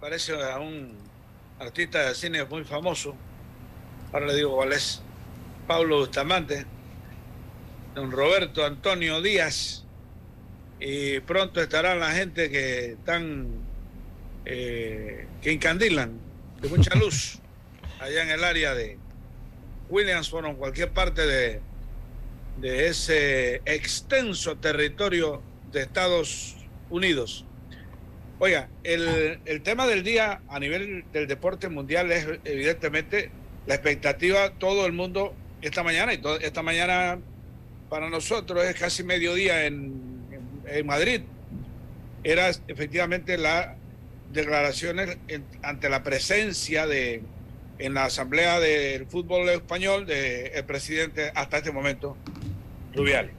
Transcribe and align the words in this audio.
Parece 0.00 0.32
a 0.32 0.58
un 0.58 1.09
artista 1.60 2.08
de 2.08 2.14
cine 2.14 2.44
muy 2.44 2.64
famoso. 2.64 3.14
Ahora 4.12 4.26
le 4.26 4.36
digo 4.36 4.56
cuál 4.56 4.72
es. 4.72 5.02
Pablo 5.66 5.98
Bustamante. 5.98 6.66
Don 7.94 8.10
Roberto 8.10 8.64
Antonio 8.64 9.20
Díaz. 9.20 9.84
Y 10.80 11.20
pronto 11.20 11.60
estarán 11.60 12.00
la 12.00 12.12
gente 12.12 12.50
que 12.50 12.92
están. 12.92 13.48
Eh, 14.46 15.26
que 15.42 15.52
encandilan 15.52 16.18
de 16.62 16.68
mucha 16.68 16.94
luz 16.94 17.38
allá 18.00 18.22
en 18.22 18.30
el 18.30 18.42
área 18.42 18.74
de 18.74 18.98
Williamsburg 19.90 20.46
o 20.46 20.48
en 20.48 20.56
cualquier 20.56 20.90
parte 20.92 21.26
de, 21.26 21.60
de 22.58 22.86
ese 22.88 23.56
extenso 23.66 24.56
territorio 24.56 25.42
de 25.72 25.82
Estados 25.82 26.56
Unidos. 26.88 27.44
Oiga, 28.42 28.70
el, 28.84 29.38
el, 29.44 29.60
tema 29.60 29.86
del 29.86 30.02
día 30.02 30.40
a 30.48 30.58
nivel 30.58 31.04
del 31.12 31.26
deporte 31.26 31.68
mundial 31.68 32.10
es 32.10 32.26
evidentemente 32.44 33.30
la 33.66 33.74
expectativa, 33.74 34.54
todo 34.58 34.86
el 34.86 34.92
mundo 34.92 35.34
esta 35.60 35.82
mañana, 35.82 36.14
y 36.14 36.18
todo, 36.18 36.40
esta 36.40 36.62
mañana 36.62 37.18
para 37.90 38.08
nosotros 38.08 38.64
es 38.64 38.74
casi 38.76 39.04
mediodía 39.04 39.66
en, 39.66 39.92
en, 40.30 40.74
en 40.74 40.86
Madrid, 40.86 41.20
era 42.24 42.48
efectivamente 42.66 43.36
las 43.36 43.76
declaraciones 44.32 45.18
ante 45.62 45.90
la 45.90 46.02
presencia 46.02 46.86
de 46.86 47.22
en 47.78 47.92
la 47.92 48.04
Asamblea 48.04 48.58
del 48.58 49.06
Fútbol 49.06 49.50
Español 49.50 50.06
del 50.06 50.50
el 50.54 50.64
presidente 50.64 51.30
hasta 51.34 51.58
este 51.58 51.72
momento, 51.72 52.16
Rubiales. 52.94 53.32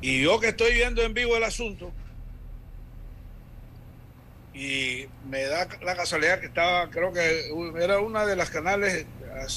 Y 0.00 0.22
yo 0.22 0.38
que 0.38 0.48
estoy 0.48 0.72
viendo 0.72 1.02
en 1.02 1.14
vivo 1.14 1.36
el 1.36 1.44
asunto, 1.44 1.92
y 4.60 5.08
me 5.26 5.44
da 5.44 5.66
la 5.80 5.96
casualidad 5.96 6.38
que 6.38 6.46
estaba, 6.48 6.90
creo 6.90 7.14
que 7.14 7.50
era 7.82 7.98
una 8.00 8.26
de 8.26 8.36
las 8.36 8.50
canales 8.50 9.06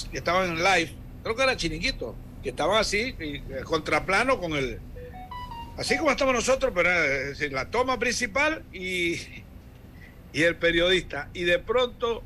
que 0.09 0.17
estaban 0.17 0.51
en 0.51 0.63
live, 0.63 0.93
creo 1.21 1.35
que 1.35 1.43
era 1.43 1.57
Chiniquito, 1.57 2.15
que 2.41 2.51
estaban 2.51 2.77
así, 2.77 3.13
y, 3.19 3.41
contraplano 3.65 4.39
con 4.39 4.53
el, 4.53 4.79
así 5.77 5.97
como 5.97 6.11
estamos 6.11 6.33
nosotros, 6.33 6.71
pero 6.73 6.89
es 6.89 7.27
decir, 7.37 7.51
la 7.51 7.69
toma 7.69 7.99
principal 7.99 8.63
y, 8.71 9.19
y 10.31 10.43
el 10.43 10.55
periodista. 10.55 11.27
Y 11.33 11.43
de 11.43 11.59
pronto 11.59 12.23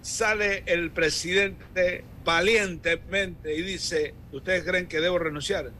sale 0.00 0.62
el 0.66 0.92
presidente 0.92 2.04
valientemente 2.24 3.52
y 3.56 3.62
dice, 3.62 4.14
¿ustedes 4.30 4.62
creen 4.62 4.86
que 4.86 5.00
debo 5.00 5.18
renunciar? 5.18 5.72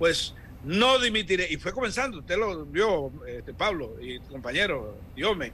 Pues 0.00 0.34
no 0.64 0.98
dimitiré. 0.98 1.48
Y 1.50 1.56
fue 1.56 1.72
comenzando, 1.72 2.18
usted 2.18 2.36
lo 2.36 2.64
vio, 2.66 3.12
este, 3.26 3.54
Pablo 3.54 3.96
y 4.00 4.20
compañero, 4.20 4.96
Diome, 5.14 5.52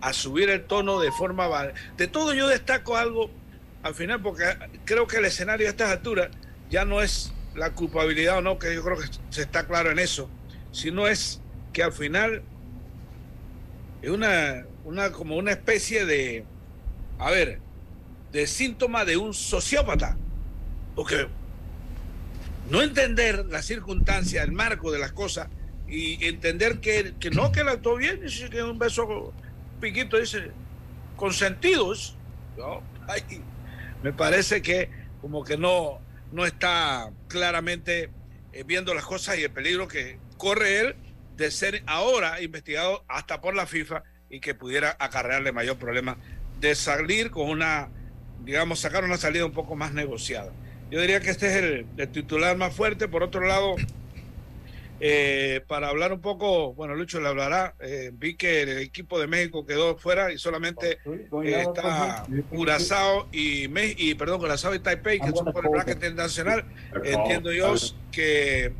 a 0.00 0.12
subir 0.12 0.50
el 0.50 0.64
tono 0.64 1.00
de 1.00 1.12
forma... 1.12 1.48
De 1.96 2.08
todo 2.08 2.34
yo 2.34 2.48
destaco 2.48 2.96
algo 2.96 3.30
al 3.82 3.94
final, 3.94 4.20
porque 4.22 4.44
creo 4.84 5.06
que 5.06 5.16
el 5.18 5.24
escenario 5.24 5.66
a 5.66 5.70
estas 5.70 5.90
alturas 5.90 6.30
ya 6.70 6.84
no 6.84 7.02
es 7.02 7.32
la 7.54 7.72
culpabilidad 7.72 8.38
o 8.38 8.42
no, 8.42 8.58
que 8.58 8.74
yo 8.74 8.82
creo 8.82 8.98
que 8.98 9.06
se 9.30 9.42
está 9.42 9.66
claro 9.66 9.90
en 9.90 9.98
eso, 9.98 10.30
sino 10.70 11.06
es 11.06 11.40
que 11.72 11.82
al 11.82 11.92
final 11.92 12.42
es 14.00 14.10
una, 14.10 14.64
una, 14.84 15.12
como 15.12 15.36
una 15.36 15.52
especie 15.52 16.06
de, 16.06 16.44
a 17.18 17.30
ver, 17.30 17.60
de 18.32 18.46
síntoma 18.46 19.04
de 19.04 19.16
un 19.16 19.34
sociópata. 19.34 20.16
Porque 20.94 21.28
no 22.72 22.80
entender 22.80 23.44
la 23.50 23.60
circunstancia, 23.60 24.42
el 24.42 24.50
marco 24.50 24.90
de 24.90 24.98
las 24.98 25.12
cosas 25.12 25.48
y 25.86 26.24
entender 26.24 26.80
que, 26.80 27.12
que 27.20 27.28
no, 27.28 27.52
que 27.52 27.60
él 27.60 27.68
actuó 27.68 27.96
bien, 27.96 28.22
dice 28.22 28.48
que 28.48 28.62
un 28.62 28.78
beso 28.78 29.34
piquito, 29.78 30.16
dice, 30.16 30.52
consentidos. 31.16 32.16
¿no? 32.56 32.82
me 34.02 34.14
parece 34.14 34.62
que 34.62 34.88
como 35.20 35.44
que 35.44 35.58
no, 35.58 36.00
no 36.32 36.46
está 36.46 37.10
claramente 37.28 38.08
eh, 38.54 38.64
viendo 38.66 38.94
las 38.94 39.04
cosas 39.04 39.36
y 39.36 39.42
el 39.42 39.50
peligro 39.50 39.86
que 39.86 40.18
corre 40.38 40.80
él 40.80 40.96
de 41.36 41.50
ser 41.50 41.82
ahora 41.86 42.40
investigado 42.40 43.04
hasta 43.06 43.42
por 43.42 43.54
la 43.54 43.66
FIFA 43.66 44.02
y 44.30 44.40
que 44.40 44.54
pudiera 44.54 44.96
acarrearle 44.98 45.52
mayor 45.52 45.76
problema 45.76 46.16
de 46.58 46.74
salir 46.74 47.30
con 47.30 47.50
una, 47.50 47.90
digamos, 48.42 48.80
sacar 48.80 49.04
una 49.04 49.18
salida 49.18 49.44
un 49.44 49.52
poco 49.52 49.76
más 49.76 49.92
negociada. 49.92 50.52
Yo 50.92 51.00
diría 51.00 51.20
que 51.20 51.30
este 51.30 51.46
es 51.46 51.56
el, 51.56 52.08
titular 52.10 52.54
más 52.58 52.76
fuerte. 52.76 53.08
Por 53.08 53.22
otro 53.22 53.40
lado, 53.46 53.76
eh, 55.00 55.62
para 55.66 55.88
hablar 55.88 56.12
un 56.12 56.20
poco, 56.20 56.74
bueno, 56.74 56.94
Lucho 56.94 57.18
le 57.18 57.28
hablará, 57.28 57.74
eh, 57.80 58.10
vi 58.12 58.34
que 58.34 58.60
el 58.60 58.76
equipo 58.76 59.18
de 59.18 59.26
México 59.26 59.64
quedó 59.64 59.96
fuera 59.96 60.30
y 60.30 60.36
solamente 60.36 60.98
eh, 61.06 61.64
está 61.66 62.26
Curazao 62.50 63.26
y, 63.32 63.70
y, 63.96 64.14
perdón, 64.16 64.40
Curazao 64.40 64.74
y 64.74 64.80
Taipei, 64.80 65.18
que 65.18 65.30
son 65.30 65.50
por 65.50 65.64
el 65.64 65.70
bracket 65.70 65.94
internacional. 65.94 66.66
Entiendo 67.02 67.50
yo 67.52 67.74
que 68.10 68.74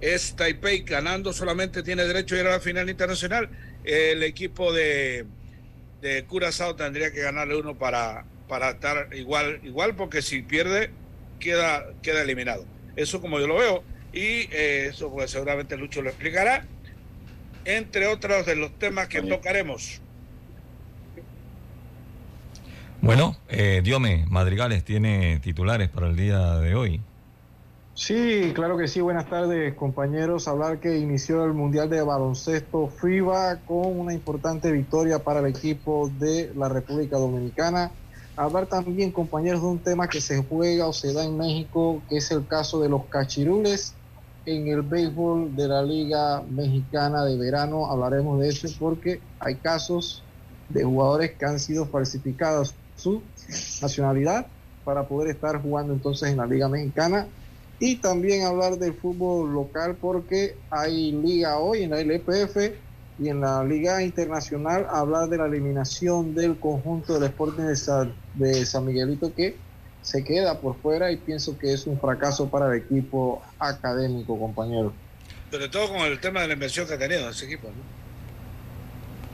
es 0.00 0.34
Taipei 0.34 0.80
ganando, 0.80 1.32
solamente 1.32 1.84
tiene 1.84 2.06
derecho 2.06 2.34
a 2.34 2.40
ir 2.40 2.46
a 2.48 2.50
la 2.50 2.60
final 2.60 2.90
internacional. 2.90 3.50
El 3.84 4.24
equipo 4.24 4.72
de, 4.72 5.26
de 6.00 6.24
Curazao 6.24 6.74
tendría 6.74 7.12
que 7.12 7.20
ganarle 7.20 7.54
uno 7.54 7.78
para, 7.78 8.24
para 8.48 8.70
estar 8.70 9.14
igual, 9.14 9.60
igual, 9.62 9.94
porque 9.94 10.22
si 10.22 10.42
pierde, 10.42 10.90
queda, 11.38 11.84
queda 12.02 12.22
eliminado. 12.22 12.64
Eso 12.96 13.20
como 13.20 13.38
yo 13.38 13.46
lo 13.46 13.56
veo. 13.56 13.82
Y 14.12 14.48
eh, 14.50 14.88
eso 14.90 15.10
pues 15.10 15.30
seguramente 15.30 15.76
Lucho 15.76 16.02
lo 16.02 16.10
explicará. 16.10 16.64
Entre 17.64 18.06
otros 18.06 18.46
de 18.46 18.56
los 18.56 18.72
temas 18.78 19.08
que 19.08 19.22
tocaremos. 19.22 20.00
Bueno, 23.02 23.36
eh, 23.48 23.82
Diome 23.84 24.24
Madrigales 24.28 24.84
tiene 24.84 25.38
titulares 25.40 25.88
para 25.88 26.08
el 26.08 26.16
día 26.16 26.56
de 26.56 26.74
hoy. 26.74 27.00
Sí, 27.94 28.52
claro 28.54 28.76
que 28.76 28.88
sí. 28.88 29.00
Buenas 29.00 29.26
tardes, 29.26 29.74
compañeros. 29.74 30.48
Hablar 30.48 30.80
que 30.80 30.98
inició 30.98 31.44
el 31.44 31.54
Mundial 31.54 31.88
de 31.88 32.02
Baloncesto 32.02 32.88
FIBA 32.88 33.60
con 33.66 33.98
una 33.98 34.12
importante 34.12 34.70
victoria 34.70 35.18
para 35.18 35.40
el 35.40 35.46
equipo 35.46 36.10
de 36.18 36.52
la 36.54 36.68
República 36.68 37.16
Dominicana. 37.16 37.90
Hablar 38.36 38.66
también, 38.66 39.12
compañeros, 39.12 39.62
de 39.62 39.68
un 39.68 39.82
tema 39.82 40.08
que 40.08 40.20
se 40.20 40.44
juega 40.44 40.86
o 40.86 40.92
se 40.92 41.12
da 41.14 41.24
en 41.24 41.38
México, 41.38 42.02
que 42.08 42.18
es 42.18 42.30
el 42.30 42.46
caso 42.46 42.80
de 42.80 42.88
los 42.90 43.06
cachirules 43.06 43.94
en 44.44 44.68
el 44.68 44.82
béisbol 44.82 45.56
de 45.56 45.68
la 45.68 45.82
Liga 45.82 46.42
Mexicana 46.42 47.24
de 47.24 47.36
Verano. 47.38 47.90
Hablaremos 47.90 48.38
de 48.40 48.48
eso 48.48 48.68
porque 48.78 49.22
hay 49.40 49.56
casos 49.56 50.22
de 50.68 50.84
jugadores 50.84 51.32
que 51.38 51.46
han 51.46 51.58
sido 51.58 51.86
falsificados 51.86 52.74
su 52.94 53.22
nacionalidad 53.80 54.46
para 54.84 55.08
poder 55.08 55.34
estar 55.34 55.60
jugando 55.62 55.94
entonces 55.94 56.28
en 56.28 56.36
la 56.36 56.46
Liga 56.46 56.68
Mexicana 56.68 57.26
y 57.78 58.00
también 58.00 58.44
hablar 58.44 58.78
del 58.78 58.94
fútbol 58.94 59.52
local 59.52 59.96
porque 59.96 60.56
hay 60.70 61.12
liga 61.12 61.58
hoy 61.58 61.82
en 61.82 61.90
la 61.90 62.00
LPF 62.00 62.56
y 63.18 63.28
en 63.28 63.40
la 63.40 63.64
Liga 63.64 64.02
Internacional 64.02 64.86
hablar 64.90 65.28
de 65.28 65.38
la 65.38 65.46
eliminación 65.46 66.34
del 66.34 66.58
conjunto 66.58 67.14
del 67.14 67.30
Sporting 67.30 67.62
de 67.62 67.76
San, 67.76 68.14
de 68.34 68.66
San 68.66 68.84
Miguelito 68.84 69.34
que 69.34 69.56
se 70.02 70.22
queda 70.22 70.60
por 70.60 70.76
fuera 70.80 71.10
y 71.10 71.16
pienso 71.16 71.58
que 71.58 71.72
es 71.72 71.86
un 71.86 71.98
fracaso 71.98 72.48
para 72.48 72.72
el 72.72 72.82
equipo 72.82 73.42
académico, 73.58 74.38
compañero. 74.38 74.92
Sobre 75.50 75.68
todo 75.68 75.88
con 75.88 76.00
el 76.02 76.20
tema 76.20 76.42
de 76.42 76.48
la 76.48 76.54
inversión 76.54 76.86
que 76.86 76.94
ha 76.94 76.98
tenido 76.98 77.28
ese 77.28 77.46
equipo, 77.46 77.68
¿no? 77.68 77.96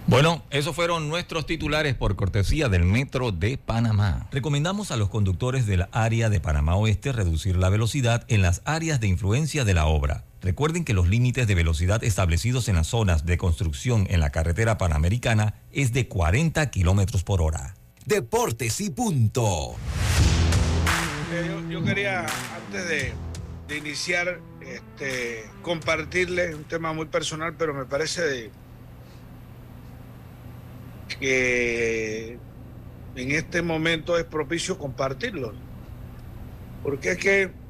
Bueno, 0.06 0.42
esos 0.50 0.74
fueron 0.74 1.08
nuestros 1.08 1.46
titulares 1.46 1.94
por 1.94 2.16
cortesía 2.16 2.68
del 2.68 2.84
Metro 2.84 3.32
de 3.32 3.56
Panamá. 3.56 4.26
Recomendamos 4.32 4.90
a 4.90 4.96
los 4.96 5.08
conductores 5.08 5.66
del 5.66 5.86
área 5.92 6.28
de 6.28 6.40
Panamá 6.40 6.76
Oeste 6.76 7.12
reducir 7.12 7.56
la 7.56 7.70
velocidad 7.70 8.24
en 8.28 8.42
las 8.42 8.62
áreas 8.64 9.00
de 9.00 9.06
influencia 9.06 9.64
de 9.64 9.74
la 9.74 9.86
obra. 9.86 10.24
Recuerden 10.42 10.84
que 10.84 10.92
los 10.92 11.08
límites 11.08 11.46
de 11.46 11.54
velocidad 11.54 12.02
establecidos 12.02 12.68
en 12.68 12.74
las 12.74 12.88
zonas 12.88 13.24
de 13.24 13.38
construcción 13.38 14.08
en 14.10 14.18
la 14.18 14.30
carretera 14.30 14.76
panamericana 14.76 15.54
es 15.70 15.92
de 15.92 16.08
40 16.08 16.68
kilómetros 16.70 17.22
por 17.22 17.40
hora. 17.40 17.76
Deportes 18.06 18.80
y 18.80 18.90
punto. 18.90 19.76
Eh, 21.32 21.68
yo, 21.70 21.84
quería, 21.84 22.26
antes 22.56 22.88
de, 22.88 23.12
de 23.68 23.76
iniciar, 23.78 24.40
este, 24.60 25.44
compartirles 25.62 26.56
un 26.56 26.64
tema 26.64 26.92
muy 26.92 27.06
personal, 27.06 27.54
pero 27.56 27.72
me 27.72 27.84
parece 27.84 28.22
de 28.22 28.50
que 31.20 32.36
en 33.14 33.30
este 33.30 33.62
momento 33.62 34.18
es 34.18 34.24
propicio 34.24 34.76
compartirlo. 34.76 35.52
Porque 36.82 37.12
es 37.12 37.18
que 37.18 37.61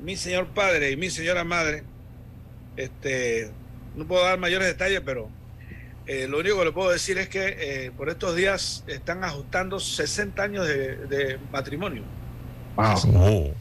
mi 0.00 0.16
señor 0.16 0.46
padre 0.48 0.90
y 0.90 0.96
mi 0.96 1.10
señora 1.10 1.44
madre, 1.44 1.82
este, 2.76 3.50
no 3.96 4.06
puedo 4.06 4.24
dar 4.24 4.38
mayores 4.38 4.68
detalles, 4.68 5.00
pero 5.04 5.28
eh, 6.06 6.26
lo 6.28 6.38
único 6.38 6.58
que 6.58 6.64
le 6.64 6.72
puedo 6.72 6.90
decir 6.90 7.18
es 7.18 7.28
que 7.28 7.56
eh, 7.58 7.90
por 7.90 8.08
estos 8.08 8.34
días 8.34 8.84
están 8.86 9.24
ajustando 9.24 9.78
60 9.80 10.42
años 10.42 10.66
de, 10.66 11.38
matrimonio. 11.52 12.02
Wow. 12.76 13.54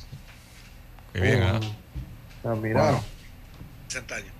Qué 1.13 1.19
bien, 1.19 1.43
¿eh? 1.43 1.59
60 3.87 4.15
años. 4.15 4.31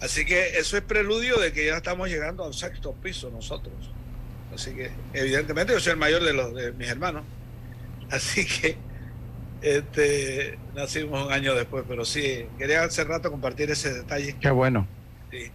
Así 0.00 0.24
que 0.24 0.58
eso 0.58 0.76
es 0.76 0.82
preludio 0.82 1.38
de 1.38 1.52
que 1.52 1.66
ya 1.66 1.76
estamos 1.76 2.08
llegando 2.08 2.44
al 2.44 2.54
sexto 2.54 2.92
piso 2.92 3.30
nosotros. 3.30 3.74
Así 4.54 4.72
que 4.74 4.90
evidentemente 5.12 5.72
yo 5.72 5.80
soy 5.80 5.92
el 5.92 5.98
mayor 5.98 6.22
de 6.22 6.32
los 6.32 6.54
de 6.54 6.72
mis 6.72 6.88
hermanos. 6.88 7.24
Así 8.10 8.46
que 8.46 8.76
este 9.62 10.58
nacimos 10.74 11.24
un 11.26 11.32
año 11.32 11.54
después, 11.54 11.84
pero 11.88 12.04
sí, 12.04 12.46
quería 12.58 12.82
hace 12.84 13.04
rato 13.04 13.30
compartir 13.30 13.70
ese 13.70 13.94
detalle. 13.94 14.36
Qué 14.40 14.50
bueno. 14.50 14.86
Sí. 15.30 15.50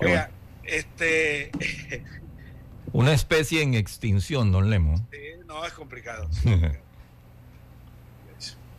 Oiga, 0.00 0.30
este 0.64 1.50
una 2.92 3.12
especie 3.12 3.62
en 3.62 3.74
extinción, 3.74 4.52
don 4.52 4.70
Lemo. 4.70 4.96
Sí, 5.10 5.18
no, 5.46 5.64
es 5.66 5.72
complicado. 5.72 6.28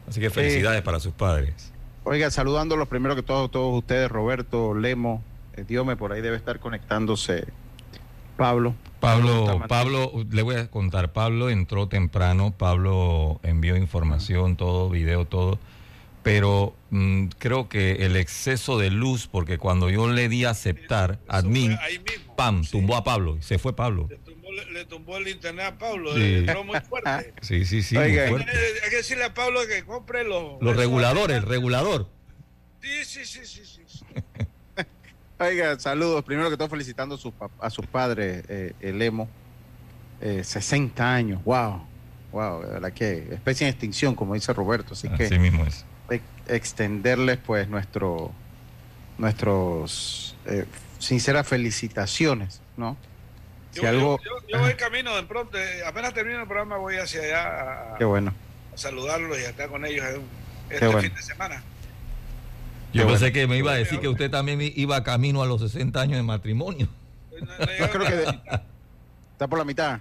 Así 0.07 0.19
que 0.19 0.29
felicidades 0.31 0.81
para 0.81 0.99
sus 0.99 1.13
padres. 1.13 1.71
Oiga, 2.03 2.31
saludándolos 2.31 2.87
primero 2.87 3.15
que 3.15 3.21
todo, 3.21 3.49
todos 3.49 3.77
ustedes, 3.77 4.09
Roberto, 4.09 4.73
Lemo, 4.73 5.23
eh, 5.55 5.63
Diome, 5.67 5.95
por 5.95 6.11
ahí 6.11 6.21
debe 6.21 6.37
estar 6.37 6.59
conectándose 6.59 7.45
Pablo. 8.39 8.75
Pablo, 8.99 9.61
Pablo, 9.67 10.11
le 10.31 10.41
voy 10.41 10.55
a 10.55 10.69
contar, 10.69 11.13
Pablo 11.13 11.49
entró 11.49 11.87
temprano, 11.87 12.53
Pablo 12.57 13.39
envió 13.43 13.77
información, 13.77 14.55
todo, 14.57 14.89
video, 14.89 15.25
todo, 15.25 15.59
pero 16.23 16.75
mm, 16.89 17.27
creo 17.37 17.69
que 17.69 18.05
el 18.05 18.15
exceso 18.15 18.77
de 18.77 18.89
luz, 18.89 19.27
porque 19.27 19.57
cuando 19.57 19.89
yo 19.89 20.09
le 20.09 20.27
di 20.27 20.45
a 20.45 20.49
aceptar, 20.49 21.19
admin, 21.27 21.77
pam, 22.35 22.65
tumbó 22.65 22.95
a 22.97 23.03
Pablo, 23.03 23.37
y 23.37 23.41
se 23.41 23.57
fue 23.57 23.73
Pablo 23.73 24.09
le 24.71 24.85
tumbó 24.85 25.17
el 25.17 25.27
internet 25.27 25.65
a 25.65 25.77
Pablo, 25.77 26.15
entró 26.15 26.63
muy 26.63 26.79
fuerte. 26.81 27.33
Sí, 27.41 27.65
sí, 27.65 27.83
sí. 27.83 27.97
Hay, 27.97 28.13
que 28.13 28.95
decirle 28.95 29.25
a 29.25 29.33
Pablo 29.33 29.61
que 29.67 29.83
compre 29.83 30.23
los... 30.23 30.61
Los 30.61 30.75
reguladores, 30.75 31.37
el 31.37 31.43
regulador. 31.43 32.09
Sí, 32.81 33.05
sí, 33.05 33.25
sí, 33.25 33.45
sí. 33.45 33.63
sí. 33.65 34.03
Oiga, 35.39 35.79
saludos. 35.79 36.23
Primero 36.23 36.49
que 36.49 36.57
todo 36.57 36.69
felicitando 36.69 37.15
a 37.15 37.17
sus 37.17 37.33
a 37.59 37.69
sus 37.69 37.85
padres, 37.87 38.43
eh, 38.49 38.73
el 38.81 39.01
Emo. 39.01 39.29
Eh, 40.21 40.43
60 40.43 41.13
años, 41.13 41.43
wow. 41.45 41.81
Wow, 42.31 42.61
de 42.61 42.67
verdad 42.73 42.93
que 42.93 43.33
especie 43.33 43.65
en 43.65 43.71
extinción, 43.71 44.15
como 44.15 44.33
dice 44.33 44.53
Roberto. 44.53 44.93
Así, 44.93 45.09
que 45.09 45.39
mismo 45.39 45.65
es. 45.65 45.85
extenderles 46.47 47.37
pues 47.37 47.67
nuestro 47.69 48.31
nuestros 49.17 50.35
eh, 50.45 50.65
sinceras 50.99 51.47
felicitaciones, 51.47 52.61
¿no? 52.77 52.97
Yo, 53.73 54.17
voy 54.59 54.73
camino 54.73 55.15
de 55.15 55.23
pronto, 55.23 55.57
eh, 55.57 55.83
apenas 55.85 56.13
termino 56.13 56.41
el 56.41 56.47
programa 56.47 56.77
voy 56.77 56.95
hacia 56.95 57.21
allá 57.21 57.93
a, 57.93 57.97
Qué 57.97 58.05
bueno. 58.05 58.33
a 58.73 58.77
saludarlos 58.77 59.39
y 59.39 59.43
a 59.43 59.49
estar 59.49 59.69
con 59.69 59.85
ellos 59.85 60.05
este 60.69 61.01
fin 61.01 61.13
de 61.13 61.21
semana. 61.21 61.63
Yo 62.93 63.07
pensé 63.07 63.31
que 63.31 63.47
me 63.47 63.57
iba 63.57 63.71
a 63.71 63.75
decir 63.75 63.99
que 63.99 64.07
usted 64.07 64.31
también 64.31 64.59
iba 64.61 65.03
camino 65.03 65.41
a 65.41 65.45
los 65.45 65.61
60 65.61 66.01
años 66.01 66.17
de 66.17 66.23
matrimonio. 66.23 66.87
Pues 67.29 67.79
Yo 67.79 67.89
creo 67.89 68.07
que 68.07 68.39
está 69.31 69.47
por 69.47 69.59
la 69.59 69.65
mitad. 69.65 69.99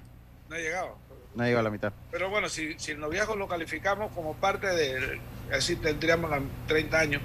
No 0.48 0.56
ha 0.56 0.58
llegado. 0.58 0.96
No 1.34 1.42
ha 1.42 1.46
llegado 1.46 1.60
a 1.60 1.64
la 1.64 1.70
mitad. 1.70 1.92
Pero 2.10 2.30
bueno, 2.30 2.48
si, 2.48 2.78
si 2.78 2.92
el 2.92 3.00
noviazgo 3.00 3.36
lo 3.36 3.46
calificamos 3.46 4.10
como 4.12 4.34
parte 4.34 4.66
de, 4.68 5.20
así 5.52 5.76
tendríamos 5.76 6.30
30 6.66 6.98
años. 6.98 7.22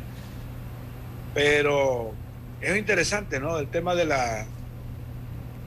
Pero 1.34 2.14
es 2.62 2.78
interesante, 2.78 3.40
¿no? 3.40 3.58
El 3.58 3.68
tema 3.68 3.96
de 3.96 4.06
la 4.06 4.46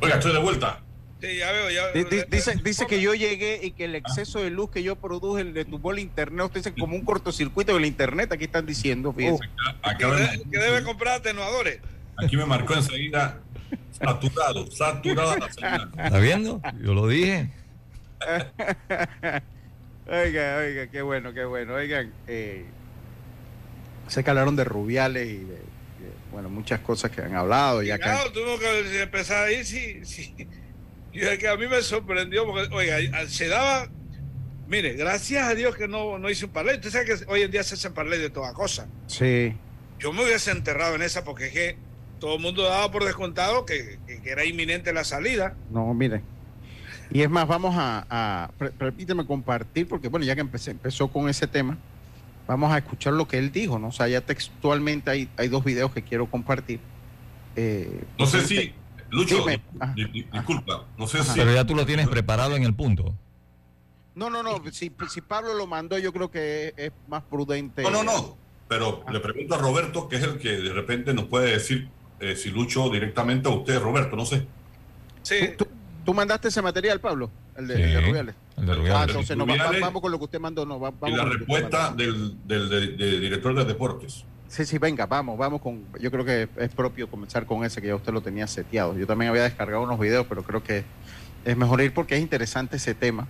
Oiga, 0.00 0.17
estoy 0.17 0.33
de 0.33 0.38
vuelta. 0.38 0.81
Sí, 1.20 1.37
ya 1.38 1.50
veo, 1.50 1.70
ya 1.70 1.92
Di- 1.92 2.04
veo. 2.04 2.11
di- 2.25 2.30
Dice, 2.37 2.56
dice 2.62 2.87
que 2.87 3.00
yo 3.00 3.14
llegué 3.14 3.61
y 3.62 3.70
que 3.70 3.87
el 3.87 3.94
exceso 3.94 4.40
de 4.42 4.50
luz 4.50 4.70
que 4.70 4.82
yo 4.82 4.96
produje 4.96 5.44
le 5.44 5.64
tumbó 5.64 5.92
el 5.92 5.99
internet. 5.99 6.44
Usted 6.46 6.61
dice 6.64 6.75
como 6.78 6.94
un 6.94 7.04
cortocircuito 7.04 7.73
del 7.75 7.87
internet. 7.87 8.30
Aquí 8.32 8.44
están 8.44 8.66
diciendo, 8.66 9.12
fíjese. 9.12 9.44
Acá 9.82 9.96
Que 9.96 10.04
debe, 10.06 10.42
que 10.50 10.58
debe 10.58 10.82
comprar 10.85 11.14
atenuadores. 11.16 11.80
aquí 12.18 12.37
me 12.37 12.44
marcó 12.44 12.75
enseguida 12.75 13.40
saturado, 13.99 14.70
saturada 14.70 15.38
la 15.38 15.50
señal. 15.52 15.90
¿Está 15.96 16.18
viendo? 16.18 16.61
Yo 16.82 16.92
lo 16.94 17.08
dije. 17.08 17.50
Oiga, 20.08 20.58
oiga, 20.58 20.87
qué 20.87 21.02
bueno, 21.02 21.32
qué 21.35 21.44
bueno. 21.44 21.75
Oigan, 21.75 22.12
eh, 22.28 22.64
sé 24.06 24.23
que 24.23 24.30
hablaron 24.30 24.54
de 24.54 24.62
Rubiales 24.64 25.26
y 25.28 25.37
de, 25.38 25.44
de, 25.54 25.61
bueno, 26.30 26.49
muchas 26.49 26.78
cosas 26.80 27.11
que 27.11 27.23
han 27.23 27.35
hablado. 27.35 27.82
Y 27.82 27.90
acá, 27.90 28.12
Claro, 28.12 28.30
tuvimos 28.32 28.61
que 28.61 29.02
empezar 29.02 29.46
ahí, 29.49 29.64
sí, 29.64 30.04
sí. 30.04 30.32
Y 31.16 31.20
es 31.23 31.38
que 31.38 31.49
a 31.49 31.56
mí 31.56 31.66
me 31.66 31.80
sorprendió 31.82 32.44
porque, 32.46 32.75
oiga, 32.75 32.99
se 33.28 33.49
daba. 33.49 33.88
Mire, 34.68 34.94
gracias 34.94 35.46
a 35.46 35.54
Dios 35.54 35.76
que 35.76 35.87
no, 35.88 36.18
no 36.18 36.28
hice 36.28 36.44
un 36.46 36.50
parlay. 36.50 36.75
Usted 36.76 36.90
sabe 36.90 37.04
que 37.06 37.14
hoy 37.28 37.42
en 37.42 37.50
día 37.50 37.62
se 37.62 37.75
hacen 37.75 37.94
parlay 37.94 38.18
de 38.18 38.30
toda 38.30 38.52
cosa. 38.52 38.87
sí, 39.06 39.54
Yo 39.99 40.12
me 40.12 40.25
hubiese 40.25 40.50
enterrado 40.50 40.94
en 40.96 41.02
esa 41.02 41.25
porque 41.25 41.46
es 41.46 41.52
que 41.52 41.76
todo 42.20 42.37
el 42.37 42.42
mundo 42.42 42.62
daba 42.64 42.90
por 42.90 43.04
descontado 43.04 43.64
que, 43.64 43.99
que- 44.06 44.20
que 44.20 44.30
era 44.30 44.44
inminente 44.44 44.92
la 44.92 45.04
salida. 45.04 45.54
no, 45.70 45.92
mire. 45.94 46.20
Y 47.11 47.23
es 47.23 47.30
más, 47.30 47.46
vamos 47.46 47.76
a, 47.78 48.04
a- 48.11 48.50
compartir, 49.26 49.87
porque 49.87 50.08
bueno, 50.08 50.26
ya 50.26 50.35
que 50.35 50.40
empecé, 50.40 50.73
empezó 50.73 51.06
con 51.08 51.28
ese 51.28 51.46
tema, 51.46 51.78
vamos 52.49 52.73
a 52.73 52.78
escuchar 52.78 53.12
lo 53.12 53.28
que 53.28 53.38
él 53.38 53.52
dijo, 53.52 53.78
¿no? 53.78 53.88
O 53.88 53.92
sea, 53.92 54.08
ya 54.08 54.20
textualmente 54.20 55.11
hay, 55.11 55.28
hay 55.37 55.46
dos 55.49 55.64
videos 55.64 55.92
que 55.92 56.02
quiero 56.02 56.26
compartir. 56.26 56.80
Eh, 57.54 58.02
No 58.18 58.26
sé 58.26 58.42
si, 58.42 58.75
Lucho, 59.16 59.38
Dime. 59.38 59.61
Ajá. 59.80 59.92
di- 59.94 60.04
di- 60.06 60.26
disculpa, 60.32 60.85
no 60.99 61.06
sé 61.06 61.23
si. 61.25 61.32
Pero 61.38 61.52
ya 61.54 61.64
tú 61.64 61.75
lo 61.75 61.87
tienes 61.87 62.08
preparado 62.08 62.54
en 62.56 62.62
el 62.64 62.75
punto. 62.75 63.14
No, 64.14 64.30
no, 64.30 64.42
no, 64.42 64.62
si, 64.73 64.92
si 65.11 65.20
Pablo 65.20 65.54
lo 65.54 65.66
mandó, 65.66 65.99
yo 65.99 66.12
creo 66.12 66.30
que 66.30 66.73
es, 66.76 66.92
más 67.08 67.23
prudente. 67.23 67.82
No, 67.82 67.90
no, 67.90 68.02
no. 68.04 68.37
Pero 68.68 69.04
Ah. 69.06 69.12
le 69.12 69.20
pregunto 69.20 69.54
a 69.54 69.58
Roberto, 69.58 70.08
que 70.08 70.16
es 70.16 70.23
el 70.23 70.38
que 70.38 70.50
de 70.56 70.73
repente 70.73 71.14
nos 71.14 71.26
puede 71.26 71.50
decir 71.52 71.88
eh, 72.20 72.35
si 72.35 72.50
Lucho 72.50 72.88
directamente 72.90 73.49
a 73.49 73.52
usted, 73.52 73.78
Roberto, 73.80 74.16
no 74.16 74.25
sé. 74.25 74.46
Sí, 75.23 75.50
¿Tú, 75.58 75.66
tú 76.04 76.14
mandaste 76.14 76.49
ese 76.49 76.62
material, 76.62 76.99
Pablo? 77.00 77.30
El 77.56 77.68
de, 77.68 77.76
Sí, 77.76 77.82
el 77.82 77.92
de 77.92 78.00
Rubiales. 78.00 78.35
el 78.56 78.66
de 78.66 78.73
Ah, 78.92 79.04
entonces 79.06 79.37
no, 79.37 79.44
vamos 79.46 80.00
con 80.02 80.11
lo 80.12 80.18
que 80.18 80.25
usted 80.25 80.40
mandó. 80.40 80.64
No, 80.66 80.80
va- 80.80 80.90
vamos 80.99 81.11
y 81.11 81.16
la 81.16 81.25
respuesta 81.26 81.88
mandó. 81.90 82.02
del, 82.04 82.37
del, 82.46 82.68
del- 82.70 82.96
del 82.96 83.20
director 83.20 83.54
de 83.54 83.64
deportes. 83.66 84.25
Sí, 84.49 84.65
sí, 84.65 84.79
venga, 84.79 85.07
vamos, 85.07 85.37
vamos 85.37 85.61
con. 85.61 85.85
Yo 86.00 86.11
creo 86.11 86.25
que 86.25 86.49
es 86.57 86.69
propio 86.71 87.11
comenzar 87.11 87.47
con 87.47 87.65
ese 87.65 87.81
que 87.81 87.88
ya 87.88 87.97
usted 87.97 88.12
lo 88.12 88.21
tenía 88.21 88.47
seteado. 88.47 88.97
Yo 88.97 89.07
también 89.07 89.31
había 89.31 89.43
descargado 89.43 89.83
unos 89.83 89.99
videos, 89.99 90.26
pero 90.29 90.43
creo 90.45 90.62
que 90.62 90.85
es 91.45 91.57
mejor 91.57 91.81
ir 91.81 91.93
porque 91.93 92.17
es 92.17 92.23
interesante 92.23 92.76
ese 92.76 92.95
tema. 92.95 93.26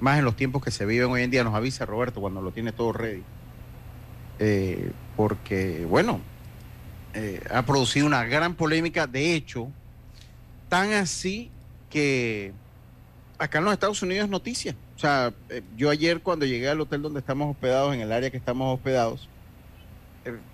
Más 0.00 0.18
en 0.18 0.24
los 0.24 0.36
tiempos 0.36 0.62
que 0.62 0.70
se 0.70 0.86
viven 0.86 1.10
hoy 1.10 1.22
en 1.22 1.30
día, 1.30 1.44
nos 1.44 1.54
avisa 1.54 1.86
Roberto 1.86 2.20
cuando 2.20 2.40
lo 2.40 2.52
tiene 2.52 2.72
todo 2.72 2.92
ready. 2.92 3.22
Eh, 4.38 4.92
porque, 5.16 5.84
bueno, 5.88 6.20
eh, 7.14 7.42
ha 7.50 7.62
producido 7.62 8.06
una 8.06 8.24
gran 8.24 8.54
polémica. 8.54 9.06
De 9.06 9.34
hecho, 9.34 9.68
tan 10.68 10.92
así 10.92 11.50
que 11.90 12.52
acá 13.38 13.58
en 13.58 13.64
los 13.64 13.72
Estados 13.72 14.02
Unidos 14.02 14.24
es 14.24 14.30
noticia. 14.30 14.74
O 14.96 14.98
sea, 14.98 15.32
eh, 15.48 15.62
yo 15.76 15.90
ayer 15.90 16.20
cuando 16.20 16.46
llegué 16.46 16.68
al 16.68 16.80
hotel 16.80 17.02
donde 17.02 17.20
estamos 17.20 17.50
hospedados, 17.50 17.94
en 17.94 18.00
el 18.00 18.12
área 18.12 18.30
que 18.30 18.36
estamos 18.36 18.74
hospedados, 18.74 19.28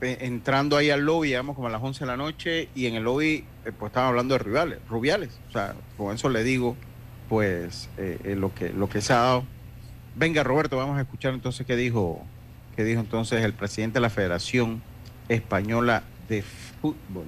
entrando 0.01 0.77
ahí 0.77 0.91
al 0.91 1.01
lobby, 1.05 1.29
digamos, 1.29 1.57
como 1.57 1.69
a 1.69 1.71
las 1.71 1.83
11 1.83 2.01
de 2.01 2.07
la 2.07 2.17
noche, 2.17 2.69
y 2.75 2.87
en 2.87 2.95
el 2.95 3.05
lobby, 3.05 3.45
eh, 3.65 3.73
pues 3.77 3.91
estaban 3.91 4.11
hablando 4.11 4.35
de 4.35 4.39
rivales, 4.39 4.79
rubiales. 4.89 5.39
O 5.49 5.53
sea, 5.53 5.75
con 5.97 6.15
eso 6.15 6.29
le 6.29 6.45
digo, 6.45 6.77
pues, 7.29 7.89
eh, 7.99 8.19
eh, 8.25 8.37
lo, 8.37 8.55
que, 8.55 8.71
lo 8.71 8.89
que 8.89 9.01
se 9.01 9.13
ha 9.13 9.17
dado. 9.17 9.45
Venga, 10.15 10.45
Roberto, 10.45 10.77
vamos 10.77 10.99
a 10.99 11.03
escuchar 11.03 11.35
entonces 11.35 11.67
qué 11.67 11.77
dijo, 11.77 12.25
qué 12.75 12.85
dijo 12.85 13.01
entonces 13.01 13.45
el 13.45 13.53
presidente 13.53 13.95
de 13.95 14.01
la 14.01 14.11
Federación 14.11 14.83
Española 15.29 16.05
de 16.29 16.43
Fútbol. 16.43 17.27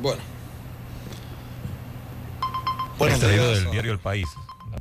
Bueno. 0.00 0.20
Días 2.98 3.20
del 3.20 3.70
diario 3.70 3.92
El 3.92 3.98
País, 3.98 4.26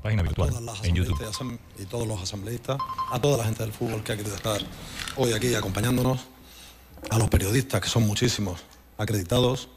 página 0.04 0.22
a 0.22 0.24
virtual 0.24 0.50
todas 0.50 0.64
las 0.64 0.84
en 0.84 0.96
YouTube. 0.96 1.60
y 1.80 1.86
todos 1.86 2.06
los 2.06 2.22
asambleístas, 2.22 2.78
a 3.10 3.22
toda 3.22 3.38
la 3.38 3.46
gente 3.46 3.64
del 3.64 3.72
fútbol 3.72 4.04
que 4.04 4.12
ha 4.12 4.18
querido 4.18 4.36
estar 4.36 4.62
hoy 5.16 5.32
aquí 5.32 5.56
acompañándonos, 5.56 6.20
a 7.10 7.18
los 7.18 7.30
periodistas, 7.30 7.80
que 7.80 7.88
son 7.88 8.06
muchísimos, 8.06 8.60
acreditados, 8.98 9.70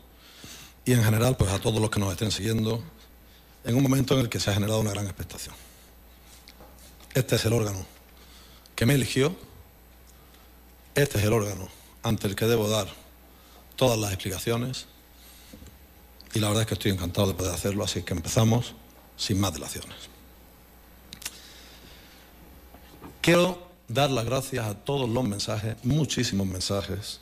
y 0.84 0.92
en 0.92 1.02
general, 1.02 1.36
pues 1.36 1.52
a 1.52 1.60
todos 1.60 1.80
los 1.80 1.90
que 1.90 2.00
nos 2.00 2.10
estén 2.10 2.32
siguiendo, 2.32 2.82
en 3.64 3.76
un 3.76 3.82
momento 3.82 4.14
en 4.14 4.20
el 4.20 4.28
que 4.28 4.40
se 4.40 4.50
ha 4.50 4.54
generado 4.54 4.80
una 4.80 4.90
gran 4.90 5.06
expectación. 5.06 5.54
Este 7.14 7.36
es 7.36 7.44
el 7.44 7.52
órgano 7.52 7.86
que 8.74 8.84
me 8.84 8.94
eligió, 8.94 9.34
este 10.96 11.18
es 11.18 11.24
el 11.24 11.32
órgano 11.32 11.68
ante 12.02 12.26
el 12.26 12.34
que 12.34 12.46
debo 12.46 12.68
dar 12.68 12.88
todas 13.76 13.98
las 13.98 14.12
explicaciones, 14.12 14.86
y 16.34 16.40
la 16.40 16.48
verdad 16.48 16.62
es 16.62 16.68
que 16.68 16.74
estoy 16.74 16.90
encantado 16.90 17.28
de 17.28 17.34
poder 17.34 17.54
hacerlo, 17.54 17.84
así 17.84 18.02
que 18.02 18.12
empezamos 18.12 18.74
sin 19.16 19.40
más 19.40 19.54
dilaciones. 19.54 20.15
Quiero 23.26 23.58
dar 23.88 24.08
las 24.12 24.24
gracias 24.24 24.64
a 24.64 24.74
todos 24.76 25.10
los 25.10 25.24
mensajes, 25.24 25.74
muchísimos 25.82 26.46
mensajes 26.46 27.18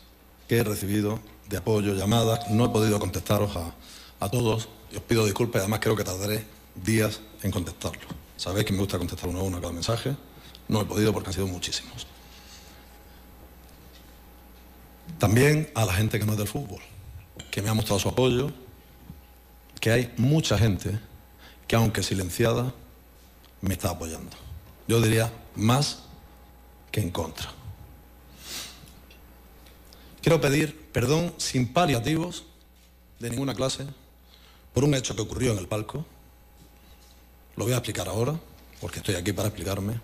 que 0.46 0.58
he 0.58 0.62
recibido 0.62 1.18
de 1.48 1.56
apoyo, 1.56 1.94
llamadas. 1.94 2.50
No 2.50 2.66
he 2.66 2.68
podido 2.68 3.00
contestaros 3.00 3.56
a, 3.56 3.72
a 4.20 4.28
todos 4.28 4.68
os 4.94 5.00
pido 5.00 5.24
disculpas 5.24 5.60
y 5.60 5.62
además 5.62 5.80
creo 5.80 5.96
que 5.96 6.04
tardaré 6.04 6.44
días 6.74 7.22
en 7.42 7.50
contestarlos. 7.50 8.04
Sabéis 8.36 8.66
que 8.66 8.74
me 8.74 8.80
gusta 8.80 8.98
contestar 8.98 9.30
uno 9.30 9.40
a 9.40 9.42
uno 9.44 9.58
cada 9.62 9.72
mensaje. 9.72 10.14
No 10.68 10.82
he 10.82 10.84
podido 10.84 11.10
porque 11.14 11.30
han 11.30 11.34
sido 11.36 11.46
muchísimos. 11.46 12.06
También 15.18 15.70
a 15.74 15.86
la 15.86 15.94
gente 15.94 16.18
que 16.18 16.26
no 16.26 16.32
es 16.32 16.38
del 16.38 16.48
fútbol, 16.48 16.82
que 17.50 17.62
me 17.62 17.70
ha 17.70 17.72
mostrado 17.72 17.98
su 17.98 18.10
apoyo, 18.10 18.50
que 19.80 19.90
hay 19.90 20.12
mucha 20.18 20.58
gente 20.58 21.00
que 21.66 21.76
aunque 21.76 22.02
silenciada, 22.02 22.74
me 23.62 23.72
está 23.72 23.88
apoyando. 23.88 24.43
Yo 24.86 25.00
diría 25.00 25.32
más 25.54 26.00
que 26.90 27.00
en 27.00 27.10
contra. 27.10 27.50
Quiero 30.22 30.40
pedir 30.40 30.90
perdón 30.92 31.34
sin 31.38 31.72
paliativos 31.72 32.44
de 33.18 33.30
ninguna 33.30 33.54
clase 33.54 33.86
por 34.72 34.84
un 34.84 34.94
hecho 34.94 35.14
que 35.14 35.22
ocurrió 35.22 35.52
en 35.52 35.58
el 35.58 35.68
palco. 35.68 36.04
Lo 37.56 37.64
voy 37.64 37.72
a 37.72 37.76
explicar 37.76 38.08
ahora, 38.08 38.38
porque 38.80 38.98
estoy 38.98 39.14
aquí 39.14 39.32
para 39.32 39.48
explicarme. 39.48 40.00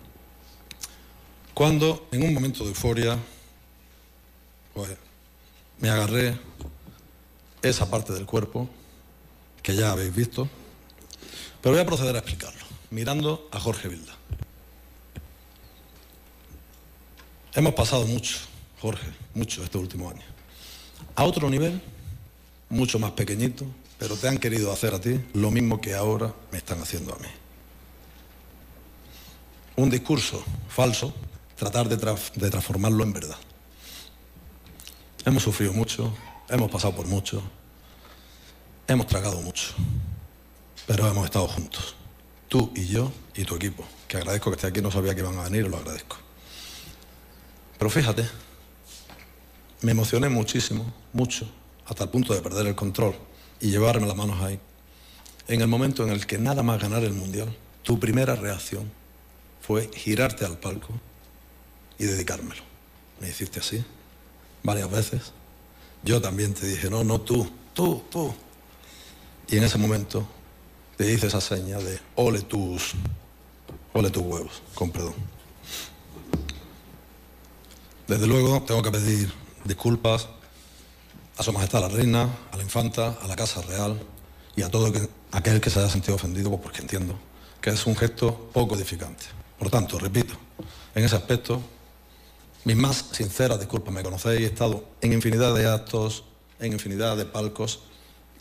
Cuando 1.53 2.07
en 2.11 2.23
un 2.23 2.33
momento 2.33 2.63
de 2.63 2.69
euforia, 2.69 3.17
pues 4.73 4.89
me 5.79 5.89
agarré 5.89 6.39
esa 7.61 7.89
parte 7.89 8.13
del 8.13 8.25
cuerpo 8.25 8.69
que 9.61 9.75
ya 9.75 9.91
habéis 9.91 10.15
visto, 10.15 10.49
pero 11.61 11.73
voy 11.73 11.81
a 11.81 11.85
proceder 11.85 12.15
a 12.15 12.19
explicarlo, 12.19 12.63
mirando 12.89 13.47
a 13.51 13.59
Jorge 13.59 13.87
Vilda. 13.87 14.15
Hemos 17.53 17.73
pasado 17.73 18.07
mucho, 18.07 18.37
Jorge, 18.79 19.07
mucho 19.33 19.61
este 19.61 19.77
último 19.77 20.09
año. 20.09 20.21
A 21.15 21.25
otro 21.25 21.49
nivel, 21.49 21.81
mucho 22.69 22.97
más 22.97 23.11
pequeñito, 23.11 23.65
pero 23.99 24.15
te 24.15 24.29
han 24.29 24.37
querido 24.37 24.71
hacer 24.71 24.93
a 24.93 25.01
ti 25.01 25.19
lo 25.33 25.51
mismo 25.51 25.81
que 25.81 25.93
ahora 25.93 26.33
me 26.49 26.57
están 26.57 26.79
haciendo 26.81 27.13
a 27.13 27.17
mí. 27.17 27.27
Un 29.75 29.89
discurso 29.89 30.41
falso, 30.69 31.13
tratar 31.57 31.89
de, 31.89 31.97
de 31.97 32.49
transformarlo 32.49 33.03
en 33.03 33.11
verdad. 33.11 33.37
Hemos 35.25 35.43
sufrido 35.43 35.73
mucho, 35.73 36.15
hemos 36.47 36.71
pasado 36.71 36.95
por 36.95 37.07
mucho, 37.07 37.43
hemos 38.87 39.07
tragado 39.07 39.41
mucho, 39.41 39.73
pero 40.87 41.05
hemos 41.05 41.25
estado 41.25 41.49
juntos. 41.49 41.95
Tú 42.47 42.71
y 42.75 42.87
yo 42.87 43.11
y 43.35 43.43
tu 43.43 43.55
equipo, 43.55 43.83
que 44.07 44.15
agradezco 44.15 44.51
que 44.51 44.55
esté 44.55 44.67
aquí, 44.67 44.81
no 44.81 44.89
sabía 44.89 45.13
que 45.13 45.19
iban 45.19 45.37
a 45.37 45.43
venir, 45.43 45.67
lo 45.67 45.75
agradezco. 45.75 46.30
Pero 47.81 47.89
fíjate, 47.89 48.29
me 49.81 49.93
emocioné 49.93 50.29
muchísimo, 50.29 50.93
mucho, 51.13 51.49
hasta 51.87 52.03
el 52.03 52.11
punto 52.11 52.31
de 52.31 52.39
perder 52.39 52.67
el 52.67 52.75
control 52.75 53.15
y 53.59 53.71
llevarme 53.71 54.05
las 54.05 54.15
manos 54.15 54.39
ahí. 54.39 54.59
En 55.47 55.61
el 55.61 55.67
momento 55.67 56.03
en 56.03 56.11
el 56.11 56.27
que 56.27 56.37
nada 56.37 56.61
más 56.61 56.79
ganar 56.79 57.03
el 57.03 57.13
Mundial, 57.13 57.57
tu 57.81 57.99
primera 57.99 58.35
reacción 58.35 58.91
fue 59.61 59.89
girarte 59.95 60.45
al 60.45 60.59
palco 60.59 60.93
y 61.97 62.03
dedicármelo. 62.03 62.61
Me 63.19 63.29
hiciste 63.29 63.61
así 63.61 63.83
varias 64.61 64.91
veces. 64.91 65.33
Yo 66.03 66.21
también 66.21 66.53
te 66.53 66.67
dije, 66.67 66.87
no, 66.87 67.03
no 67.03 67.21
tú, 67.21 67.49
tú, 67.73 68.03
tú. 68.11 68.31
Y 69.49 69.57
en 69.57 69.63
ese 69.63 69.79
momento 69.79 70.27
te 70.97 71.11
hice 71.11 71.25
esa 71.25 71.41
seña 71.41 71.79
de 71.79 71.99
ole 72.13 72.41
tus, 72.41 72.93
ole 73.93 74.11
tus 74.11 74.21
huevos, 74.21 74.61
con 74.75 74.91
perdón. 74.91 75.40
Desde 78.11 78.27
luego 78.27 78.61
tengo 78.63 78.81
que 78.81 78.91
pedir 78.91 79.31
disculpas 79.63 80.27
a 81.37 81.43
Su 81.43 81.53
Majestad 81.53 81.79
la 81.79 81.87
Reina, 81.87 82.27
a 82.51 82.57
la 82.57 82.61
Infanta, 82.61 83.17
a 83.21 83.25
la 83.25 83.37
Casa 83.37 83.61
Real 83.61 83.97
y 84.53 84.63
a 84.63 84.69
todo 84.69 84.91
aquel 85.31 85.61
que 85.61 85.69
se 85.69 85.79
haya 85.79 85.89
sentido 85.89 86.15
ofendido, 86.15 86.49
pues 86.49 86.61
porque 86.61 86.81
entiendo 86.81 87.17
que 87.61 87.69
es 87.69 87.87
un 87.87 87.95
gesto 87.95 88.49
poco 88.51 88.75
edificante. 88.75 89.23
Por 89.57 89.69
tanto, 89.69 89.97
repito, 89.97 90.33
en 90.93 91.05
ese 91.05 91.15
aspecto, 91.15 91.61
mis 92.65 92.75
más 92.75 93.05
sinceras 93.13 93.57
disculpas, 93.59 93.93
me 93.93 94.03
conocéis, 94.03 94.41
he 94.41 94.45
estado 94.45 94.83
en 94.99 95.13
infinidad 95.13 95.55
de 95.55 95.69
actos, 95.69 96.25
en 96.59 96.73
infinidad 96.73 97.15
de 97.15 97.23
palcos 97.23 97.79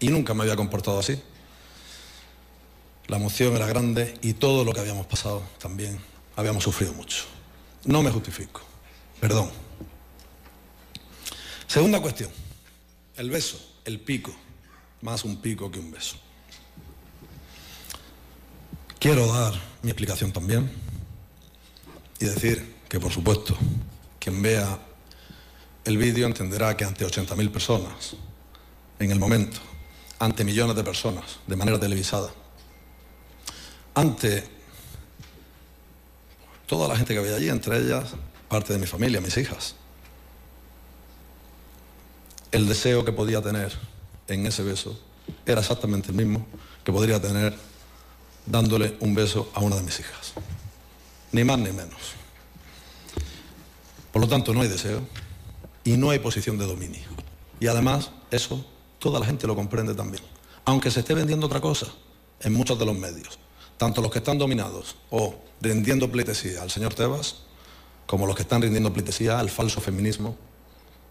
y 0.00 0.09
nunca 0.09 0.35
me 0.35 0.43
había 0.43 0.57
comportado 0.57 0.99
así. 0.99 1.23
La 3.07 3.19
emoción 3.19 3.55
era 3.55 3.69
grande 3.69 4.19
y 4.21 4.33
todo 4.33 4.65
lo 4.65 4.73
que 4.73 4.81
habíamos 4.81 5.07
pasado 5.07 5.45
también 5.61 6.00
habíamos 6.35 6.65
sufrido 6.65 6.93
mucho. 6.93 7.23
No 7.85 8.03
me 8.03 8.11
justifico. 8.11 8.62
Perdón. 9.21 9.50
Segunda 11.67 12.00
cuestión. 12.00 12.31
El 13.17 13.31
beso, 13.31 13.61
el 13.85 14.00
pico. 14.00 14.35
Más 15.03 15.25
un 15.25 15.41
pico 15.41 15.71
que 15.71 15.79
un 15.79 15.91
beso. 15.91 16.17
Quiero 18.99 19.27
dar 19.27 19.55
mi 19.83 19.91
explicación 19.91 20.33
también 20.33 20.71
y 22.19 22.25
decir 22.25 22.77
que, 22.89 22.99
por 22.99 23.12
supuesto, 23.12 23.57
quien 24.19 24.43
vea 24.43 24.79
el 25.85 25.97
vídeo 25.97 26.27
entenderá 26.27 26.77
que 26.77 26.85
ante 26.85 27.07
80.000 27.07 27.50
personas, 27.50 28.17
en 28.99 29.11
el 29.11 29.19
momento, 29.19 29.59
ante 30.19 30.45
millones 30.45 30.77
de 30.77 30.85
personas, 30.85 31.39
de 31.47 31.57
manera 31.57 31.81
televisada, 31.81 32.31
ante 33.95 34.47
toda 36.67 36.89
la 36.89 36.97
gente 36.97 37.15
que 37.15 37.21
había 37.21 37.37
allí, 37.37 37.49
entre 37.49 37.79
ellas 37.79 38.15
parte 38.50 38.73
de 38.73 38.80
mi 38.80 38.87
familia, 38.87 39.21
mis 39.21 39.37
hijas, 39.37 39.76
el 42.50 42.66
deseo 42.66 43.04
que 43.04 43.12
podía 43.12 43.40
tener 43.40 43.73
en 44.26 44.45
ese 44.45 44.64
beso 44.64 44.99
era 45.47 45.61
exactamente 45.61 46.09
el 46.09 46.16
mismo 46.16 46.45
que 46.83 46.92
podría 46.92 47.23
tener 47.23 47.57
dándole 48.45 48.97
un 48.99 49.14
beso 49.14 49.49
a 49.54 49.61
una 49.61 49.76
de 49.76 49.83
mis 49.83 50.00
hijas. 50.00 50.33
Ni 51.30 51.45
más 51.45 51.61
ni 51.61 51.71
menos. 51.71 52.14
Por 54.12 54.21
lo 54.21 54.28
tanto, 54.28 54.52
no 54.52 54.62
hay 54.62 54.69
deseo 54.69 55.00
y 55.85 55.97
no 55.97 56.11
hay 56.11 56.19
posición 56.19 56.59
de 56.59 56.66
dominio. 56.66 57.09
Y 57.61 57.69
además, 57.69 58.11
eso 58.33 58.66
toda 58.99 59.21
la 59.21 59.26
gente 59.26 59.47
lo 59.47 59.54
comprende 59.54 59.95
también. 59.95 60.25
Aunque 60.64 60.90
se 60.90 61.00
esté 61.00 61.14
vendiendo 61.14 61.47
otra 61.47 61.61
cosa 61.61 61.87
en 62.40 62.52
muchos 62.52 62.76
de 62.80 62.85
los 62.85 62.99
medios, 62.99 63.38
tanto 63.76 64.02
los 64.02 64.11
que 64.11 64.19
están 64.19 64.38
dominados 64.38 64.97
o 65.11 65.37
rindiendo 65.61 66.11
pleitesía 66.11 66.62
al 66.62 66.71
señor 66.71 66.95
Tebas, 66.95 67.42
como 68.11 68.26
los 68.26 68.35
que 68.35 68.43
están 68.43 68.61
rindiendo 68.61 68.93
pleitesía 68.93 69.38
al 69.38 69.50
falso 69.50 69.81
feminismo, 69.81 70.37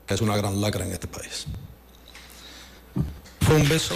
que 0.06 0.16
es 0.16 0.20
una 0.20 0.36
gran 0.36 0.60
lacra 0.60 0.86
en 0.86 0.92
este 0.92 1.08
país. 1.08 1.46
Fue 3.40 3.56
un 3.56 3.70
beso. 3.70 3.96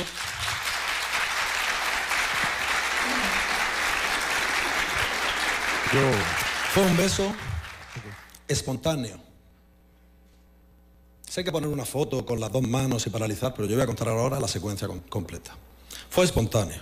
Fue 6.73 6.83
un 6.83 6.95
beso 6.95 7.29
espontáneo. 8.47 9.19
Sé 11.29 11.43
que 11.43 11.51
poner 11.51 11.67
una 11.67 11.83
foto 11.83 12.25
con 12.25 12.39
las 12.39 12.53
dos 12.53 12.65
manos 12.65 13.05
y 13.05 13.09
paralizar, 13.09 13.53
pero 13.53 13.67
yo 13.67 13.75
voy 13.75 13.83
a 13.83 13.85
contar 13.85 14.07
ahora 14.07 14.39
la 14.39 14.47
secuencia 14.47 14.87
completa. 15.09 15.57
Fue 16.09 16.23
espontáneo, 16.23 16.81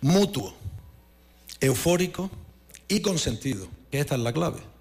mutuo, 0.00 0.54
eufórico 1.60 2.30
y 2.88 3.02
consentido, 3.02 3.68
que 3.90 4.00
esta 4.00 4.14
es 4.14 4.22
la 4.22 4.32
clave. 4.32 4.77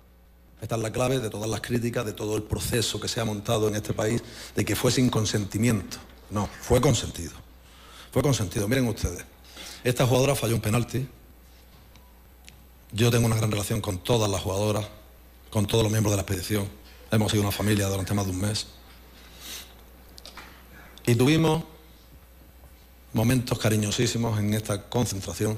Esta 0.62 0.76
es 0.76 0.82
la 0.82 0.92
clave 0.92 1.20
de 1.20 1.30
todas 1.30 1.50
las 1.50 1.62
críticas, 1.62 2.06
de 2.06 2.14
todo 2.14 2.36
el 2.36 2.44
proceso 2.44 3.00
que 3.00 3.08
se 3.08 3.22
ha 3.22 3.26
montado 3.26 3.68
en 3.68 3.76
este 3.76 3.94
país, 3.94 4.24
de 4.56 4.66
que 4.66 4.76
fue 4.76 4.92
sin 4.92 5.10
consentimiento. 5.10 5.98
No, 6.32 6.50
fue 6.62 6.82
consentido. 6.82 7.34
Fue 8.12 8.22
consentido. 8.24 8.68
Miren 8.68 8.88
ustedes, 8.88 9.24
esta 9.84 10.08
jugadora 10.08 10.36
falló 10.36 10.56
un 10.56 10.62
penalti. 10.62 11.08
Yo 12.92 13.12
tengo 13.12 13.28
una 13.28 13.36
gran 13.36 13.52
relación 13.52 13.82
con 13.82 14.00
todas 14.00 14.30
las 14.30 14.42
jugadoras, 14.42 14.88
con 15.52 15.68
todos 15.68 15.84
los 15.84 15.92
miembros 15.92 16.12
de 16.14 16.18
la 16.18 16.22
expedición. 16.24 16.68
Hemos 17.12 17.32
sido 17.32 17.44
una 17.44 17.52
familia 17.52 17.88
durante 17.88 18.14
más 18.14 18.26
de 18.26 18.32
un 18.32 18.42
mes. 18.42 18.68
Y 21.06 21.16
tuvimos 21.16 21.64
momentos 23.14 23.60
cariñosísimos 23.60 24.40
en 24.40 24.54
esta 24.54 24.90
concentración. 24.90 25.58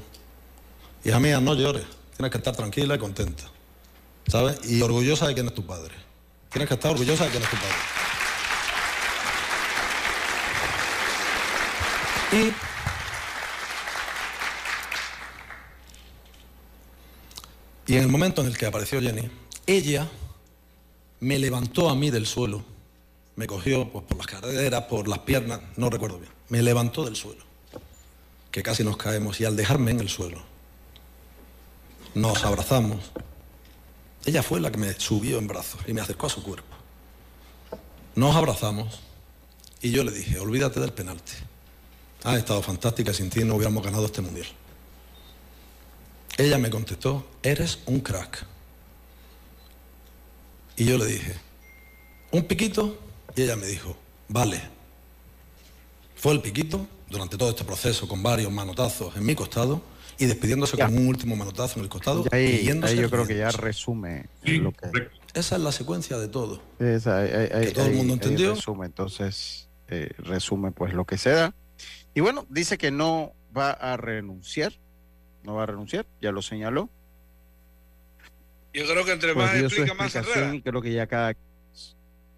Hija 1.04 1.20
mía, 1.20 1.40
no 1.40 1.54
llores, 1.54 1.86
tienes 2.16 2.32
que 2.32 2.38
estar 2.38 2.56
tranquila 2.56 2.96
y 2.96 3.00
contenta. 3.00 3.46
¿Sabes? 4.30 4.60
Y 4.70 4.82
orgullosa 4.82 5.28
de 5.28 5.34
quién 5.34 5.48
es 5.48 5.56
tu 5.56 5.66
padre. 5.66 5.96
Tienes 6.52 6.68
que 6.68 6.76
estar 6.76 6.92
orgullosa 6.92 7.26
de 7.26 7.32
quién 7.32 7.44
es 7.44 7.50
tu 7.50 7.58
padre. 7.58 7.76
Y, 12.32 12.54
y 17.92 17.98
en 17.98 18.04
el 18.04 18.08
momento 18.08 18.42
en 18.42 18.48
el 18.48 18.58
que 18.58 18.68
apareció 18.68 19.02
Jenny, 19.02 19.32
ella 19.66 20.08
me 21.22 21.40
levantó 21.40 21.90
a 21.90 21.96
mí 21.96 22.12
del 22.12 22.28
suelo, 22.28 22.64
me 23.36 23.48
cogió 23.48 23.90
pues, 23.90 24.06
por 24.06 24.18
las 24.18 24.28
caderas, 24.28 24.84
por 24.84 25.08
las 25.08 25.20
piernas, 25.20 25.62
no 25.76 25.90
recuerdo 25.90 26.20
bien, 26.20 26.32
me 26.50 26.62
levantó 26.62 27.04
del 27.04 27.16
suelo, 27.16 27.44
que 28.52 28.62
casi 28.62 28.84
nos 28.84 28.98
caemos, 28.98 29.42
y 29.42 29.46
al 29.46 29.56
dejarme 29.56 29.90
en 29.90 30.02
el 30.02 30.10
suelo, 30.10 30.38
nos 32.14 32.46
abrazamos, 32.46 33.12
ella 34.26 34.44
fue 34.44 34.60
la 34.60 34.72
que 34.72 34.78
me 34.78 34.94
subió 34.94 35.38
en 35.40 35.48
brazos 35.48 35.82
y 35.88 35.94
me 35.94 36.02
acercó 36.02 36.28
a 36.28 36.30
su 36.30 36.44
cuerpo. 36.44 36.76
Nos 38.16 38.36
abrazamos 38.36 39.00
y 39.82 39.92
yo 39.92 40.04
le 40.04 40.12
dije, 40.12 40.40
olvídate 40.40 40.80
del 40.80 40.92
penalti. 40.92 41.34
Ha 42.24 42.38
estado 42.38 42.62
fantástica, 42.62 43.14
sin 43.14 43.30
ti 43.30 43.44
no 43.44 43.56
hubiéramos 43.56 43.84
ganado 43.84 44.06
este 44.06 44.22
mundial. 44.22 44.48
Ella 46.38 46.58
me 46.58 46.70
contestó, 46.70 47.28
eres 47.44 47.80
un 47.86 48.02
crack. 48.02 48.46
Y 50.76 50.86
yo 50.86 50.98
le 50.98 51.06
dije, 51.06 51.36
¿un 52.32 52.44
piquito? 52.44 52.98
Y 53.36 53.44
ella 53.44 53.56
me 53.56 53.68
dijo, 53.68 53.96
vale. 54.28 54.62
Fue 56.16 56.34
el 56.34 56.42
piquito 56.42 56.86
durante 57.10 57.38
todo 57.38 57.50
este 57.50 57.64
proceso 57.64 58.08
con 58.08 58.22
varios 58.22 58.52
manotazos 58.52 59.16
en 59.16 59.26
mi 59.26 59.36
costado 59.36 59.82
y 60.20 60.26
despidiéndose 60.26 60.78
con 60.78 60.96
un 60.96 61.08
último 61.08 61.36
manotazo 61.38 61.80
en 61.80 61.86
el 61.86 61.90
costado. 61.90 62.26
Y 62.32 62.36
ahí, 62.36 62.70
ahí 62.84 62.98
yo 62.98 63.10
creo 63.10 63.26
que 63.26 63.38
ya 63.38 63.50
resume 63.52 64.26
lo 64.44 64.74
que... 64.74 64.88
Esa 65.34 65.56
es 65.56 65.62
la 65.62 65.72
secuencia 65.72 66.18
de 66.18 66.28
todo. 66.28 66.62
Esa, 66.80 67.26
que 67.26 67.72
todo 67.74 67.86
el 67.86 67.96
mundo 67.96 68.14
entendió. 68.16 68.54
Resume, 68.54 68.86
entonces, 68.88 69.70
eh, 69.88 70.12
resume 70.18 70.72
pues 70.72 70.94
lo 70.94 71.06
que 71.06 71.18
se 71.18 71.30
da. 71.30 71.56
Y 72.14 72.20
bueno, 72.20 72.46
dice 72.50 72.78
que 72.78 72.92
no 72.92 73.34
va 73.56 73.72
a 73.72 73.96
renunciar, 73.96 74.74
no 75.44 75.56
va 75.56 75.64
a 75.64 75.66
renunciar, 75.68 76.06
ya 76.22 76.34
lo 76.34 76.42
señaló. 76.42 76.90
Yo 78.74 78.86
creo 78.86 79.06
que 79.06 79.14
entre 79.14 79.34
pues 79.34 79.46
más 79.46 79.56
explica, 79.56 79.94
más 79.94 80.16
y 80.54 80.62
Creo 80.62 80.82
que 80.82 80.92
ya 80.92 81.08
cada... 81.08 81.34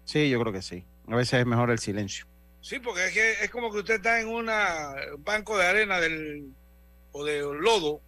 Sí, 0.04 0.30
yo 0.30 0.40
creo 0.40 0.52
que 0.52 0.62
sí. 0.62 0.84
A 1.08 1.16
veces 1.16 1.40
es 1.40 1.46
mejor 1.46 1.70
el 1.70 1.80
silencio. 1.80 2.26
Sí, 2.60 2.78
porque 2.78 3.06
es 3.06 3.12
que 3.12 3.32
es 3.42 3.50
como 3.50 3.72
que 3.72 3.78
usted 3.78 3.94
está 3.94 4.20
en 4.20 4.28
un 4.28 4.48
banco 5.24 5.58
de 5.58 5.66
arena 5.66 5.98
del 5.98 6.54
o 7.12 7.24
de 7.24 7.40
lodo, 7.40 8.00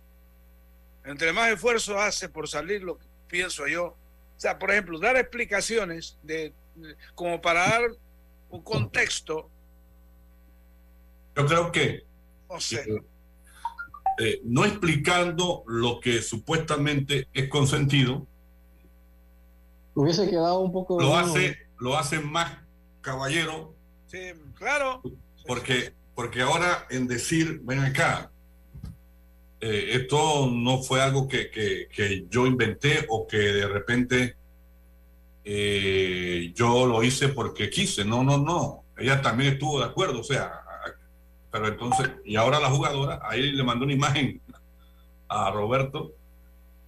entre 1.04 1.32
más 1.32 1.50
esfuerzo 1.50 1.98
hace 1.98 2.28
por 2.28 2.48
salir, 2.48 2.82
lo 2.82 2.98
que 2.98 3.04
pienso 3.28 3.66
yo. 3.66 3.86
O 3.86 4.40
sea, 4.40 4.58
por 4.58 4.70
ejemplo, 4.70 4.98
dar 4.98 5.16
explicaciones 5.16 6.18
de, 6.22 6.52
como 7.14 7.40
para 7.40 7.68
dar 7.68 7.82
un 8.50 8.62
contexto. 8.62 9.48
Yo 11.36 11.46
creo 11.46 11.72
que 11.72 12.04
no, 12.48 12.60
sé. 12.60 12.80
Eh, 12.80 13.02
eh, 14.18 14.40
no 14.44 14.64
explicando 14.64 15.64
lo 15.66 16.00
que 16.00 16.22
supuestamente 16.22 17.28
es 17.32 17.48
consentido. 17.48 18.26
Hubiese 19.94 20.28
quedado 20.28 20.60
un 20.60 20.72
poco. 20.72 21.00
Lo 21.00 21.16
hace, 21.16 21.58
lo 21.78 21.96
hace 21.96 22.20
más 22.20 22.58
caballero. 23.00 23.74
Sí, 24.06 24.32
claro. 24.56 25.02
Porque, 25.46 25.94
porque 26.14 26.42
ahora 26.42 26.86
en 26.90 27.06
decir, 27.06 27.60
ven 27.64 27.80
acá, 27.80 28.30
eh, 29.66 29.96
esto 29.96 30.50
no 30.50 30.83
fue 30.83 31.00
algo 31.00 31.27
que, 31.27 31.50
que, 31.50 32.27
yo 32.29 32.46
inventé 32.46 33.07
o 33.09 33.27
que 33.27 33.38
de 33.38 33.66
repente 33.66 34.37
eh, 35.42 36.53
yo 36.55 36.87
lo 36.87 37.03
hice 37.03 37.29
porque 37.29 37.70
quise. 37.70 38.05
No, 38.05 38.22
no, 38.22 38.37
no. 38.37 38.85
Ella 38.98 39.22
también 39.22 39.55
estuvo 39.55 39.79
de 39.79 39.87
acuerdo. 39.87 40.20
O 40.20 40.22
sea, 40.24 40.53
pero 41.50 41.68
entonces, 41.68 42.11
y 42.27 42.37
ahora 42.37 42.61
la 42.61 42.68
jugadora, 42.68 43.20
ahí 43.22 43.53
le 43.53 43.64
mandó 43.64 43.87
una 43.87 43.94
imagen 43.94 44.38
a 45.29 45.50
Roberto. 45.50 46.12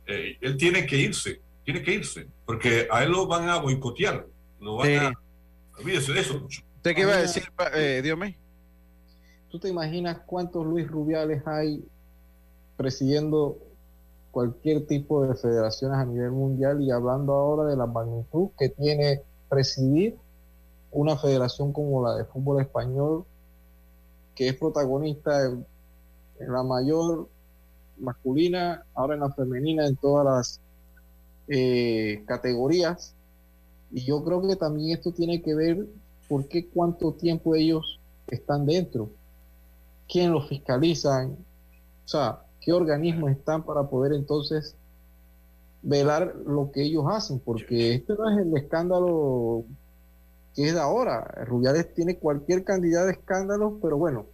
Eh, 0.07 0.37
él 0.43 0.59
tiene 0.59 0.85
que 0.85 0.99
irse, 0.99 1.41
tiene 1.65 1.83
que 1.83 1.95
irse, 1.95 2.29
porque 2.45 2.89
a 2.91 3.03
él 3.05 3.11
lo 3.11 3.27
van 3.27 3.49
a 3.49 3.57
boicotear. 3.57 4.27
Lo 4.61 4.77
van 4.77 4.97
a. 4.97 5.12
Olvídese 5.79 6.12
de 6.12 6.21
eso. 6.21 6.47
¿Usted 6.47 6.95
qué 6.95 7.01
iba 7.01 7.15
a 7.15 7.23
decir, 7.23 7.51
eh, 7.75 8.03
Dios 8.03 8.19
¿Tú 9.49 9.59
te 9.59 9.71
imaginas 9.71 10.19
cuántos 10.27 10.67
Luis 10.67 10.87
Rubiales 10.87 11.43
hay 11.47 11.83
presidiendo 12.77 13.59
cualquier 14.31 14.87
tipo 14.87 15.27
de 15.27 15.35
federaciones 15.35 15.99
a 15.99 16.05
nivel 16.05 16.33
mundial 16.33 16.83
y 16.83 16.91
hablando 16.91 17.33
ahora 17.33 17.71
de 17.71 17.77
la 17.77 17.87
magnitud 17.87 18.51
que 18.59 18.69
tiene 18.69 19.23
presidir 19.49 20.17
una 20.91 21.17
federación 21.17 21.73
como 21.73 22.07
la 22.07 22.17
de 22.17 22.25
fútbol 22.25 22.61
español, 22.61 23.25
que 24.35 24.49
es 24.49 24.55
protagonista 24.57 25.45
en, 25.45 25.67
la 26.39 26.62
mayor 26.62 27.29
masculina, 27.99 28.85
ahora 28.95 29.15
en 29.15 29.21
la 29.21 29.33
femenina, 29.33 29.87
en 29.87 29.97
todas 29.97 30.25
las 30.25 30.61
eh, 31.49 32.23
categorías. 32.27 33.15
Y 33.91 34.05
yo 34.05 34.23
creo 34.23 34.43
que 34.43 34.57
también 34.57 34.97
esto 34.97 35.12
tiene 35.12 35.41
que 35.41 35.55
ver 35.55 35.87
por 36.29 36.47
qué 36.49 36.67
cuánto 36.69 37.12
tiempo 37.12 37.55
ellos 37.55 37.99
están 38.27 38.67
dentro, 38.67 39.09
quién 40.09 40.33
los 40.33 40.49
fiscalizan, 40.49 41.37
o 42.05 42.09
sea, 42.09 42.46
qué 42.66 42.72
organismos 42.72 43.31
están 43.31 43.62
para 43.62 43.85
poder 43.85 44.12
entonces 44.12 44.74
velar 45.83 46.35
lo 46.44 46.72
que 46.72 46.83
ellos 46.83 47.05
hacen, 47.09 47.38
porque 47.38 47.94
este 47.94 48.14
no 48.14 48.29
es 48.29 48.44
el 48.44 48.57
escándalo 48.57 49.64
que 50.52 50.66
es 50.66 50.74
de 50.74 50.81
ahora. 50.81 51.20
Rubiales 51.46 51.94
tiene 51.94 52.18
cualquier 52.18 52.64
cantidad 52.64 53.07
de 53.07 53.12
escándalos, 53.12 53.74
pero 53.81 53.96
bueno, 53.96 54.26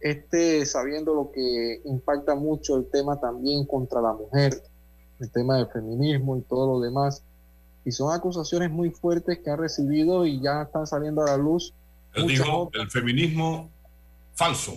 este 0.00 0.64
sabiendo 0.64 1.14
lo 1.14 1.30
que 1.30 1.82
impacta 1.84 2.34
mucho 2.34 2.76
el 2.76 2.86
tema 2.86 3.20
también 3.20 3.66
contra 3.66 4.00
la 4.00 4.14
mujer, 4.14 4.62
el 5.20 5.30
tema 5.30 5.58
del 5.58 5.66
feminismo 5.66 6.38
y 6.38 6.40
todo 6.40 6.72
lo 6.72 6.80
demás. 6.80 7.22
Y 7.84 7.92
son 7.92 8.14
acusaciones 8.14 8.70
muy 8.70 8.90
fuertes 8.90 9.40
que 9.40 9.50
han 9.50 9.58
recibido 9.58 10.24
y 10.24 10.40
ya 10.40 10.62
están 10.62 10.86
saliendo 10.86 11.22
a 11.22 11.26
la 11.26 11.36
luz. 11.36 11.74
Él 12.14 12.28
dijo 12.28 12.70
el 12.72 12.90
feminismo 12.90 13.68
falso. 14.34 14.72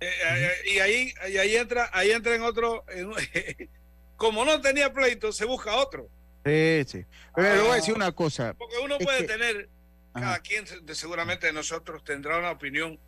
Eh, 0.00 0.10
eh, 0.24 0.52
y 0.74 0.78
ahí, 0.78 1.14
y 1.28 1.38
ahí 1.38 1.56
entra, 1.56 1.90
ahí 1.92 2.12
entra 2.12 2.34
en 2.34 2.42
otro, 2.42 2.84
como 4.16 4.44
no 4.44 4.60
tenía 4.60 4.92
pleito, 4.92 5.32
se 5.32 5.44
busca 5.44 5.74
otro. 5.76 6.08
Sí, 6.44 6.84
sí. 6.86 7.04
Pero 7.34 7.56
le 7.56 7.62
voy 7.62 7.72
a 7.72 7.74
decir 7.76 7.94
una 7.94 8.12
cosa. 8.12 8.54
Porque 8.54 8.78
uno 8.78 8.98
puede 8.98 9.24
tener, 9.24 9.68
cada 10.14 10.38
quien 10.38 10.64
seguramente 10.94 11.48
de 11.48 11.52
nosotros 11.52 12.04
tendrá 12.04 12.38
una 12.38 12.52
opinión. 12.52 12.98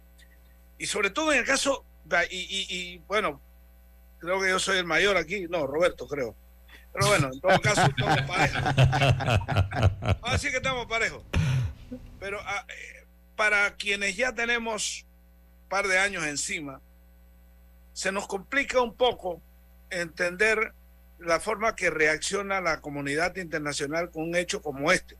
Y 0.78 0.86
sobre 0.86 1.10
todo 1.10 1.32
en 1.32 1.40
el 1.40 1.44
caso, 1.44 1.84
y, 2.30 2.98
bueno, 3.06 3.40
creo 4.18 4.40
que 4.40 4.48
yo 4.48 4.58
soy 4.58 4.78
el 4.78 4.86
mayor 4.86 5.16
aquí, 5.16 5.46
no, 5.48 5.66
Roberto 5.66 6.06
creo. 6.08 6.34
Pero 6.92 7.06
bueno, 7.06 7.30
en 7.32 7.40
todo 7.40 7.60
caso 7.60 7.82
estamos 7.82 8.22
parejos. 8.26 8.62
Así 10.22 10.50
que 10.50 10.56
estamos 10.56 10.86
parejos. 10.86 11.22
Pero 12.18 12.40
ah, 12.42 12.66
eh, 12.68 13.06
para 13.36 13.76
quienes 13.76 14.16
ya 14.16 14.34
tenemos 14.34 15.06
par 15.70 15.88
de 15.88 15.98
años 15.98 16.26
encima, 16.26 16.82
se 17.94 18.12
nos 18.12 18.26
complica 18.26 18.82
un 18.82 18.94
poco 18.94 19.40
entender 19.88 20.74
la 21.18 21.40
forma 21.40 21.74
que 21.74 21.88
reacciona 21.88 22.60
la 22.60 22.82
comunidad 22.82 23.36
internacional 23.36 24.10
con 24.10 24.24
un 24.24 24.36
hecho 24.36 24.60
como 24.60 24.92
este. 24.92 25.16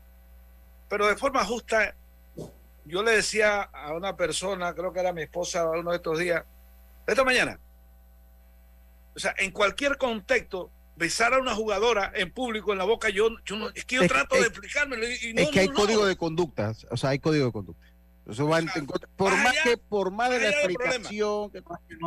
Pero 0.89 1.07
de 1.07 1.15
forma 1.15 1.43
justa, 1.45 1.95
yo 2.85 3.01
le 3.01 3.11
decía 3.11 3.61
a 3.61 3.93
una 3.93 4.15
persona, 4.15 4.75
creo 4.75 4.93
que 4.93 4.99
era 4.99 5.13
mi 5.13 5.23
esposa 5.23 5.67
uno 5.69 5.91
de 5.91 5.97
estos 5.97 6.19
días, 6.19 6.43
esta 7.07 7.23
mañana, 7.23 7.59
o 9.15 9.19
sea, 9.19 9.33
en 9.37 9.51
cualquier 9.51 9.97
contexto, 9.97 10.71
besar 10.95 11.33
a 11.33 11.39
una 11.39 11.55
jugadora 11.55 12.11
en 12.13 12.31
público 12.31 12.71
en 12.71 12.77
la 12.77 12.83
boca, 12.83 13.09
yo, 13.09 13.29
yo 13.45 13.69
es 13.73 13.85
que 13.85 13.95
yo 13.95 14.07
trato 14.07 14.35
de 14.35 14.47
explicármelo. 14.47 15.05
Y 15.07 15.33
no, 15.33 15.41
es 15.41 15.49
que 15.49 15.61
hay 15.61 15.69
código 15.69 16.05
de 16.05 16.15
conducta, 16.15 16.73
o 16.89 16.97
sea, 16.97 17.11
hay 17.11 17.19
código 17.19 17.45
de 17.45 17.51
conducta. 17.51 17.90
Eso 18.27 18.47
va 18.47 18.59
por 19.15 19.31
más 19.31 19.55
que 19.63 19.77
por 19.77 20.11
más 20.11 20.29
de 20.29 20.39
la 20.39 20.49
explicación, 20.49 21.51
que, 21.51 21.63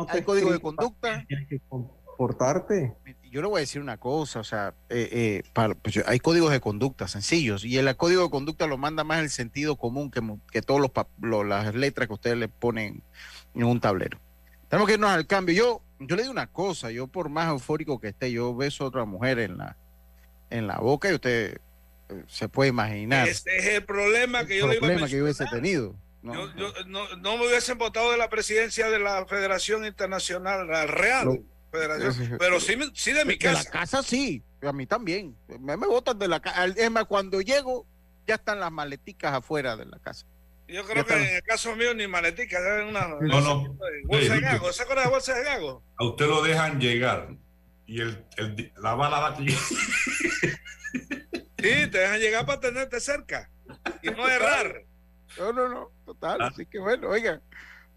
hay 0.07 0.21
código 0.23 0.51
de 0.51 0.59
conducta. 0.59 1.23
Tienes 1.27 1.47
que 1.47 1.59
comportarte 1.67 2.95
yo 3.35 3.41
le 3.41 3.49
voy 3.49 3.57
a 3.57 3.59
decir 3.59 3.81
una 3.81 3.97
cosa, 3.97 4.39
o 4.39 4.45
sea, 4.45 4.73
eh, 4.87 5.09
eh, 5.11 5.43
pues, 5.81 6.01
hay 6.07 6.19
códigos 6.19 6.53
de 6.53 6.61
conducta 6.61 7.05
sencillos 7.09 7.65
y 7.65 7.77
el 7.77 7.93
código 7.97 8.23
de 8.23 8.29
conducta 8.29 8.65
lo 8.65 8.77
manda 8.77 9.03
más 9.03 9.19
el 9.19 9.29
sentido 9.29 9.75
común 9.75 10.09
que, 10.09 10.21
que 10.53 10.61
todas 10.61 10.89
las 11.45 11.75
letras 11.75 12.07
que 12.07 12.13
ustedes 12.13 12.37
le 12.37 12.47
ponen 12.47 13.03
en 13.53 13.63
un 13.65 13.81
tablero. 13.81 14.21
Tenemos 14.69 14.87
que 14.87 14.93
irnos 14.93 15.09
al 15.09 15.27
cambio. 15.27 15.53
Yo, 15.53 15.81
yo 15.99 16.15
le 16.15 16.21
digo 16.21 16.31
una 16.31 16.47
cosa, 16.47 16.91
yo 16.91 17.07
por 17.07 17.27
más 17.27 17.49
eufórico 17.49 17.99
que 17.99 18.07
esté, 18.07 18.31
yo 18.31 18.55
beso 18.55 18.85
a 18.85 18.87
otra 18.87 19.03
mujer 19.03 19.39
en 19.39 19.57
la, 19.57 19.75
en 20.49 20.65
la 20.65 20.77
boca 20.77 21.11
y 21.11 21.15
usted 21.15 21.57
eh, 22.07 22.23
se 22.27 22.47
puede 22.47 22.69
imaginar. 22.69 23.27
Este 23.27 23.57
es 23.57 23.65
el 23.65 23.83
problema 23.83 24.45
que 24.45 24.59
yo 24.59 24.67
le 24.67 24.77
problema 24.77 25.07
que 25.07 25.17
yo 25.17 25.23
hubiese 25.25 25.45
tenido. 25.47 25.93
No, 26.25 26.47
no, 27.17 27.37
me 27.37 27.47
hubiesen 27.47 27.77
votado 27.77 28.11
de 28.11 28.17
la 28.17 28.29
presidencia 28.29 28.89
de 28.89 28.99
la 28.99 29.25
Federación 29.25 29.85
Internacional 29.85 30.67
Real. 30.87 31.41
Pero 31.71 32.59
sí, 32.59 32.77
sí 32.93 33.11
de 33.11 33.25
mi 33.25 33.37
casa. 33.37 33.59
De 33.59 33.65
la 33.65 33.71
casa 33.71 34.03
sí, 34.03 34.43
a 34.61 34.73
mí 34.73 34.85
también. 34.87 35.37
Me, 35.59 35.77
me 35.77 35.87
botan 35.87 36.17
de 36.17 36.27
la 36.27 36.39
casa. 36.39 36.65
Es 36.65 36.89
más, 36.89 37.05
cuando 37.05 37.41
llego, 37.41 37.85
ya 38.25 38.35
están 38.35 38.59
las 38.59 38.71
maleticas 38.71 39.33
afuera 39.33 39.75
de 39.75 39.85
la 39.85 39.99
casa. 39.99 40.25
Yo 40.67 40.83
creo 40.83 41.05
que 41.05 41.13
en 41.13 41.35
el 41.35 41.43
caso 41.43 41.75
mío 41.75 41.93
ni 41.93 42.07
maleticas, 42.07 42.59
una 42.89 43.07
no, 43.07 43.41
no. 43.41 43.77
bolsa 44.05 44.33
de 44.33 44.41
gago. 44.41 44.73
¿Se 44.73 44.81
acuerda 44.81 45.03
de 45.03 45.09
bolsa 45.09 45.35
de 45.35 45.43
gago? 45.43 45.83
A 45.97 46.05
usted 46.05 46.25
lo 46.25 46.41
dejan 46.41 46.79
llegar 46.79 47.35
y 47.85 48.01
el, 48.01 48.25
el 48.37 48.73
la 48.77 48.95
bala 48.95 49.19
va 49.19 49.27
aquí. 49.29 49.47
Sí, 51.65 51.87
te 51.87 51.97
dejan 51.97 52.19
llegar 52.19 52.45
para 52.45 52.59
tenerte 52.59 52.99
cerca 52.99 53.49
y 54.01 54.09
no 54.09 54.27
errar. 54.29 54.83
No, 55.37 55.53
no, 55.53 55.69
no, 55.69 55.91
total. 56.05 56.41
Ah. 56.41 56.47
Así 56.47 56.65
que 56.65 56.79
bueno, 56.79 57.09
oiga, 57.09 57.41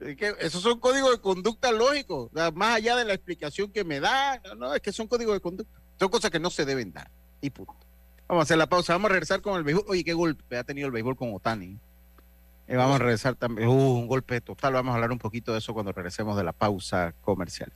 es 0.00 0.16
que 0.16 0.34
esos 0.40 0.62
son 0.62 0.78
códigos 0.78 1.10
de 1.12 1.20
conducta 1.20 1.72
lógicos, 1.72 2.30
más 2.54 2.76
allá 2.76 2.96
de 2.96 3.04
la 3.04 3.14
explicación 3.14 3.70
que 3.72 3.84
me 3.84 4.00
da, 4.00 4.40
no, 4.56 4.74
es 4.74 4.80
que 4.80 4.92
son 4.92 5.06
códigos 5.06 5.34
de 5.34 5.40
conducta. 5.40 5.80
Son 5.98 6.08
cosas 6.08 6.30
que 6.30 6.38
no 6.38 6.50
se 6.50 6.64
deben 6.64 6.92
dar. 6.92 7.10
Y 7.40 7.50
punto. 7.50 7.74
Vamos 8.28 8.42
a 8.42 8.44
hacer 8.44 8.58
la 8.58 8.68
pausa, 8.68 8.92
vamos 8.92 9.06
a 9.06 9.12
regresar 9.12 9.40
con 9.40 9.56
el 9.56 9.64
béisbol. 9.64 9.84
Oye, 9.88 10.04
qué 10.04 10.12
golpe 10.12 10.56
ha 10.56 10.64
tenido 10.64 10.86
el 10.86 10.92
béisbol 10.92 11.16
con 11.16 11.34
Otani. 11.34 11.78
Y 12.68 12.74
vamos 12.74 12.96
a 12.96 12.98
regresar 12.98 13.34
también. 13.34 13.68
Uh, 13.68 13.72
un 13.72 14.06
golpe 14.06 14.40
total. 14.40 14.74
Vamos 14.74 14.92
a 14.92 14.94
hablar 14.96 15.10
un 15.10 15.18
poquito 15.18 15.52
de 15.52 15.58
eso 15.58 15.72
cuando 15.72 15.90
regresemos 15.92 16.36
de 16.36 16.44
la 16.44 16.52
pausa 16.52 17.14
comercial. 17.22 17.72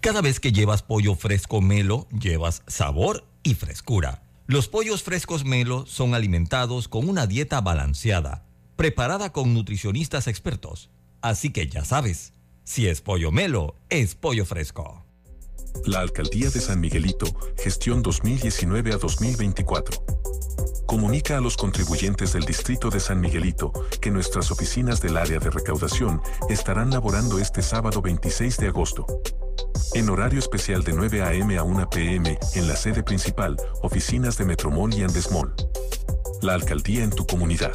Cada 0.00 0.20
vez 0.20 0.40
que 0.40 0.52
llevas 0.52 0.82
pollo 0.82 1.14
fresco 1.14 1.60
melo, 1.60 2.08
llevas 2.10 2.62
sabor 2.66 3.24
y 3.42 3.54
frescura. 3.54 4.22
Los 4.48 4.66
pollos 4.66 5.02
frescos 5.02 5.44
melo 5.44 5.84
son 5.86 6.14
alimentados 6.14 6.88
con 6.88 7.08
una 7.08 7.26
dieta 7.26 7.60
balanceada, 7.60 8.46
preparada 8.76 9.30
con 9.30 9.54
nutricionistas 9.54 10.26
expertos 10.26 10.90
Así 11.20 11.50
que 11.50 11.68
ya 11.68 11.84
sabes, 11.84 12.32
si 12.64 12.86
es 12.86 13.00
pollo 13.00 13.32
melo, 13.32 13.74
es 13.88 14.14
pollo 14.14 14.46
fresco. 14.46 15.04
La 15.84 16.00
Alcaldía 16.00 16.50
de 16.50 16.60
San 16.60 16.80
Miguelito, 16.80 17.26
gestión 17.56 18.02
2019 18.02 18.92
a 18.92 18.96
2024. 18.96 20.04
Comunica 20.86 21.36
a 21.36 21.40
los 21.40 21.56
contribuyentes 21.56 22.32
del 22.32 22.44
Distrito 22.44 22.88
de 22.88 23.00
San 23.00 23.20
Miguelito 23.20 23.72
que 24.00 24.10
nuestras 24.10 24.50
oficinas 24.50 25.00
del 25.02 25.16
área 25.16 25.38
de 25.38 25.50
recaudación 25.50 26.22
estarán 26.48 26.90
laborando 26.90 27.38
este 27.38 27.62
sábado 27.62 28.00
26 28.00 28.56
de 28.56 28.68
agosto. 28.68 29.06
En 29.94 30.08
horario 30.08 30.38
especial 30.38 30.84
de 30.84 30.92
9 30.92 31.22
a.m. 31.22 31.56
a 31.58 31.62
1 31.62 31.90
p.m. 31.90 32.38
en 32.54 32.68
la 32.68 32.76
sede 32.76 33.02
principal, 33.02 33.56
oficinas 33.82 34.38
de 34.38 34.44
Metromol 34.44 34.94
y 34.94 35.02
Andesmol. 35.02 35.54
La 36.42 36.54
alcaldía 36.54 37.04
en 37.04 37.10
tu 37.10 37.26
comunidad. 37.26 37.72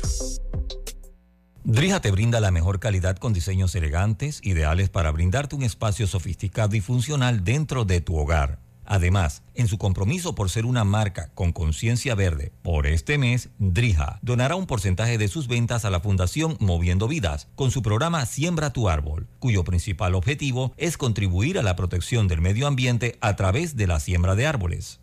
Drija 1.65 2.01
te 2.01 2.11
brinda 2.11 2.39
la 2.41 2.51
mejor 2.51 2.79
calidad 2.79 3.17
con 3.17 3.31
diseños 3.31 3.73
elegantes, 3.75 4.41
ideales 4.43 4.89
para 4.89 5.11
brindarte 5.11 5.55
un 5.55 5.63
espacio 5.63 6.07
sofisticado 6.07 6.75
y 6.75 6.81
funcional 6.81 7.43
dentro 7.43 7.85
de 7.85 8.01
tu 8.01 8.17
hogar. 8.17 8.62
Además, 8.85 9.43
en 9.53 9.67
su 9.67 9.77
compromiso 9.77 10.35
por 10.35 10.49
ser 10.49 10.65
una 10.65 10.83
marca 10.83 11.31
con 11.35 11.51
conciencia 11.51 12.15
verde, 12.15 12.51
por 12.61 12.87
este 12.87 13.17
mes, 13.17 13.49
Drija 13.59 14.19
donará 14.21 14.55
un 14.55 14.65
porcentaje 14.65 15.17
de 15.17 15.27
sus 15.27 15.47
ventas 15.47 15.85
a 15.85 15.89
la 15.89 15.99
Fundación 15.99 16.57
Moviendo 16.59 17.07
Vidas 17.07 17.47
con 17.55 17.71
su 17.71 17.81
programa 17.81 18.25
Siembra 18.25 18.73
tu 18.73 18.89
Árbol, 18.89 19.27
cuyo 19.39 19.63
principal 19.63 20.15
objetivo 20.15 20.73
es 20.77 20.97
contribuir 20.97 21.59
a 21.59 21.63
la 21.63 21.75
protección 21.75 22.27
del 22.27 22.41
medio 22.41 22.67
ambiente 22.67 23.17
a 23.21 23.35
través 23.35 23.75
de 23.75 23.87
la 23.87 23.99
siembra 23.99 24.35
de 24.35 24.47
árboles. 24.47 25.02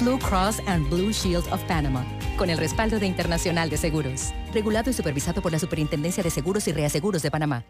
Blue 0.00 0.18
Cross 0.18 0.60
and 0.66 0.88
Blue 0.90 1.12
Shield 1.12 1.46
of 1.52 1.62
Panama 1.64 2.04
con 2.36 2.50
el 2.50 2.58
respaldo 2.58 2.98
de 2.98 3.06
Internacional 3.06 3.70
de 3.70 3.76
Seguros. 3.76 4.32
Regulado 4.52 4.90
y 4.90 4.92
supervisado 4.92 5.40
por 5.40 5.52
la 5.52 5.58
Superintendencia 5.58 6.22
de 6.22 6.30
Seguros 6.30 6.66
y 6.68 6.72
Reaseguros 6.72 7.22
de 7.22 7.30
Panamá. 7.30 7.64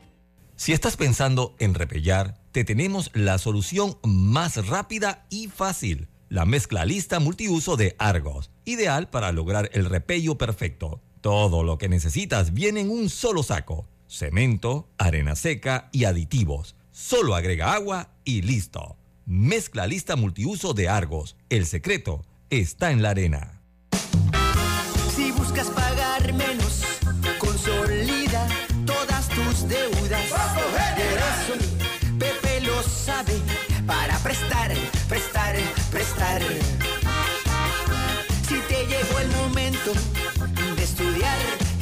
Si 0.57 0.73
estás 0.73 0.97
pensando 0.97 1.55
en 1.59 1.75
repellar, 1.75 2.41
te 2.53 2.65
tenemos 2.65 3.11
la 3.15 3.39
solución 3.39 3.99
más 4.05 4.67
rápida 4.67 5.27
y 5.31 5.49
fácil. 5.49 6.09
La 6.29 6.45
mezcla 6.45 6.85
lista 6.85 7.21
multiuso 7.21 7.77
de 7.77 7.97
Argos, 7.99 8.51
ideal 8.65 9.11
para 9.11 9.33
lograr 9.33 9.69
el 9.73 9.85
repello 9.85 10.39
perfecto. 10.39 11.03
Todo 11.21 11.63
lo 11.63 11.79
que 11.79 11.89
necesitas 11.89 12.55
viene 12.55 12.81
en 12.81 12.91
un 12.91 13.11
solo 13.11 13.43
saco 13.43 13.89
cemento, 14.15 14.89
arena 14.99 15.35
seca 15.35 15.89
y 15.93 16.05
aditivos. 16.05 16.77
Solo 16.93 17.35
agrega 17.35 17.75
agua 17.75 18.11
y 18.25 18.43
listo. 18.43 18.97
Mezcla 19.27 19.87
lista 19.87 20.17
multiuso 20.17 20.75
de 20.75 20.91
Argos. 20.91 21.37
El 21.49 21.65
secreto 21.65 22.27
está 22.51 22.91
en 22.91 23.01
la 23.01 23.11
arena. 23.11 23.63
Si 25.17 25.33
buscas 25.33 25.69
pagar 25.71 26.31
menos, 26.35 26.83
consolida 27.39 28.47
todas 28.85 29.27
tus 29.31 29.67
deudas. 29.67 30.27
Por 30.29 31.57
eso, 31.57 32.19
Pepe 32.19 32.61
lo 32.67 32.83
sabe 32.83 33.41
para 33.87 34.19
prestar, 34.19 34.75
prestar, 35.09 35.57
prestar. 35.91 36.43
Si 38.47 38.57
te 38.69 38.87
llegó 38.87 39.19
el 39.21 39.29
momento 39.29 39.93
de 40.77 40.83
estudiar 40.83 41.39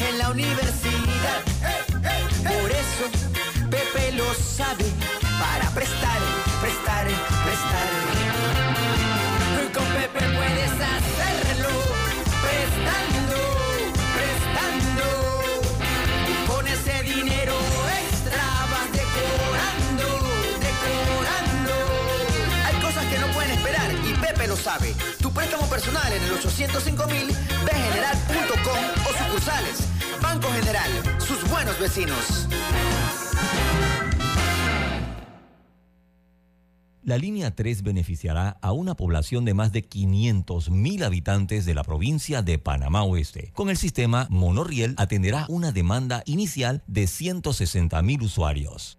en 0.08 0.18
la 0.18 0.30
universidad, 0.30 1.42
por 2.44 2.70
eso 2.70 3.68
Pepe 3.68 4.12
lo 4.12 4.32
sabe 4.32 4.84
para 5.40 5.68
prestar, 5.70 5.72
prestar, 5.74 6.11
sabe. 24.62 24.94
Tu 25.20 25.30
préstamo 25.30 25.66
personal 25.68 26.12
en 26.12 26.22
el 26.22 26.32
805 26.32 27.06
mil, 27.06 27.34
general.com 27.70 28.78
o 29.04 29.24
sucursales. 29.24 29.88
Banco 30.20 30.48
General, 30.52 30.90
sus 31.20 31.48
buenos 31.50 31.78
vecinos. 31.78 32.48
La 37.04 37.18
línea 37.18 37.52
3 37.52 37.82
beneficiará 37.82 38.58
a 38.62 38.70
una 38.70 38.94
población 38.94 39.44
de 39.44 39.54
más 39.54 39.72
de 39.72 39.82
500.000 39.82 41.04
habitantes 41.04 41.64
de 41.64 41.74
la 41.74 41.82
provincia 41.82 42.42
de 42.42 42.58
Panamá 42.58 43.02
Oeste. 43.02 43.50
Con 43.54 43.70
el 43.70 43.76
sistema 43.76 44.28
Monorriel 44.30 44.94
atenderá 44.96 45.46
una 45.48 45.72
demanda 45.72 46.22
inicial 46.26 46.84
de 46.86 47.04
160.000 47.04 48.22
usuarios. 48.22 48.98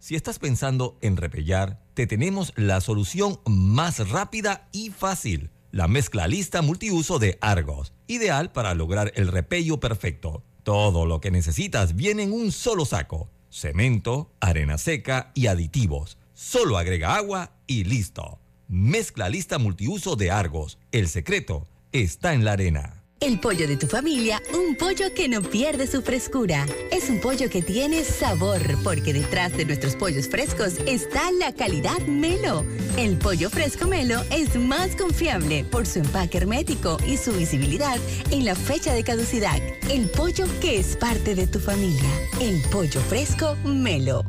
Si 0.00 0.14
estás 0.14 0.38
pensando 0.38 0.96
en 1.02 1.18
repellar, 1.18 1.78
te 1.92 2.06
tenemos 2.06 2.54
la 2.56 2.80
solución 2.80 3.38
más 3.44 4.08
rápida 4.08 4.66
y 4.72 4.88
fácil. 4.88 5.50
La 5.72 5.88
mezcla 5.88 6.26
lista 6.26 6.62
multiuso 6.62 7.18
de 7.18 7.36
Argos, 7.42 7.92
ideal 8.06 8.50
para 8.50 8.74
lograr 8.74 9.12
el 9.14 9.28
repello 9.28 9.78
perfecto. 9.78 10.42
Todo 10.62 11.04
lo 11.04 11.20
que 11.20 11.30
necesitas 11.30 11.96
viene 11.96 12.22
en 12.22 12.32
un 12.32 12.50
solo 12.50 12.86
saco. 12.86 13.28
Cemento, 13.50 14.32
arena 14.40 14.78
seca 14.78 15.32
y 15.34 15.48
aditivos. 15.48 16.16
Solo 16.32 16.78
agrega 16.78 17.16
agua 17.16 17.52
y 17.66 17.84
listo. 17.84 18.38
Mezcla 18.68 19.28
lista 19.28 19.58
multiuso 19.58 20.16
de 20.16 20.30
Argos. 20.30 20.78
El 20.92 21.08
secreto 21.08 21.68
está 21.92 22.32
en 22.32 22.46
la 22.46 22.52
arena. 22.52 22.99
El 23.20 23.38
pollo 23.38 23.68
de 23.68 23.76
tu 23.76 23.86
familia, 23.86 24.42
un 24.54 24.76
pollo 24.76 25.12
que 25.14 25.28
no 25.28 25.42
pierde 25.42 25.86
su 25.86 26.00
frescura. 26.00 26.64
Es 26.90 27.10
un 27.10 27.20
pollo 27.20 27.50
que 27.50 27.60
tiene 27.60 28.02
sabor, 28.02 28.62
porque 28.82 29.12
detrás 29.12 29.54
de 29.54 29.66
nuestros 29.66 29.94
pollos 29.94 30.26
frescos 30.26 30.78
está 30.86 31.30
la 31.32 31.52
calidad 31.52 31.98
Melo. 32.06 32.64
El 32.96 33.18
pollo 33.18 33.50
fresco 33.50 33.86
Melo 33.86 34.22
es 34.30 34.56
más 34.56 34.96
confiable 34.96 35.64
por 35.64 35.84
su 35.86 35.98
empaque 35.98 36.38
hermético 36.38 36.96
y 37.06 37.18
su 37.18 37.32
visibilidad 37.32 37.98
en 38.30 38.46
la 38.46 38.54
fecha 38.54 38.94
de 38.94 39.04
caducidad. 39.04 39.60
El 39.90 40.08
pollo 40.08 40.46
que 40.62 40.78
es 40.78 40.96
parte 40.96 41.34
de 41.34 41.46
tu 41.46 41.58
familia. 41.60 42.08
El 42.40 42.62
pollo 42.72 43.02
fresco 43.02 43.54
Melo. 43.66 44.24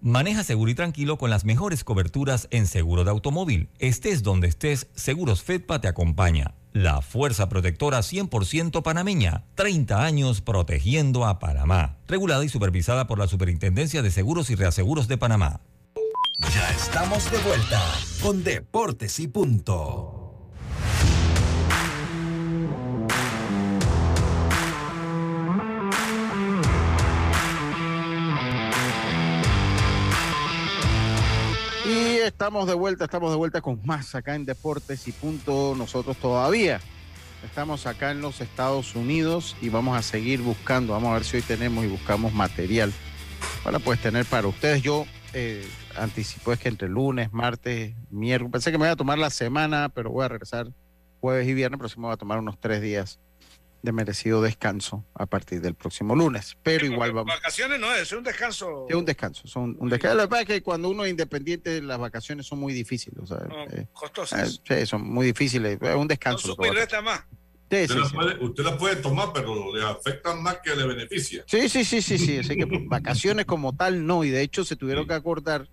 Maneja 0.00 0.44
seguro 0.44 0.70
y 0.70 0.76
tranquilo 0.76 1.18
con 1.18 1.28
las 1.28 1.44
mejores 1.44 1.82
coberturas 1.82 2.46
en 2.52 2.68
seguro 2.68 3.02
de 3.02 3.10
automóvil. 3.10 3.68
Estés 3.80 4.22
donde 4.22 4.46
estés, 4.46 4.86
Seguros 4.94 5.42
Fedpa 5.42 5.80
te 5.80 5.88
acompaña. 5.88 6.54
La 6.72 7.02
Fuerza 7.02 7.50
Protectora 7.50 7.98
100% 7.98 8.82
panameña, 8.82 9.44
30 9.56 10.02
años 10.02 10.40
protegiendo 10.40 11.26
a 11.26 11.38
Panamá. 11.38 11.98
Regulada 12.08 12.44
y 12.44 12.48
supervisada 12.48 13.06
por 13.06 13.18
la 13.18 13.28
Superintendencia 13.28 14.00
de 14.00 14.10
Seguros 14.10 14.48
y 14.48 14.54
Reaseguros 14.54 15.06
de 15.06 15.18
Panamá. 15.18 15.60
Ya 16.54 16.70
estamos 16.70 17.30
de 17.30 17.38
vuelta 17.38 17.82
con 18.22 18.42
Deportes 18.42 19.20
y 19.20 19.28
Punto. 19.28 20.21
Estamos 32.42 32.66
de 32.66 32.74
vuelta, 32.74 33.04
estamos 33.04 33.30
de 33.30 33.36
vuelta 33.36 33.60
con 33.60 33.80
más 33.84 34.16
acá 34.16 34.34
en 34.34 34.44
Deportes 34.44 35.06
y 35.06 35.12
Punto. 35.12 35.76
Nosotros 35.78 36.16
todavía 36.16 36.80
estamos 37.44 37.86
acá 37.86 38.10
en 38.10 38.20
los 38.20 38.40
Estados 38.40 38.96
Unidos 38.96 39.56
y 39.62 39.68
vamos 39.68 39.96
a 39.96 40.02
seguir 40.02 40.42
buscando. 40.42 40.92
Vamos 40.92 41.10
a 41.10 41.14
ver 41.14 41.24
si 41.24 41.36
hoy 41.36 41.44
tenemos 41.44 41.84
y 41.84 41.86
buscamos 41.86 42.32
material 42.32 42.92
para 43.62 43.78
pues 43.78 44.00
tener 44.00 44.26
para 44.26 44.48
ustedes. 44.48 44.82
Yo 44.82 45.06
eh, 45.34 45.64
anticipo 45.96 46.52
es 46.52 46.58
que 46.58 46.68
entre 46.68 46.88
lunes, 46.88 47.32
martes, 47.32 47.94
miércoles, 48.10 48.50
pensé 48.50 48.72
que 48.72 48.78
me 48.78 48.86
iba 48.86 48.94
a 48.94 48.96
tomar 48.96 49.18
la 49.18 49.30
semana, 49.30 49.88
pero 49.94 50.10
voy 50.10 50.24
a 50.24 50.28
regresar 50.28 50.66
jueves 51.20 51.46
y 51.46 51.54
viernes, 51.54 51.78
pero 51.78 51.88
sí 51.90 52.00
me 52.00 52.06
voy 52.06 52.14
a 52.14 52.16
tomar 52.16 52.40
unos 52.40 52.58
tres 52.58 52.82
días 52.82 53.20
de 53.82 53.92
merecido 53.92 54.40
descanso 54.40 55.04
a 55.14 55.26
partir 55.26 55.60
del 55.60 55.74
próximo 55.74 56.14
lunes. 56.14 56.56
Pero 56.62 56.86
igual 56.86 57.12
vamos. 57.12 57.34
Vacaciones 57.34 57.80
no 57.80 57.92
es, 57.92 58.02
es 58.02 58.12
un 58.12 58.22
descanso. 58.24 58.86
Es 58.88 58.94
un 58.94 59.04
descanso, 59.04 59.46
son 59.48 59.76
un 59.80 59.88
descanso. 59.88 60.16
Lo 60.16 60.22
que 60.22 60.28
pasa 60.28 60.42
es 60.42 60.48
que 60.48 60.62
cuando 60.62 60.88
uno 60.88 61.04
es 61.04 61.10
independiente, 61.10 61.82
las 61.82 61.98
vacaciones 61.98 62.46
son 62.46 62.60
muy 62.60 62.72
difíciles. 62.72 63.18
O 63.20 63.26
sea, 63.26 63.38
No, 63.48 63.64
eh, 63.64 63.88
costosas. 63.92 64.60
eh, 64.68 64.80
sí, 64.80 64.86
son 64.86 65.02
muy 65.02 65.26
difíciles. 65.26 65.78
Es 65.80 65.94
un 65.96 66.06
descanso. 66.08 66.48
Supo 66.48 66.64
resta 66.72 67.02
más. 67.02 67.20
Sí, 67.70 67.78
Usted, 67.84 67.88
sí, 67.88 67.98
la 68.00 68.06
sí. 68.08 68.14
puede, 68.14 68.44
usted 68.44 68.64
la 68.64 68.76
puede 68.78 68.96
tomar, 68.96 69.32
pero 69.32 69.74
le 69.74 69.82
afecta 69.82 70.34
más 70.34 70.58
que 70.62 70.76
le 70.76 70.86
beneficia. 70.86 71.42
Sí, 71.46 71.68
sí, 71.70 71.84
sí, 71.84 72.02
sí, 72.02 72.18
sí. 72.18 72.38
Así 72.38 72.54
que 72.54 72.66
pues, 72.66 72.82
vacaciones 72.86 73.46
como 73.46 73.74
tal 73.74 74.06
no. 74.06 74.24
Y 74.24 74.30
de 74.30 74.42
hecho 74.42 74.64
se 74.64 74.76
tuvieron 74.76 75.06
que 75.08 75.14
acordar 75.14 75.68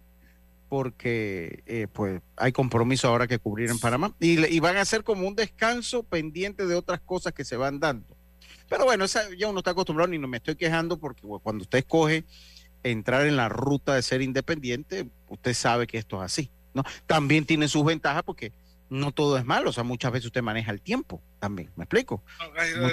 porque 0.69 1.63
eh, 1.65 1.87
pues 1.91 2.21
hay 2.37 2.51
compromiso 2.51 3.07
ahora 3.07 3.27
que 3.27 3.39
cubrir 3.39 3.71
en 3.71 3.79
Panamá. 3.79 4.15
Y, 4.19 4.59
van 4.59 4.77
a 4.77 4.85
ser 4.85 5.03
como 5.03 5.27
un 5.27 5.35
descanso 5.35 6.03
pendiente 6.03 6.67
de 6.67 6.75
otras 6.75 7.01
cosas 7.01 7.33
que 7.33 7.43
se 7.43 7.57
van 7.57 7.79
dando. 7.79 8.15
Pero 8.69 8.85
bueno, 8.85 9.03
esa, 9.03 9.23
ya 9.35 9.47
uno 9.47 9.59
está 9.59 9.71
acostumbrado 9.71 10.13
y 10.13 10.19
no 10.19 10.27
me 10.27 10.37
estoy 10.37 10.55
quejando 10.55 10.99
porque 10.99 11.23
cuando 11.41 11.63
usted 11.63 11.79
escoge 11.79 12.23
entrar 12.83 13.25
en 13.25 13.35
la 13.35 13.49
ruta 13.49 13.95
de 13.95 14.03
ser 14.03 14.21
independiente, 14.21 15.09
usted 15.27 15.55
sabe 15.55 15.87
que 15.87 15.97
esto 15.97 16.17
es 16.17 16.23
así. 16.23 16.51
¿no? 16.75 16.83
También 17.07 17.45
tiene 17.45 17.67
sus 17.67 17.83
ventajas 17.83 18.21
porque 18.21 18.53
no 18.89 19.11
todo 19.11 19.39
es 19.39 19.45
malo. 19.45 19.71
O 19.71 19.73
sea, 19.73 19.83
muchas 19.83 20.11
veces 20.11 20.27
usted 20.27 20.43
maneja 20.43 20.71
el 20.71 20.81
tiempo 20.81 21.19
también. 21.39 21.71
¿Me 21.75 21.85
explico? 21.85 22.23
No, 22.39 22.91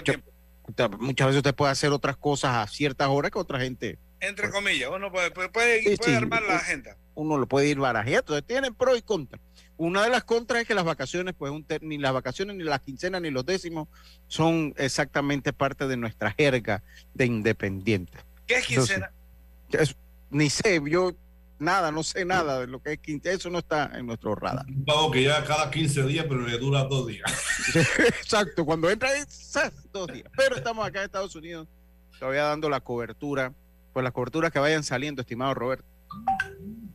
muchas 0.99 1.27
veces 1.27 1.37
usted 1.37 1.55
puede 1.55 1.73
hacer 1.73 1.93
otras 1.93 2.17
cosas 2.17 2.55
a 2.55 2.67
ciertas 2.67 3.09
horas 3.09 3.31
que 3.31 3.39
otra 3.39 3.61
gente 3.61 3.99
Entre 4.21 4.51
comillas, 4.51 4.91
uno 4.95 5.11
puede, 5.13 5.31
puede, 5.31 5.49
puede- 5.51 5.83
Sí, 5.83 5.97
puede 5.97 6.11
sí. 6.13 6.17
armar 6.17 6.43
la 6.43 6.57
agenda. 6.57 6.97
uno 7.15 7.39
lo 7.39 7.47
puede 7.47 7.69
ir 7.69 7.79
barajeando. 7.79 8.19
Entonces 8.21 8.47
tienen 8.47 8.75
pro 8.75 8.97
y 8.97 9.03
contra. 9.03 9.39
Una 9.79 10.03
de 10.03 10.09
las 10.11 10.25
contras 10.25 10.63
es 10.63 10.69
que 10.69 10.75
las 10.75 10.85
vacaciones, 10.85 11.35
pues 11.37 11.53
un 11.53 11.63
ter- 11.65 11.83
ni 11.83 11.99
las 11.99 12.13
vacaciones, 12.15 12.57
ni 12.57 12.65
las 12.65 12.81
quincenas, 12.81 13.21
ni 13.21 13.31
los 13.31 13.45
décimos 13.45 13.89
son 14.27 14.73
exactamente 14.79 15.53
parte 15.53 15.87
de 15.87 15.97
nuestra 15.99 16.31
jerga 16.33 16.83
de 17.15 17.27
independiente. 17.27 18.19
¿Qué 18.47 18.57
es 18.57 18.67
quincena? 18.67 19.11
Es- 19.71 19.97
ni 20.31 20.49
sé, 20.51 20.81
yo 20.87 21.13
nada, 21.59 21.91
no 21.91 22.03
sé 22.03 22.25
nada 22.25 22.61
de 22.61 22.67
lo 22.67 22.83
que 22.83 22.93
es 22.95 22.99
quincena. 22.99 23.35
Eso 23.35 23.51
no 23.51 23.59
está 23.59 23.91
en 23.95 24.07
nuestro 24.07 24.35
radar. 24.35 24.65
Un 24.67 24.85
pago 24.85 25.11
que 25.11 25.23
ya 25.25 25.45
cada 25.45 25.71
15 25.71 26.03
días, 26.05 26.25
pero 26.29 26.41
le 26.47 26.59
dura 26.59 26.85
dos 26.85 27.07
días. 27.07 27.31
Exacto, 27.99 28.65
cuando 28.65 28.91
entra 28.91 29.11
¡zas! 29.29 29.73
dos 29.93 30.07
días. 30.09 30.29
Pero 30.37 30.57
estamos 30.57 30.87
acá 30.87 31.01
en 31.01 31.05
Estados 31.07 31.35
Unidos 31.35 31.69
todavía 32.19 32.45
dando 32.45 32.69
la 32.71 32.81
cobertura, 32.81 33.53
pues 33.97 34.05
las 34.05 34.13
coberturas 34.13 34.53
que 34.53 34.59
vayan 34.59 34.85
saliendo, 34.85 35.23
estimado 35.23 35.55
Roberto. 35.55 35.87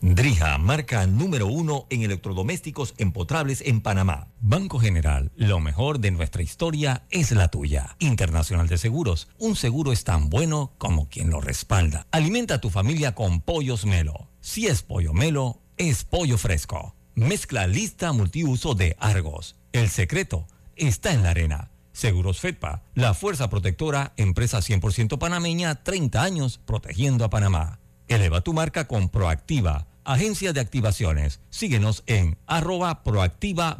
Drija, 0.01 0.59
marca 0.59 1.07
número 1.07 1.47
uno 1.47 1.87
en 1.89 2.03
electrodomésticos 2.03 2.93
empotrables 2.99 3.61
en 3.61 3.81
Panamá. 3.81 4.27
Banco 4.39 4.77
General, 4.77 5.31
lo 5.35 5.59
mejor 5.59 5.97
de 5.97 6.11
nuestra 6.11 6.43
historia 6.43 7.01
es 7.09 7.31
la 7.31 7.47
tuya. 7.47 7.95
Internacional 7.97 8.67
de 8.67 8.77
Seguros, 8.77 9.29
un 9.39 9.55
seguro 9.55 9.91
es 9.91 10.03
tan 10.03 10.29
bueno 10.29 10.73
como 10.77 11.09
quien 11.09 11.31
lo 11.31 11.41
respalda. 11.41 12.05
Alimenta 12.11 12.53
a 12.53 12.61
tu 12.61 12.69
familia 12.69 13.15
con 13.15 13.41
pollos 13.41 13.87
Melo. 13.87 14.29
Si 14.39 14.67
es 14.67 14.83
pollo 14.83 15.11
Melo, 15.11 15.59
es 15.77 16.03
pollo 16.03 16.37
fresco. 16.37 16.93
Mezcla 17.15 17.65
lista 17.65 18.13
multiuso 18.13 18.75
de 18.75 18.95
Argos. 18.99 19.55
El 19.73 19.89
secreto 19.89 20.45
está 20.75 21.13
en 21.13 21.23
la 21.23 21.31
arena. 21.31 21.71
Seguros 22.01 22.39
Fedpa, 22.39 22.81
la 22.95 23.13
fuerza 23.13 23.47
protectora, 23.51 24.13
empresa 24.17 24.57
100% 24.57 25.19
panameña, 25.19 25.83
30 25.83 26.23
años 26.23 26.59
protegiendo 26.65 27.23
a 27.25 27.29
Panamá. 27.29 27.77
Eleva 28.07 28.41
tu 28.41 28.53
marca 28.53 28.87
con 28.87 29.07
Proactiva, 29.07 29.85
agencia 30.03 30.51
de 30.51 30.61
activaciones. 30.61 31.41
Síguenos 31.51 32.01
en 32.07 32.39
arroba 32.47 33.03
proactiva. 33.03 33.77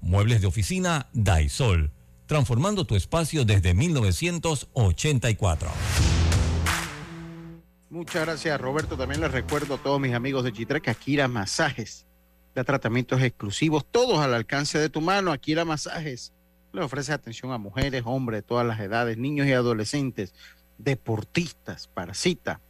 Muebles 0.00 0.40
de 0.40 0.46
oficina 0.46 1.10
Daisol, 1.12 1.90
transformando 2.24 2.86
tu 2.86 2.96
espacio 2.96 3.44
desde 3.44 3.74
1984. 3.74 5.68
Muchas 7.90 8.24
gracias, 8.24 8.58
Roberto. 8.58 8.96
También 8.96 9.20
les 9.20 9.30
recuerdo 9.30 9.74
a 9.74 9.78
todos 9.78 10.00
mis 10.00 10.14
amigos 10.14 10.42
de 10.42 10.54
Chitre 10.54 10.80
que 10.80 10.88
Akira 10.90 11.28
Masajes 11.28 12.06
da 12.54 12.64
tratamientos 12.64 13.20
exclusivos, 13.20 13.84
todos 13.84 14.20
al 14.20 14.32
alcance 14.32 14.78
de 14.78 14.88
tu 14.88 15.02
mano. 15.02 15.32
Akira 15.32 15.66
Masajes 15.66 16.32
le 16.74 16.82
ofrece 16.82 17.12
atención 17.12 17.52
a 17.52 17.58
mujeres, 17.58 18.02
hombres 18.04 18.38
de 18.38 18.42
todas 18.42 18.66
las 18.66 18.80
edades, 18.80 19.16
niños 19.16 19.46
y 19.46 19.52
adolescentes, 19.52 20.34
deportistas, 20.76 21.86
para 21.88 22.12
cita. 22.14 22.60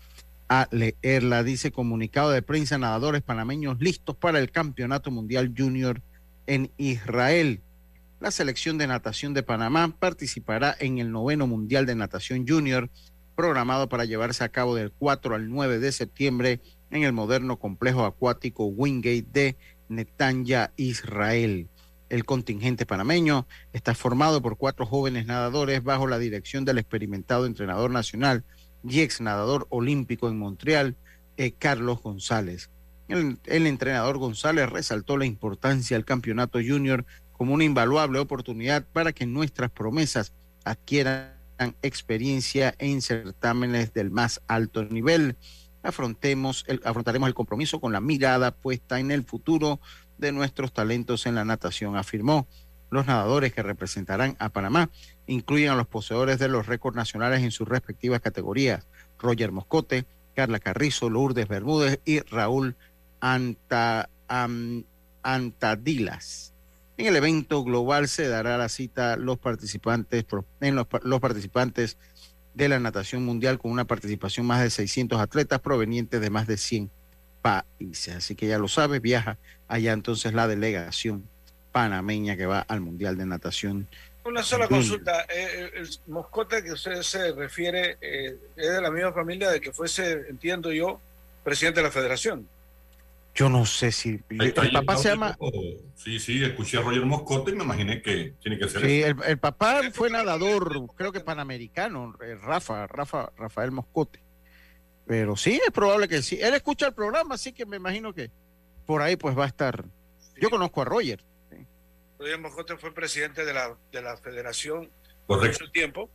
a 0.51 0.69
leerla. 0.73 1.45
Dice 1.45 1.71
comunicado 1.71 2.33
de 2.33 2.43
prensa, 2.43 2.77
nadadores 2.77 3.23
panameños 3.23 3.81
listos 3.81 4.17
para 4.17 4.41
el 4.41 4.51
Campeonato 4.51 5.13
Mundial 5.13 5.55
Junior 5.57 6.03
en 6.47 6.73
Israel. 6.77 7.63
La 8.19 8.33
selección 8.33 8.77
de 8.77 8.89
natación 8.89 9.33
de 9.33 9.45
Panamá 9.45 9.95
participará 9.99 10.77
en 10.81 10.99
el 10.99 11.13
noveno 11.13 11.47
Mundial 11.47 11.87
de 11.87 11.95
Natación 11.95 12.47
Junior, 12.47 12.91
programado 13.37 13.89
para 13.89 14.05
llevarse 14.05 14.43
a 14.43 14.49
cabo 14.49 14.75
del 14.75 14.91
4 14.91 15.37
al 15.37 15.49
9 15.49 15.79
de 15.79 15.93
septiembre 15.93 16.61
en 16.91 17.05
el 17.05 17.13
moderno 17.13 17.61
complejo 17.61 18.05
acuático 18.05 18.67
Wingate 18.67 19.27
de 19.33 19.57
Netanya, 19.89 20.73
Israel. 20.77 21.69
El 22.09 22.25
contingente 22.25 22.87
panameño 22.87 23.47
está 23.73 23.95
formado 23.95 24.43
por 24.43 24.57
cuatro 24.57 24.85
jóvenes 24.85 25.27
nadadores 25.27 25.85
bajo 25.85 26.09
la 26.09 26.19
dirección 26.19 26.65
del 26.65 26.79
experimentado 26.79 27.47
entrenador 27.47 27.93
nacional 27.93 28.45
y 28.83 29.01
ex 29.01 29.21
nadador 29.21 29.67
olímpico 29.71 30.29
en 30.29 30.39
Montreal, 30.39 30.97
eh, 31.37 31.53
Carlos 31.53 32.03
González. 32.03 32.71
El, 33.09 33.67
entrenador 33.67 34.19
González 34.19 34.71
resaltó 34.71 35.17
la 35.17 35.27
importancia 35.27 35.97
del 35.97 36.05
campeonato 36.05 36.61
junior 36.65 37.05
como 37.33 37.55
una 37.55 37.65
invaluable 37.65 38.21
oportunidad 38.21 38.87
para 38.93 39.13
que 39.13 39.27
nuestras 39.27 39.71
promesas 39.71 40.33
adquieran 40.65 41.35
experiencia 41.83 42.75
en 42.79 43.03
certámenes 43.03 43.93
del 43.93 44.11
más 44.11 44.41
alto 44.47 44.85
nivel. 44.85 45.37
Afrontemos 45.83 46.65
afrontaremos 46.85 47.27
el 47.27 47.35
compromiso 47.35 47.81
con 47.81 47.93
la 47.93 48.01
mirada 48.01 48.53
puesta 48.53 49.01
en 49.01 49.11
el 49.11 49.25
futuro 49.25 49.81
de 50.19 50.31
nuestros 50.31 50.73
talentos 50.73 51.27
en 51.27 51.35
la 51.35 51.45
natación, 51.45 51.97
afirmó. 51.97 52.47
Los 52.91 53.07
nadadores 53.07 53.53
que 53.53 53.63
representarán 53.63 54.37
a 54.39 54.49
Panamá 54.49 54.91
incluyen 55.27 55.71
a 55.71 55.77
los 55.77 55.87
poseedores 55.87 56.39
de 56.39 56.49
los 56.49 56.67
récords 56.67 56.97
nacionales 56.97 57.43
en 57.43 57.53
sus 57.53 57.69
respectivas 57.69 58.21
categorías, 58.21 58.87
Roger 59.19 59.53
Moscote, 59.53 60.05
Carla 60.35 60.59
Carrizo, 60.59 61.09
Lourdes 61.09 61.49
Bermúdez 61.49 62.01
y 62.05 62.21
Raúl 62.21 62.75
Anta, 63.21 64.09
Antadilas. 65.23 66.53
En 66.97 67.07
el 67.07 67.17
evento 67.17 67.65
global 67.65 68.09
se 68.09 68.29
dará 68.29 68.59
la 68.59 68.69
cita 68.69 69.17
los 69.17 69.39
participantes, 69.39 70.27
en 70.61 70.75
los, 70.75 70.87
los 71.03 71.21
participantes 71.21 71.97
de 72.55 72.69
la 72.69 72.79
natación 72.79 73.25
mundial 73.25 73.59
con 73.59 73.71
una 73.71 73.87
participación 73.87 74.47
más 74.47 74.63
de 74.63 74.71
600 74.71 75.21
atletas 75.21 75.61
provenientes 75.61 76.21
de 76.21 76.31
más 76.31 76.47
de 76.47 76.57
100 76.57 76.91
países. 77.41 78.17
Así 78.17 78.35
que 78.35 78.49
ya 78.49 78.59
lo 78.59 78.69
sabes, 78.69 79.01
viaja 79.01 79.39
allá 79.69 79.93
entonces 79.93 80.35
la 80.35 80.49
delegación 80.49 81.29
panameña 81.73 82.37
que 82.37 82.47
va 82.47 82.61
al 82.61 82.81
Mundial 82.81 83.17
de 83.17 83.27
Natación. 83.27 83.89
Una 84.25 84.43
sola 84.43 84.67
Junior. 84.67 84.83
consulta. 84.83 85.27
Eh, 85.29 85.71
el 85.75 85.89
moscote 86.07 86.63
que 86.63 86.73
usted 86.73 87.03
se 87.03 87.33
refiere 87.33 87.97
eh, 88.01 88.37
es 88.57 88.71
de 88.71 88.81
la 88.81 88.91
misma 88.91 89.13
familia 89.13 89.51
de 89.51 89.61
que 89.61 89.73
fuese, 89.73 90.27
entiendo 90.29 90.73
yo, 90.73 91.01
presidente 91.43 91.81
de 91.81 91.85
la 91.85 91.93
federación. 91.93 92.47
Yo 93.35 93.49
no 93.49 93.65
sé 93.65 93.93
si 93.93 94.21
el 94.29 94.73
papá 94.73 94.97
se 94.97 95.09
llama, 95.11 95.39
Sí, 95.95 96.19
sí, 96.19 96.43
escuché 96.43 96.79
a 96.79 96.81
Roger 96.83 97.07
Moscote 97.07 97.53
y 97.53 97.55
me 97.55 97.63
imaginé 97.63 98.03
que 98.03 98.35
tiene 98.43 98.59
que 98.59 98.69
ser 98.69 98.85
sí, 98.85 99.03
el, 99.03 99.17
el 99.25 99.39
papá 99.39 99.81
fue 99.93 100.11
nadador, 100.11 100.89
creo 100.97 101.13
que 101.13 101.21
panamericano, 101.21 102.17
eh, 102.23 102.35
Rafa, 102.35 102.89
Rafa, 102.89 103.31
Rafael 103.37 103.71
Moscote. 103.71 104.21
Pero 105.07 105.37
sí, 105.37 105.61
es 105.65 105.73
probable 105.73 106.09
que 106.09 106.23
sí. 106.23 106.39
Él 106.41 106.55
escucha 106.55 106.87
el 106.87 106.93
programa, 106.95 107.37
así 107.37 107.53
que 107.53 107.67
me 107.67 107.77
imagino 107.77 108.13
que 108.13 108.31
por 108.85 109.01
ahí 109.01 109.17
pues 109.17 109.39
va 109.39 109.45
a 109.45 109.49
estar, 109.49 109.85
Yo 110.41 110.51
conozco 110.51 110.83
a 110.83 110.85
Roger. 110.85 111.23
Roger 112.21 112.39
Moscote 112.39 112.77
fue 112.77 112.93
presidente 112.93 113.47
de 113.47 113.55
la, 113.55 113.77
de 113.91 114.03
la 114.03 114.17
federación 114.19 114.91
por 115.27 115.45
mucho 115.45 115.71
tiempo. 115.73 116.11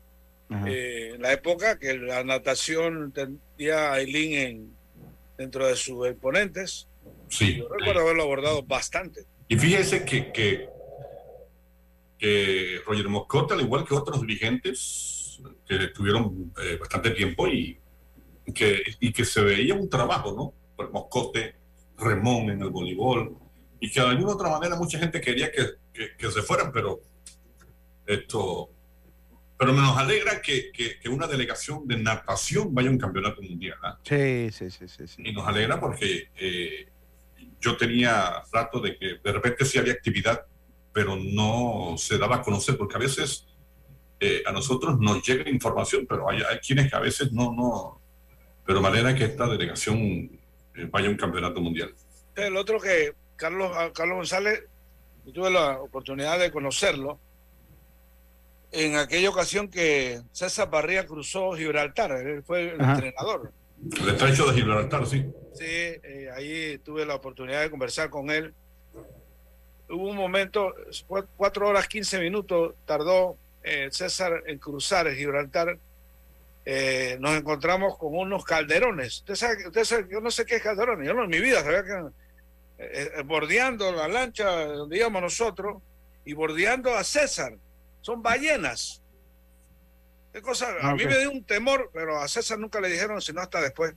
Eh, 0.68 1.14
en 1.16 1.22
la 1.24 1.34
época 1.34 1.80
que 1.80 1.98
la 1.98 2.24
natación 2.24 3.12
tenía 3.12 3.90
a 3.90 3.94
Aileen 3.94 4.34
en, 4.34 4.78
dentro 5.36 5.66
de 5.66 5.76
sus 5.76 6.08
exponentes. 6.08 6.88
Sí. 7.30 7.58
Yo 7.58 7.68
recuerdo 7.68 8.02
haberlo 8.02 8.24
abordado 8.24 8.62
bastante. 8.62 9.26
Y 9.48 9.58
fíjese 9.58 10.06
que, 10.06 10.32
que, 10.32 10.70
que 12.20 12.82
Roger 12.86 13.10
Moscote, 13.10 13.56
al 13.56 13.62
igual 13.62 13.86
que 13.86 13.96
otros 13.96 14.22
dirigentes 14.22 15.42
que 15.68 15.86
estuvieron 15.86 16.54
eh, 16.62 16.78
bastante 16.80 17.10
tiempo 17.12 17.48
y 17.48 17.80
que, 18.54 18.84
y 19.00 19.12
que 19.12 19.26
se 19.26 19.42
veía 19.42 19.74
un 19.74 19.90
trabajo, 19.90 20.34
¿no? 20.36 20.54
Por 20.76 20.92
Moscote, 20.92 21.56
Remón 21.98 22.52
en 22.52 22.62
el 22.62 22.70
voleibol, 22.70 23.36
y 23.80 23.90
que 23.90 24.00
de 24.00 24.08
alguna 24.08 24.34
otra 24.34 24.50
manera 24.50 24.76
mucha 24.76 25.00
gente 25.00 25.20
quería 25.20 25.52
que, 25.52 25.62
que, 25.96 26.16
que 26.18 26.32
se 26.32 26.42
fueran, 26.42 26.72
pero 26.72 27.02
esto 28.06 28.76
pero 29.58 29.72
nos 29.72 29.98
alegra 29.98 30.42
que, 30.42 30.72
que, 30.72 31.08
una 31.08 31.28
delegación 31.28 31.88
de 31.88 31.98
natación 31.98 32.74
vaya 32.74 32.90
a 32.90 32.92
un 32.92 32.98
campeonato 32.98 33.42
mundial. 33.42 33.78
¿ah? 33.84 33.98
Sí, 34.04 34.52
sí, 34.52 34.70
sí, 34.70 34.88
sí, 34.88 35.24
Y 35.24 35.32
nos 35.32 35.48
alegra 35.48 35.80
porque 35.80 36.30
eh, 36.36 36.90
yo 37.62 37.78
tenía 37.78 38.44
rato 38.52 38.82
de 38.82 38.98
que 38.98 39.20
de 39.24 39.32
repente 39.32 39.64
sí 39.64 39.78
había 39.78 39.94
actividad, 39.94 40.46
pero 40.92 41.16
no 41.16 41.96
se 41.98 42.18
daba 42.18 42.38
a 42.38 42.42
conocer, 42.42 42.78
porque 42.78 42.96
a 42.96 43.00
veces 43.00 43.48
eh, 44.20 44.44
a 44.46 44.52
nosotros 44.52 45.00
nos 45.00 45.26
llega 45.26 45.50
información, 45.50 46.06
pero 46.08 46.30
hay, 46.30 46.42
hay, 46.42 46.60
quienes 46.60 46.90
que 46.90 46.98
a 46.98 47.02
veces 47.02 47.32
no, 47.32 47.54
no. 47.54 48.02
Pero 48.66 48.82
me 48.82 48.90
alegra 48.90 49.16
que 49.16 49.24
esta 49.24 49.48
delegación 49.48 49.98
eh, 50.76 50.88
vaya 50.92 51.08
a 51.08 51.12
un 51.12 51.18
campeonato 51.18 51.62
mundial. 51.62 51.94
El 52.36 52.58
otro 52.58 52.80
que 52.80 53.14
Carlos, 53.38 53.72
Carlos 53.94 54.18
González, 54.18 54.66
tuve 55.32 55.50
la 55.50 55.80
oportunidad 55.80 56.40
de 56.40 56.52
conocerlo 56.52 57.20
en 58.76 58.98
aquella 58.98 59.30
ocasión 59.30 59.70
que 59.70 60.22
César 60.32 60.70
Barría 60.70 61.06
cruzó 61.06 61.54
Gibraltar, 61.54 62.12
él 62.12 62.44
fue 62.44 62.74
el 62.74 62.82
entrenador. 62.82 63.52
El 64.02 64.10
estrecho 64.10 64.48
de 64.48 64.54
Gibraltar, 64.54 65.06
sí. 65.06 65.26
Sí, 65.54 65.66
eh, 65.66 66.30
ahí 66.36 66.78
tuve 66.80 67.06
la 67.06 67.16
oportunidad 67.16 67.62
de 67.62 67.70
conversar 67.70 68.10
con 68.10 68.30
él. 68.30 68.54
Hubo 69.90 70.10
un 70.10 70.18
momento, 70.18 70.74
cuatro 71.38 71.70
horas 71.70 71.88
quince 71.88 72.20
minutos 72.20 72.74
tardó 72.86 73.38
eh, 73.64 73.88
César 73.92 74.44
en 74.46 74.58
cruzar 74.58 75.10
Gibraltar. 75.14 75.78
Eh, 76.66 77.18
nos 77.20 77.38
encontramos 77.38 77.98
con 77.98 78.18
unos 78.18 78.44
calderones. 78.44 79.20
Usted 79.20 79.36
sabe, 79.36 79.68
usted 79.68 79.84
sabe, 79.86 80.08
yo 80.12 80.20
no 80.20 80.32
sé 80.32 80.46
qué 80.46 80.56
es 80.56 80.64
calderones, 80.64 81.08
yo 81.08 81.14
no 81.14 81.24
en 81.24 81.30
mi 81.30 81.40
vida 81.40 81.62
sabía 81.62 81.84
que 81.84 82.04
bordeando 83.26 83.92
la 83.92 84.08
lancha 84.08 84.66
donde 84.66 84.98
íbamos 84.98 85.22
nosotros 85.22 85.82
y 86.26 86.34
bordeando 86.34 86.94
a 86.96 87.04
César 87.04 87.54
son 88.02 88.22
ballenas. 88.22 89.02
¿Qué 90.34 90.42
cosa? 90.42 90.68
A 90.82 90.94
mí 90.96 91.06
me 91.06 91.18
dio 91.18 91.32
un 91.32 91.46
temor, 91.46 91.90
pero 91.94 92.20
a 92.20 92.28
César 92.28 92.60
nunca 92.60 92.82
le 92.82 92.90
dijeron, 92.90 93.22
sino 93.22 93.42
hasta 93.42 93.62
después. 93.62 93.94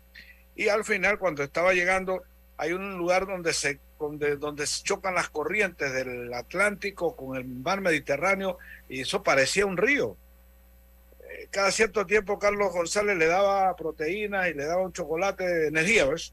Y 0.55 0.69
al 0.69 0.85
final, 0.85 1.19
cuando 1.19 1.43
estaba 1.43 1.73
llegando, 1.73 2.23
hay 2.57 2.73
un 2.73 2.97
lugar 2.97 3.27
donde 3.27 3.53
se, 3.53 3.81
donde, 3.99 4.37
donde 4.37 4.65
chocan 4.65 5.15
las 5.15 5.29
corrientes 5.31 5.93
del 5.93 6.33
Atlántico 6.33 7.17
con 7.17 7.37
el 7.37 7.45
mar 7.45 7.81
Mediterráneo, 7.81 8.59
y 8.89 9.01
eso 9.01 9.23
parecía 9.23 9.67
un 9.67 9.77
río. 9.77 10.17
Eh, 11.29 11.49
cada 11.51 11.71
cierto 11.71 12.07
tiempo 12.07 12.39
Carlos 12.39 12.73
González 12.73 13.17
le 13.17 13.27
daba 13.27 13.75
proteínas 13.77 14.49
y 14.49 14.55
le 14.55 14.65
daba 14.65 14.83
un 14.83 14.93
chocolate 14.93 15.45
de 15.45 15.69
energía, 15.69 16.07
¿ves? 16.07 16.33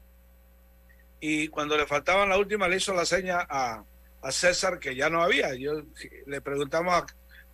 Y 1.20 1.48
cuando 1.48 1.76
le 1.76 1.86
faltaban 1.86 2.28
la 2.28 2.38
última, 2.38 2.68
le 2.68 2.76
hizo 2.76 2.92
la 2.94 3.04
seña 3.04 3.46
a, 3.48 3.84
a 4.22 4.32
César 4.32 4.78
que 4.78 4.94
ya 4.94 5.08
no 5.10 5.22
había. 5.22 5.54
Yo 5.54 5.82
le 6.26 6.40
preguntamos 6.40 6.94
a 6.94 7.06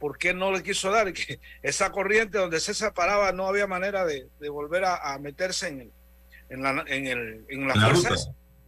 por 0.03 0.19
qué 0.19 0.35
no 0.35 0.51
le 0.51 0.65
quiso 0.65 0.91
dar, 0.91 1.13
que 1.13 1.39
esa 1.63 1.93
corriente 1.93 2.37
donde 2.37 2.59
César 2.59 2.93
paraba 2.93 3.31
no 3.31 3.47
había 3.47 3.69
manera 3.69 4.05
de, 4.05 4.29
volver 4.49 4.85
a, 4.85 5.17
meterse 5.21 5.69
en, 5.69 5.93
en, 6.49 6.61
la, 6.61 6.85
en, 6.89 7.07
el, 7.07 7.45
en 7.49 7.69
la, 7.69 7.75
ruta, 7.75 8.09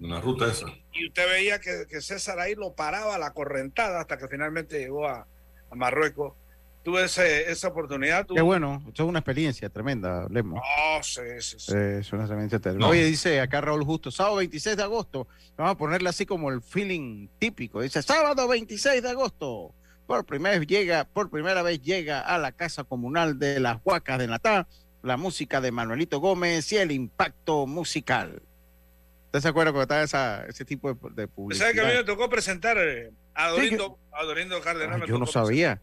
en 0.01 0.11
la 0.11 0.21
ruta 0.21 0.47
esa. 0.47 0.67
Y 0.93 1.09
usted 1.09 1.29
veía 1.29 1.59
que, 1.59 2.01
César 2.01 2.39
ahí 2.39 2.55
lo 2.55 2.75
paraba 2.75 3.19
la 3.19 3.33
correntada 3.33 4.01
hasta 4.01 4.17
que 4.17 4.29
finalmente 4.29 4.79
llegó 4.79 5.09
a, 5.09 5.27
Marruecos. 5.73 6.35
Tuve 6.85 7.05
esa 7.05 7.69
oportunidad. 7.69 8.27
Qué 8.27 8.43
bueno, 8.43 8.83
esto 8.87 9.05
es 9.05 9.09
una 9.09 9.21
experiencia 9.21 9.69
tremenda, 9.71 10.27
Lemo. 10.29 10.61
Oh, 10.61 11.03
sí, 11.03 11.23
sí, 11.41 11.57
sí. 11.59 11.73
es 11.75 12.13
una 12.13 12.25
experiencia 12.25 12.59
tremenda. 12.59 12.87
Oye, 12.87 13.05
dice 13.05 13.41
acá 13.41 13.63
Raúl 13.63 13.85
Justo, 13.85 14.11
sábado 14.11 14.37
26 14.37 14.77
de 14.77 14.83
agosto, 14.83 15.27
vamos 15.57 15.73
a 15.73 15.79
ponerle 15.79 16.11
así 16.11 16.27
como 16.27 16.51
el 16.51 16.61
feeling 16.61 17.29
típico. 17.39 17.81
Dice, 17.81 18.03
sábado 18.03 18.47
26 18.47 19.03
de 19.03 19.09
agosto, 19.09 19.75
por 20.07 20.27
primera 20.27 20.59
vez 20.59 20.69
llega, 20.69 21.05
por 21.05 21.31
primera 21.31 21.63
vez 21.63 21.81
llega 21.81 22.21
a 22.21 22.37
la 22.37 22.53
Casa 22.53 22.85
Comunal 22.85 23.39
de 23.39 23.61
las 23.61 23.79
Huacas 23.83 24.19
de 24.19 24.27
Natá 24.27 24.69
la 25.05 25.17
música 25.17 25.61
de 25.61 25.71
Manuelito 25.71 26.19
Gómez 26.19 26.73
y 26.73 26.77
el 26.79 26.91
impacto 26.91 27.67
musical. 27.67 28.43
¿Usted 29.27 29.41
se 29.41 29.49
acuerda 29.49 29.73
cuando 29.73 29.83
estaba 29.83 30.03
esa, 30.03 30.47
ese 30.47 30.65
tipo 30.65 30.93
de, 30.93 31.11
de 31.15 31.29
publicidad? 31.29 31.67
¿Sabe 31.67 31.75
que 31.75 31.81
a 31.87 31.91
mí 31.91 31.97
me 31.99 32.05
tocó 32.05 32.29
presentar 32.29 32.79
eh, 32.79 33.11
a 33.35 33.49
Dorindo, 33.51 33.99
Cardenal? 34.63 35.03
Ah, 35.03 35.07
yo 35.07 35.19
no 35.19 35.27
sabía. 35.27 35.81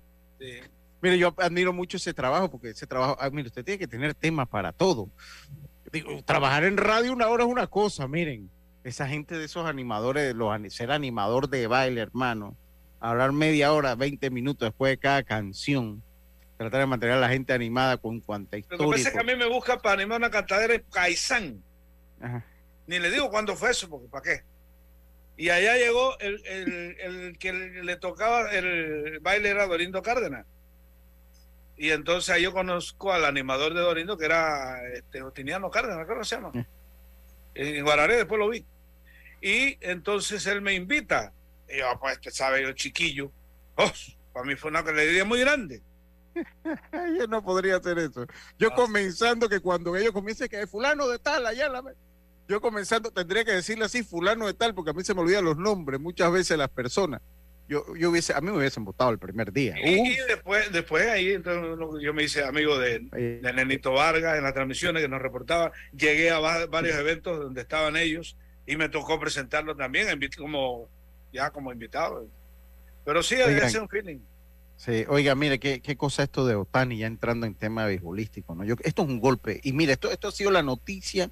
Mire, 1.01 1.17
yo 1.17 1.33
admiro 1.37 1.73
mucho 1.73 1.97
ese 1.97 2.13
trabajo 2.13 2.49
porque 2.49 2.69
ese 2.69 2.87
trabajo, 2.87 3.17
ah, 3.19 3.29
mire, 3.29 3.47
usted 3.47 3.65
tiene 3.65 3.79
que 3.79 3.87
tener 3.87 4.13
temas 4.13 4.47
para 4.47 4.71
todo. 4.71 5.09
Digo, 5.91 6.23
trabajar 6.23 6.63
en 6.63 6.77
radio 6.77 7.11
una 7.11 7.27
hora 7.27 7.43
es 7.43 7.49
una 7.49 7.67
cosa, 7.67 8.07
miren. 8.07 8.49
Esa 8.83 9.07
gente 9.07 9.37
de 9.37 9.45
esos 9.45 9.65
animadores, 9.65 10.33
los, 10.33 10.51
ser 10.73 10.91
animador 10.91 11.49
de 11.49 11.67
baile, 11.67 12.01
hermano 12.01 12.55
hablar 13.01 13.31
media 13.33 13.73
hora, 13.73 13.95
20 13.95 14.29
minutos 14.29 14.69
después 14.69 14.91
de 14.91 14.97
cada 14.97 15.23
canción, 15.23 16.01
tratar 16.57 16.81
de 16.81 16.85
mantener 16.85 17.15
a 17.15 17.19
la 17.19 17.29
gente 17.29 17.51
animada 17.51 17.97
con 17.97 18.21
cuanta 18.21 18.57
historia. 18.57 18.85
Lo 18.85 18.91
que 18.91 18.97
pasa 18.97 19.09
es 19.09 19.13
que 19.15 19.19
a 19.19 19.23
mí 19.23 19.35
me 19.35 19.49
busca 19.49 19.79
para 19.81 19.95
animar 19.95 20.19
una 20.19 20.29
cantadera 20.29 20.75
en 20.75 20.83
Caizán. 20.91 21.63
Ni 22.85 22.99
le 22.99 23.09
digo 23.09 23.29
cuándo 23.31 23.55
fue 23.55 23.71
eso, 23.71 23.89
porque 23.89 24.07
¿para 24.07 24.23
qué? 24.23 24.43
Y 25.35 25.49
allá 25.49 25.75
llegó 25.75 26.17
el, 26.19 26.45
el, 26.45 27.37
que 27.39 27.51
le 27.51 27.95
tocaba 27.95 28.51
el 28.51 29.19
baile 29.21 29.49
era 29.49 29.65
Dorindo 29.65 30.03
Cárdenas. 30.03 30.45
Y 31.81 31.89
entonces 31.89 32.29
ahí 32.29 32.43
yo 32.43 32.53
conozco 32.53 33.11
al 33.11 33.25
animador 33.25 33.73
de 33.73 33.81
Dorindo, 33.81 34.15
que 34.15 34.25
era 34.25 34.87
este, 34.93 35.23
Otiniano 35.23 35.71
Cárdenas, 35.71 36.05
¿cómo 36.05 36.23
se 36.23 36.35
llama? 36.35 36.51
En 37.55 37.83
Guararé, 37.83 38.17
después 38.17 38.37
lo 38.37 38.49
vi. 38.49 38.63
Y 39.41 39.79
entonces 39.81 40.45
él 40.45 40.61
me 40.61 40.75
invita 40.75 41.33
y 41.67 41.79
yo, 41.79 41.87
pues, 41.99 42.21
te 42.21 42.29
sabe, 42.29 42.61
yo 42.61 42.71
chiquillo. 42.73 43.31
Oh, 43.77 43.91
para 44.31 44.45
mí 44.45 44.55
fue 44.55 44.69
una 44.69 44.81
alegría 44.81 45.25
muy 45.25 45.39
grande. 45.39 45.81
yo 47.17 47.25
no 47.25 47.43
podría 47.43 47.77
hacer 47.77 47.97
eso. 47.97 48.27
Yo 48.59 48.69
ah. 48.73 48.75
comenzando 48.75 49.49
que 49.49 49.59
cuando 49.59 49.95
ellos 49.95 50.11
comiencen 50.11 50.49
que 50.49 50.67
fulano 50.67 51.07
de 51.07 51.17
tal, 51.17 51.47
allá 51.47 51.67
la... 51.67 51.81
Yo 52.47 52.61
comenzando 52.61 53.09
tendría 53.09 53.43
que 53.43 53.53
decirle 53.53 53.85
así, 53.85 54.03
fulano 54.03 54.45
de 54.45 54.53
tal, 54.53 54.75
porque 54.75 54.91
a 54.91 54.93
mí 54.93 55.03
se 55.03 55.15
me 55.15 55.21
olvidan 55.21 55.45
los 55.45 55.57
nombres 55.57 55.99
muchas 55.99 56.31
veces 56.31 56.59
las 56.59 56.69
personas. 56.69 57.21
Yo, 57.71 57.85
yo 57.95 58.09
hubiese, 58.09 58.33
a 58.33 58.41
mí 58.41 58.51
me 58.51 58.57
hubiesen 58.57 58.83
votado 58.83 59.11
el 59.11 59.17
primer 59.17 59.53
día. 59.53 59.77
Y, 59.81 60.17
después, 60.27 60.69
después 60.73 61.07
ahí 61.07 61.31
entonces, 61.31 62.03
yo 62.03 62.13
me 62.13 62.23
hice 62.23 62.43
amigo 62.43 62.77
de, 62.77 62.99
de, 62.99 63.53
Nenito 63.53 63.93
Vargas 63.93 64.37
en 64.37 64.43
las 64.43 64.53
transmisiones 64.53 65.01
que 65.01 65.07
nos 65.07 65.21
reportaba. 65.21 65.71
Llegué 65.93 66.31
a 66.31 66.39
varios 66.39 66.97
eventos 66.97 67.39
donde 67.39 67.61
estaban 67.61 67.95
ellos 67.95 68.35
y 68.67 68.75
me 68.75 68.89
tocó 68.89 69.17
presentarlo 69.21 69.73
también 69.77 70.09
como 70.37 70.89
ya 71.31 71.49
como 71.51 71.71
invitado. 71.71 72.27
Pero 73.05 73.23
sí, 73.23 73.35
hay 73.35 73.55
que 73.55 73.79
un 73.79 73.87
feeling. 73.87 74.19
Sí, 74.75 75.05
oiga, 75.07 75.33
mire, 75.35 75.57
qué, 75.57 75.79
qué 75.79 75.95
cosa 75.95 76.23
esto 76.23 76.45
de 76.45 76.55
Otani 76.55 76.97
ya 76.97 77.07
entrando 77.07 77.45
en 77.45 77.55
tema 77.55 77.85
beisbolístico, 77.85 78.53
¿no? 78.53 78.65
Yo, 78.65 78.75
esto 78.83 79.03
es 79.03 79.07
un 79.07 79.21
golpe. 79.21 79.61
Y 79.63 79.71
mire, 79.71 79.93
esto, 79.93 80.11
esto 80.11 80.27
ha 80.27 80.31
sido 80.33 80.51
la 80.51 80.61
noticia 80.61 81.31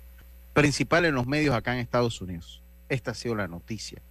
principal 0.54 1.04
en 1.04 1.16
los 1.16 1.28
medios 1.28 1.54
acá 1.54 1.74
en 1.74 1.80
Estados 1.80 2.22
Unidos. 2.22 2.64
Esta 2.88 3.12
ha 3.12 3.14
sido 3.14 3.36
la 3.36 3.50
noticia. 3.50 4.02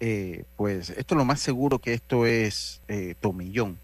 Eh, 0.00 0.44
pues 0.56 0.90
esto 0.90 1.14
lo 1.14 1.24
más 1.24 1.40
seguro 1.40 1.78
que 1.78 1.94
esto 1.94 2.26
es 2.26 2.82
eh, 2.88 3.14
Tomillón. 3.20 3.78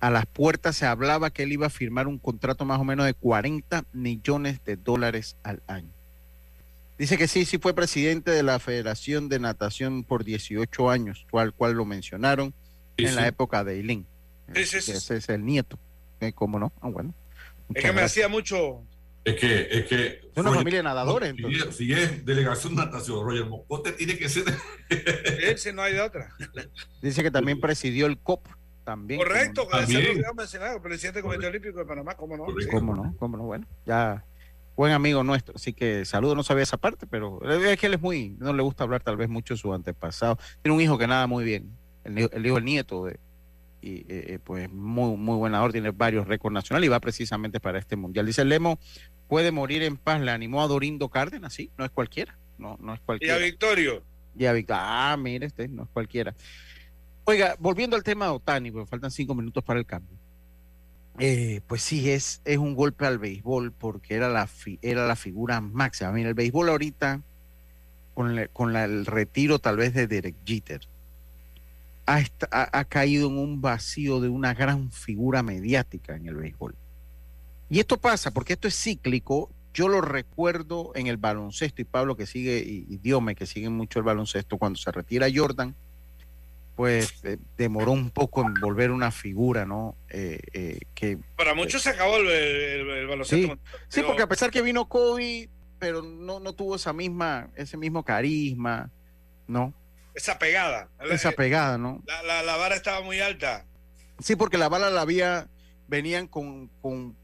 A 0.00 0.10
las 0.10 0.26
puertas 0.26 0.76
se 0.76 0.86
hablaba 0.86 1.30
que 1.30 1.44
él 1.44 1.52
iba 1.52 1.66
a 1.66 1.70
firmar 1.70 2.06
un 2.06 2.18
contrato 2.18 2.64
más 2.64 2.80
o 2.80 2.84
menos 2.84 3.06
de 3.06 3.14
40 3.14 3.84
millones 3.92 4.62
de 4.64 4.76
dólares 4.76 5.36
al 5.42 5.62
año. 5.66 5.90
Dice 6.98 7.18
que 7.18 7.28
sí, 7.28 7.44
sí 7.44 7.58
fue 7.58 7.74
presidente 7.74 8.30
de 8.30 8.42
la 8.42 8.58
Federación 8.58 9.28
de 9.28 9.38
Natación 9.38 10.02
por 10.02 10.24
18 10.24 10.90
años, 10.90 11.26
cual 11.30 11.52
cual 11.52 11.74
lo 11.74 11.84
mencionaron 11.84 12.54
en 12.96 13.14
la 13.14 13.26
época 13.26 13.64
de 13.64 13.74
Eileen. 13.74 14.06
Sí, 14.54 14.64
sí. 14.64 14.92
Ese 14.92 15.16
es 15.16 15.28
el 15.28 15.44
nieto. 15.44 15.78
¿Eh? 16.20 16.32
¿Cómo 16.32 16.58
no? 16.58 16.72
Ah, 16.80 16.88
bueno. 16.88 17.12
Es 17.74 17.82
que 17.82 17.92
me 17.92 18.00
hacía 18.00 18.28
mucho. 18.28 18.82
Es 19.26 19.34
que, 19.34 19.68
es 19.70 19.84
que. 19.86 20.06
Es 20.32 20.36
una 20.36 20.52
familia 20.52 20.78
de 20.78 20.82
nadadores. 20.84 21.34
Si, 21.72 21.92
es, 21.92 22.24
delegación 22.24 22.76
de 22.76 22.84
natación, 22.84 23.24
Roger 23.26 23.44
Moscote 23.46 23.90
tiene 23.92 24.16
que 24.16 24.28
ser. 24.28 24.44
Ese 25.42 25.72
no 25.72 25.82
hay 25.82 25.94
de 25.94 26.00
otra. 26.00 26.32
Dice 27.02 27.22
que 27.24 27.30
también 27.32 27.60
presidió 27.60 28.06
el 28.06 28.18
COP. 28.18 28.46
También. 28.84 29.18
Correcto, 29.18 29.64
como, 29.66 29.76
también. 29.80 30.22
presidente 30.80 31.18
del 31.18 31.22
Comité 31.24 31.48
Olímpico 31.48 31.80
de 31.80 31.84
Panamá, 31.86 32.14
¿cómo 32.14 32.36
no? 32.36 32.44
¿Cómo 32.70 32.94
no? 32.94 33.16
¿Cómo 33.18 33.36
no? 33.36 33.42
Bueno, 33.42 33.66
ya 33.84 34.24
buen 34.76 34.92
amigo 34.92 35.24
nuestro. 35.24 35.56
Así 35.56 35.72
que 35.72 36.04
saludo, 36.04 36.36
no 36.36 36.44
sabía 36.44 36.62
esa 36.62 36.76
parte, 36.76 37.04
pero 37.08 37.40
es 37.50 37.80
que 37.80 37.86
él 37.86 37.94
es 37.94 38.00
muy, 38.00 38.36
no 38.38 38.52
le 38.52 38.62
gusta 38.62 38.84
hablar 38.84 39.02
tal 39.02 39.16
vez 39.16 39.28
mucho 39.28 39.54
de 39.54 39.58
su 39.58 39.74
antepasado. 39.74 40.38
Tiene 40.62 40.76
un 40.76 40.80
hijo 40.80 40.98
que 40.98 41.08
nada 41.08 41.26
muy 41.26 41.42
bien, 41.44 41.76
el, 42.04 42.16
hijo- 42.20 42.30
el 42.32 42.46
hijo, 42.46 42.58
el 42.58 42.64
nieto 42.64 43.06
de, 43.06 43.18
y 43.80 43.98
eh, 43.98 44.04
eh, 44.08 44.38
pues 44.42 44.70
muy, 44.72 45.16
muy 45.16 45.36
buena 45.36 45.62
orden, 45.62 45.82
tiene 45.82 45.90
varios 45.96 46.26
récords 46.26 46.54
nacionales 46.54 46.86
y 46.86 46.90
va 46.90 47.00
precisamente 47.00 47.60
para 47.60 47.78
este 47.78 47.96
mundial. 47.96 48.26
Dice 48.26 48.44
Lemo, 48.44 48.78
puede 49.28 49.52
morir 49.52 49.82
en 49.82 49.96
paz, 49.96 50.20
le 50.20 50.30
animó 50.30 50.62
a 50.62 50.66
Dorindo 50.66 51.08
Cárdenas, 51.08 51.52
sí, 51.52 51.70
no 51.78 51.84
es 51.84 51.90
cualquiera, 51.90 52.38
no, 52.58 52.76
no 52.80 52.94
es 52.94 53.00
Y 53.00 53.02
a 53.02 53.06
cualquiera. 53.06 53.38
Victorio. 53.38 54.02
Ya 54.34 54.52
vi, 54.52 54.64
ah, 54.68 55.16
mire, 55.18 55.46
este 55.46 55.68
no 55.68 55.84
es 55.84 55.88
cualquiera. 55.90 56.34
Oiga, 57.24 57.56
volviendo 57.58 57.96
al 57.96 58.02
tema 58.02 58.26
de 58.26 58.32
Otani, 58.32 58.70
porque 58.70 58.88
faltan 58.88 59.10
cinco 59.10 59.34
minutos 59.34 59.64
para 59.64 59.78
el 59.80 59.86
cambio. 59.86 60.16
Eh, 61.18 61.62
pues 61.66 61.80
sí, 61.82 62.10
es, 62.10 62.42
es 62.44 62.58
un 62.58 62.74
golpe 62.74 63.06
al 63.06 63.18
béisbol 63.18 63.72
porque 63.72 64.14
era 64.14 64.28
la, 64.28 64.46
fi- 64.46 64.78
era 64.82 65.06
la 65.06 65.16
figura 65.16 65.60
máxima. 65.62 66.12
Mira, 66.12 66.28
el 66.28 66.34
béisbol 66.34 66.68
ahorita, 66.68 67.22
con, 68.14 68.36
la- 68.36 68.48
con 68.48 68.72
la- 68.74 68.84
el 68.84 69.06
retiro 69.06 69.58
tal 69.58 69.76
vez 69.78 69.94
de 69.94 70.06
Derek 70.06 70.36
Jeter, 70.44 70.80
ha, 72.06 72.18
ha- 72.50 72.78
ha 72.78 72.84
caído 72.84 73.28
en 73.28 73.38
un 73.38 73.60
vacío 73.60 74.20
de 74.20 74.28
una 74.28 74.54
gran 74.54 74.90
figura 74.92 75.42
mediática 75.42 76.14
en 76.16 76.26
el 76.28 76.36
béisbol. 76.36 76.74
Y 77.68 77.80
esto 77.80 77.98
pasa 78.00 78.30
porque 78.30 78.52
esto 78.54 78.68
es 78.68 78.80
cíclico. 78.80 79.50
Yo 79.74 79.88
lo 79.88 80.00
recuerdo 80.00 80.92
en 80.94 81.06
el 81.08 81.16
baloncesto 81.18 81.82
y 81.82 81.84
Pablo 81.84 82.16
que 82.16 82.26
sigue 82.26 82.58
y, 82.64 82.86
y 82.88 82.96
Diome 82.98 83.34
que 83.34 83.44
siguen 83.44 83.72
mucho 83.74 83.98
el 83.98 84.04
baloncesto 84.04 84.56
cuando 84.56 84.78
se 84.78 84.90
retira 84.90 85.26
Jordan, 85.34 85.74
pues 86.76 87.24
eh, 87.24 87.38
demoró 87.56 87.92
un 87.92 88.10
poco 88.10 88.42
en 88.42 88.54
volver 88.54 88.90
una 88.90 89.10
figura, 89.10 89.64
¿no? 89.64 89.96
Eh, 90.10 90.38
eh, 90.52 90.78
que 90.94 91.18
Para 91.36 91.54
muchos 91.54 91.82
se 91.82 91.90
acabó 91.90 92.16
el, 92.18 92.26
el- 92.28 92.90
el 92.90 93.06
baloncesto. 93.06 93.54
Sí, 93.54 93.60
sí, 93.88 94.02
porque 94.06 94.22
a 94.22 94.28
pesar 94.28 94.50
que 94.50 94.60
vino 94.62 94.86
Kobe, 94.88 95.48
pero 95.78 96.02
no, 96.02 96.38
no 96.40 96.52
tuvo 96.52 96.76
esa 96.76 96.92
misma, 96.92 97.48
ese 97.56 97.76
mismo 97.76 98.02
carisma, 98.04 98.90
¿no? 99.48 99.72
Esa 100.16 100.38
pegada. 100.38 100.88
Esa 101.10 101.30
pegada, 101.32 101.76
¿no? 101.76 102.02
La, 102.06 102.22
la, 102.22 102.42
la 102.42 102.56
vara 102.56 102.74
estaba 102.74 103.02
muy 103.02 103.20
alta. 103.20 103.66
Sí, 104.18 104.34
porque 104.34 104.56
la 104.56 104.70
bala 104.70 104.88
la 104.88 105.02
había, 105.02 105.48
venían 105.88 106.26
con, 106.26 106.68
con 106.80 107.14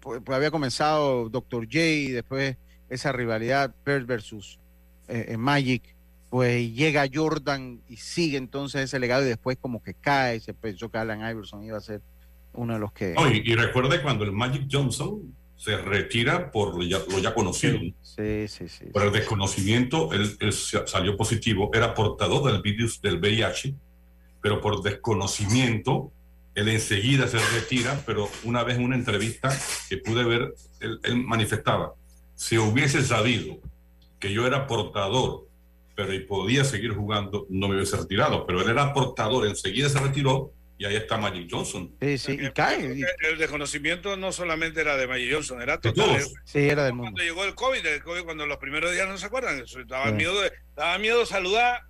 pues, 0.00 0.22
pues 0.24 0.36
había 0.36 0.50
comenzado 0.50 1.28
Dr. 1.28 1.66
J, 1.66 1.78
y 1.78 2.08
después 2.08 2.56
esa 2.88 3.12
rivalidad 3.12 3.74
Bird 3.84 4.06
versus 4.06 4.58
eh, 5.08 5.26
eh, 5.28 5.36
Magic, 5.36 5.94
pues 6.30 6.72
llega 6.72 7.04
Jordan 7.12 7.82
y 7.86 7.98
sigue 7.98 8.38
entonces 8.38 8.82
ese 8.84 8.98
legado 8.98 9.24
y 9.24 9.28
después 9.28 9.58
como 9.60 9.82
que 9.82 9.92
cae, 9.92 10.40
se 10.40 10.54
pensó 10.54 10.90
que 10.90 10.96
Alan 10.96 11.20
Iverson 11.20 11.62
iba 11.64 11.76
a 11.76 11.82
ser 11.82 12.00
uno 12.54 12.72
de 12.72 12.80
los 12.80 12.92
que... 12.92 13.12
No, 13.12 13.30
y, 13.30 13.42
y 13.44 13.54
recuerde 13.54 14.00
cuando 14.00 14.24
el 14.24 14.32
Magic 14.32 14.68
Johnson 14.70 15.36
se 15.62 15.76
retira 15.76 16.50
por 16.50 16.74
lo 16.76 16.82
ya, 16.82 16.98
lo 17.08 17.20
ya 17.20 17.32
conocido. 17.34 17.74
¿no? 17.80 17.92
Sí, 18.02 18.48
sí, 18.48 18.66
sí. 18.68 18.86
Por 18.92 19.04
el 19.04 19.12
desconocimiento, 19.12 20.12
él, 20.12 20.36
él 20.40 20.52
sa- 20.52 20.88
salió 20.88 21.16
positivo, 21.16 21.70
era 21.72 21.94
portador 21.94 22.50
del 22.50 22.60
virus 22.62 23.00
del 23.00 23.20
VIH, 23.20 23.72
pero 24.40 24.60
por 24.60 24.82
desconocimiento, 24.82 26.10
él 26.56 26.68
enseguida 26.68 27.28
se 27.28 27.38
retira, 27.38 28.02
pero 28.04 28.28
una 28.42 28.64
vez 28.64 28.76
en 28.76 28.84
una 28.84 28.96
entrevista 28.96 29.56
que 29.88 29.98
pude 29.98 30.24
ver, 30.24 30.52
él, 30.80 30.98
él 31.04 31.16
manifestaba, 31.16 31.94
si 32.34 32.58
hubiese 32.58 33.02
sabido 33.04 33.58
que 34.18 34.32
yo 34.32 34.44
era 34.48 34.66
portador, 34.66 35.46
pero 35.94 36.12
y 36.12 36.20
podía 36.20 36.64
seguir 36.64 36.92
jugando, 36.92 37.46
no 37.50 37.68
me 37.68 37.76
hubiese 37.76 37.96
retirado, 37.96 38.46
pero 38.46 38.62
él 38.62 38.68
era 38.68 38.92
portador, 38.92 39.46
enseguida 39.46 39.88
se 39.88 40.00
retiró 40.00 40.50
y 40.82 40.84
ahí 40.84 40.96
está 40.96 41.16
Magic 41.16 41.48
Johnson. 41.48 41.94
Sí, 42.00 42.18
sí, 42.18 42.38
y 42.40 42.50
cae. 42.50 43.00
El 43.30 43.38
desconocimiento 43.38 44.16
no 44.16 44.32
solamente 44.32 44.80
era 44.80 44.96
de 44.96 45.06
Magic 45.06 45.32
Johnson, 45.32 45.62
era 45.62 45.80
total. 45.80 46.04
todos. 46.18 46.34
Sí, 46.44 46.58
era 46.58 46.84
del 46.84 46.94
mundo. 46.94 47.12
Cuando 47.12 47.22
llegó 47.22 47.44
el 47.44 47.54
COVID, 47.54 47.86
el 47.86 48.02
COVID 48.02 48.22
cuando 48.24 48.46
los 48.46 48.56
primeros 48.58 48.92
días 48.92 49.08
no 49.08 49.16
se 49.16 49.26
acuerdan, 49.26 49.60
eso, 49.60 49.78
daba, 49.86 50.08
Sí. 50.08 50.14
miedo 50.14 50.40
de, 50.40 50.50
daba 50.74 50.98
miedo 50.98 51.24
saludar 51.24 51.82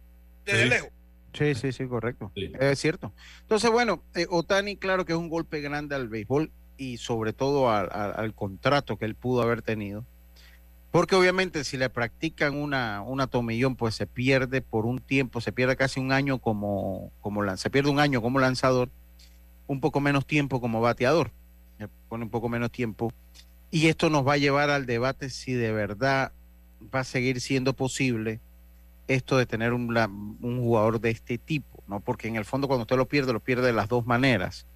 desde 0.44 0.64
Sí. 0.64 0.68
lejos. 0.68 0.90
Sí, 1.32 1.54
sí, 1.54 1.72
sí, 1.72 1.86
correcto. 1.86 2.30
Es 2.36 2.78
cierto. 2.78 3.14
Entonces, 3.40 3.70
bueno, 3.70 4.04
eh, 4.14 4.26
Otani, 4.28 4.76
claro 4.76 5.06
que 5.06 5.12
es 5.12 5.18
un 5.18 5.30
golpe 5.30 5.60
grande 5.62 5.94
al 5.94 6.08
béisbol 6.08 6.50
y 6.76 6.98
sobre 6.98 7.32
todo 7.32 7.70
al, 7.70 7.88
al- 7.90 8.12
al 8.16 8.34
contrato 8.34 8.98
que 8.98 9.06
él 9.06 9.14
pudo 9.14 9.40
haber 9.40 9.62
tenido. 9.62 10.04
Porque 10.92 11.16
obviamente 11.16 11.64
si 11.64 11.78
le 11.78 11.88
practican 11.88 12.54
una, 12.54 13.00
una 13.00 13.26
tomillón, 13.26 13.76
pues 13.76 13.94
se 13.94 14.06
pierde 14.06 14.60
por 14.60 14.84
un 14.84 14.98
tiempo, 14.98 15.40
se 15.40 15.50
pierde 15.50 15.74
casi 15.74 15.98
un 15.98 16.12
año 16.12 16.38
como, 16.38 17.10
como 17.22 17.56
se 17.56 17.70
pierde 17.70 17.88
un 17.88 17.98
año 17.98 18.20
como 18.20 18.38
lanzador, 18.38 18.90
un 19.66 19.80
poco 19.80 20.00
menos 20.00 20.26
tiempo 20.26 20.60
como 20.60 20.82
bateador, 20.82 21.30
se 21.78 21.88
pone 22.10 22.24
un 22.24 22.30
poco 22.30 22.50
menos 22.50 22.70
tiempo. 22.70 23.10
Y 23.70 23.86
esto 23.86 24.10
nos 24.10 24.28
va 24.28 24.34
a 24.34 24.36
llevar 24.36 24.68
al 24.68 24.84
debate 24.84 25.30
si 25.30 25.54
de 25.54 25.72
verdad 25.72 26.30
va 26.94 27.00
a 27.00 27.04
seguir 27.04 27.40
siendo 27.40 27.72
posible 27.72 28.40
esto 29.08 29.38
de 29.38 29.46
tener 29.46 29.72
un, 29.72 29.96
un 30.42 30.60
jugador 30.60 31.00
de 31.00 31.08
este 31.08 31.38
tipo, 31.38 31.82
¿no? 31.86 32.00
Porque 32.00 32.28
en 32.28 32.36
el 32.36 32.44
fondo 32.44 32.68
cuando 32.68 32.82
usted 32.82 32.98
lo 32.98 33.08
pierde, 33.08 33.32
lo 33.32 33.40
pierde 33.40 33.68
de 33.68 33.72
las 33.72 33.88
dos 33.88 34.04
maneras. 34.04 34.66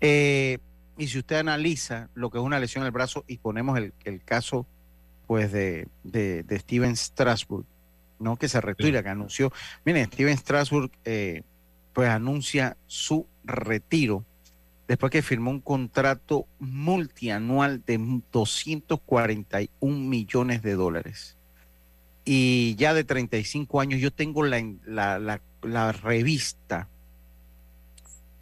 Eh, 0.00 0.58
y 0.96 1.08
si 1.08 1.18
usted 1.18 1.34
analiza 1.34 2.10
lo 2.14 2.30
que 2.30 2.38
es 2.38 2.44
una 2.44 2.60
lesión 2.60 2.82
en 2.82 2.86
el 2.86 2.92
brazo 2.92 3.24
y 3.26 3.38
ponemos 3.38 3.76
el, 3.76 3.92
el 4.04 4.22
caso 4.22 4.64
pues 5.28 5.52
de, 5.52 5.86
de, 6.02 6.42
de 6.42 6.58
Steven 6.58 6.96
Strasburg, 6.96 7.64
¿no? 8.18 8.36
Que 8.36 8.48
se 8.48 8.60
retira, 8.60 9.02
que 9.04 9.10
anunció. 9.10 9.52
Miren, 9.84 10.06
Steven 10.10 10.36
Strasburg 10.36 10.90
eh, 11.04 11.42
pues 11.92 12.08
anuncia 12.08 12.76
su 12.88 13.28
retiro 13.44 14.24
después 14.88 15.12
que 15.12 15.22
firmó 15.22 15.50
un 15.52 15.60
contrato 15.60 16.46
multianual 16.58 17.82
de 17.86 17.98
241 18.32 19.96
millones 20.08 20.62
de 20.62 20.74
dólares 20.74 21.36
y 22.24 22.74
ya 22.76 22.92
de 22.94 23.04
35 23.04 23.80
años, 23.80 24.00
yo 24.00 24.10
tengo 24.10 24.42
la, 24.44 24.62
la, 24.86 25.18
la- 25.18 25.40
la 25.62 25.92
revista 25.92 26.88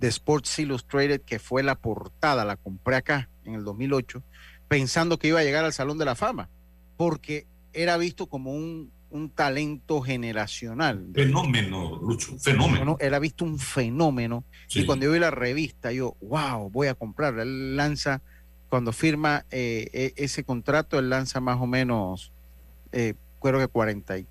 de 0.01 0.09
Sports 0.09 0.59
Illustrated 0.59 1.21
que 1.23 1.39
fue 1.39 1.63
la 1.63 1.75
portada, 1.77 2.45
la 2.45 2.57
compré 2.57 2.97
acá 2.97 3.29
en 3.45 3.55
el 3.55 3.65
2008, 3.65 4.23
pensando 4.69 5.19
que 5.19 5.29
iba 5.29 5.41
a 5.41 5.45
llegar 5.45 5.65
al 5.65 5.73
Salón 5.73 5.99
de 5.99 6.05
la 6.05 6.15
Fama, 6.15 6.49
porque 6.97 7.47
era 7.73 7.97
visto 7.97 8.27
como 8.27 8.53
un, 8.53 8.91
un 9.11 9.31
talento 9.31 10.01
generacional. 10.01 11.07
Fenómeno, 11.15 11.99
Lucho, 12.03 12.39
fenómeno. 12.39 12.85
¿no? 12.85 12.97
Era 13.01 13.19
visto 13.19 13.45
un 13.45 13.59
fenómeno. 13.59 14.45
Sí. 14.67 14.81
Y 14.81 14.87
cuando 14.87 15.07
yo 15.07 15.13
vi 15.13 15.19
la 15.19 15.31
revista, 15.31 15.93
yo, 15.93 16.17
wow, 16.21 16.71
voy 16.71 16.89
a 16.89 16.95
comprarla. 16.95 17.43
Él 17.43 17.77
lanza, 17.77 18.23
cuando 18.69 18.93
firma 18.93 19.45
eh, 19.51 19.89
e- 19.93 20.13
ese 20.17 20.45
contrato, 20.45 20.99
él 20.99 21.11
lanza 21.11 21.41
más 21.41 21.61
o 21.61 21.67
menos, 21.67 22.33
eh, 22.93 23.15
creo 23.41 23.59
que 23.61 23.69
40, 23.69 24.19
y- 24.19 24.27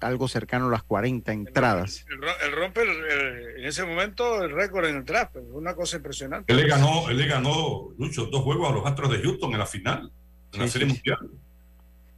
algo 0.00 0.26
cercano 0.28 0.66
a 0.66 0.70
las 0.70 0.82
40 0.82 1.32
entradas. 1.32 2.04
El, 2.10 2.20
ro- 2.20 2.40
el 2.44 2.52
rompe 2.52 2.82
el- 2.82 2.88
el- 2.88 3.60
en 3.60 3.64
ese 3.66 3.84
momento 3.84 4.42
el 4.42 4.50
récord 4.50 4.84
en 4.86 4.96
el 4.96 5.04
draft, 5.04 5.36
es 5.36 5.42
una 5.52 5.74
cosa 5.74 5.96
impresionante. 5.96 6.52
Él 6.52 6.58
le 6.58 6.66
ganó, 6.66 7.08
él 7.08 7.16
le 7.18 7.26
ganó, 7.26 7.88
Lucho, 7.96 8.26
dos 8.26 8.42
juegos 8.42 8.68
a 8.68 8.74
los 8.74 8.84
Astros 8.84 9.10
de 9.12 9.22
Houston 9.22 9.52
en 9.52 9.58
la 9.60 9.66
final, 9.66 10.10
en 10.52 10.58
la 10.60 10.66
Sí, 10.66 10.72
Serie 10.72 10.88
sí, 10.88 10.94
Mundial, 10.94 11.30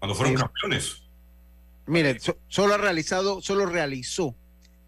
cuando 0.02 0.16
fueron 0.16 0.34
Sí. 0.36 0.42
campeones. 0.42 1.02
Mire, 1.86 2.18
so- 2.18 2.36
solo 2.48 2.74
ha 2.74 2.76
realizado, 2.76 3.40
solo 3.40 3.66
realizó 3.66 4.34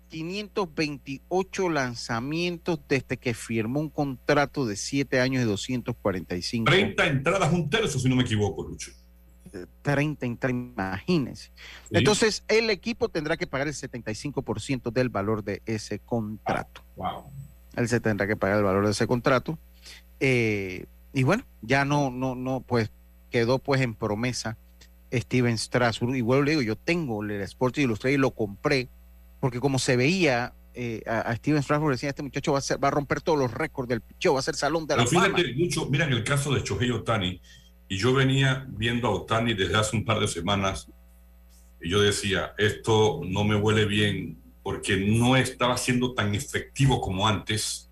528 0.09 1.69
lanzamientos 1.69 2.81
desde 2.89 3.17
que 3.17 3.33
firmó 3.33 3.79
un 3.79 3.91
contrato 3.91 4.67
de 4.67 4.75
7 4.75 5.21
años 5.21 5.45
y 5.45 5.47
245. 5.47 6.65
30 6.69 7.07
entradas, 7.07 7.53
un 7.53 7.71
tercio, 7.71 8.01
si 8.01 8.09
no 8.09 8.17
me 8.17 8.25
equivoco, 8.25 8.65
Lucho. 8.65 8.91
30 9.83 10.27
en 10.27 10.37
30, 10.37 10.51
imagínense. 10.51 11.53
Entonces, 11.93 12.43
el 12.49 12.71
equipo 12.71 13.09
tendrá 13.09 13.37
que 13.37 13.47
pagar 13.47 13.69
el 13.69 13.75
75% 13.75 14.91
del 14.91 15.11
valor 15.11 15.45
de 15.45 15.63
ese 15.65 16.01
contrato. 16.01 16.83
Wow. 16.97 17.31
Él 17.77 17.89
se 17.89 18.01
tendrá 18.01 18.27
que 18.27 18.35
pagar 18.35 18.59
el 18.59 18.65
valor 18.65 18.85
de 18.85 18.91
ese 18.91 19.07
contrato. 19.07 19.57
Eh, 20.19 20.87
y 21.13 21.23
bueno, 21.23 21.45
ya 21.63 21.85
no, 21.85 22.11
no, 22.11 22.35
no, 22.35 22.63
pues 22.67 22.91
quedó 23.31 23.61
pues 23.61 23.81
en 23.81 23.95
promesa 23.95 24.57
Steven 25.21 25.57
Strasburg. 25.59 26.17
Y 26.17 26.21
vuelvo 26.21 26.45
le 26.45 26.51
digo, 26.53 26.63
yo 26.63 26.77
tengo 26.77 27.23
el 27.23 27.31
Sports 27.43 27.79
Illustrated 27.79 28.15
y 28.15 28.19
lo 28.21 28.33
compré, 28.33 28.89
porque 29.41 29.61
como 29.61 29.79
se 29.79 29.97
veía 29.97 30.53
eh, 30.75 31.03
a, 31.07 31.21
a 31.21 31.37
Steven 31.37 31.63
Strasburg, 31.63 31.93
decía, 31.93 32.09
este 32.11 32.23
muchacho 32.23 32.53
va 32.53 32.59
a, 32.59 32.63
ser- 32.63 32.83
va 32.83 32.89
a 32.89 32.91
romper 32.91 33.21
todos 33.21 33.39
los 33.39 33.53
récords 33.53 33.89
del 33.89 34.01
picheo, 34.01 34.35
va 34.35 34.41
a 34.41 34.43
ser 34.43 34.55
salón 34.57 34.87
de 34.87 34.97
la 34.97 35.05
Pero 35.05 35.21
fama. 35.23 35.37
fíjate, 35.37 35.53
Lucho, 35.55 35.87
mira 35.91 36.05
en 36.07 36.13
el 36.13 36.25
caso 36.25 36.53
de 36.55 36.61
Shohei 36.63 36.91
Otani, 36.91 37.41
y 37.89 37.97
yo 37.99 38.13
venía 38.15 38.67
viendo 38.71 39.09
a 39.09 39.11
Otani 39.13 39.55
desde 39.55 39.77
hace 39.77 39.97
un 39.97 40.05
par 40.05 40.19
de 40.19 40.27
semanas, 40.29 40.91
y 41.81 41.91
yo 41.91 42.01
decía, 42.01 42.55
esto 42.59 43.21
no 43.25 43.45
me 43.45 43.57
huele 43.57 43.85
bien, 43.85 44.39
porque 44.63 44.97
no 44.97 45.37
estaba 45.37 45.77
siendo 45.77 46.15
tan 46.15 46.35
efectivo 46.35 47.01
como 47.01 47.29
antes. 47.29 47.91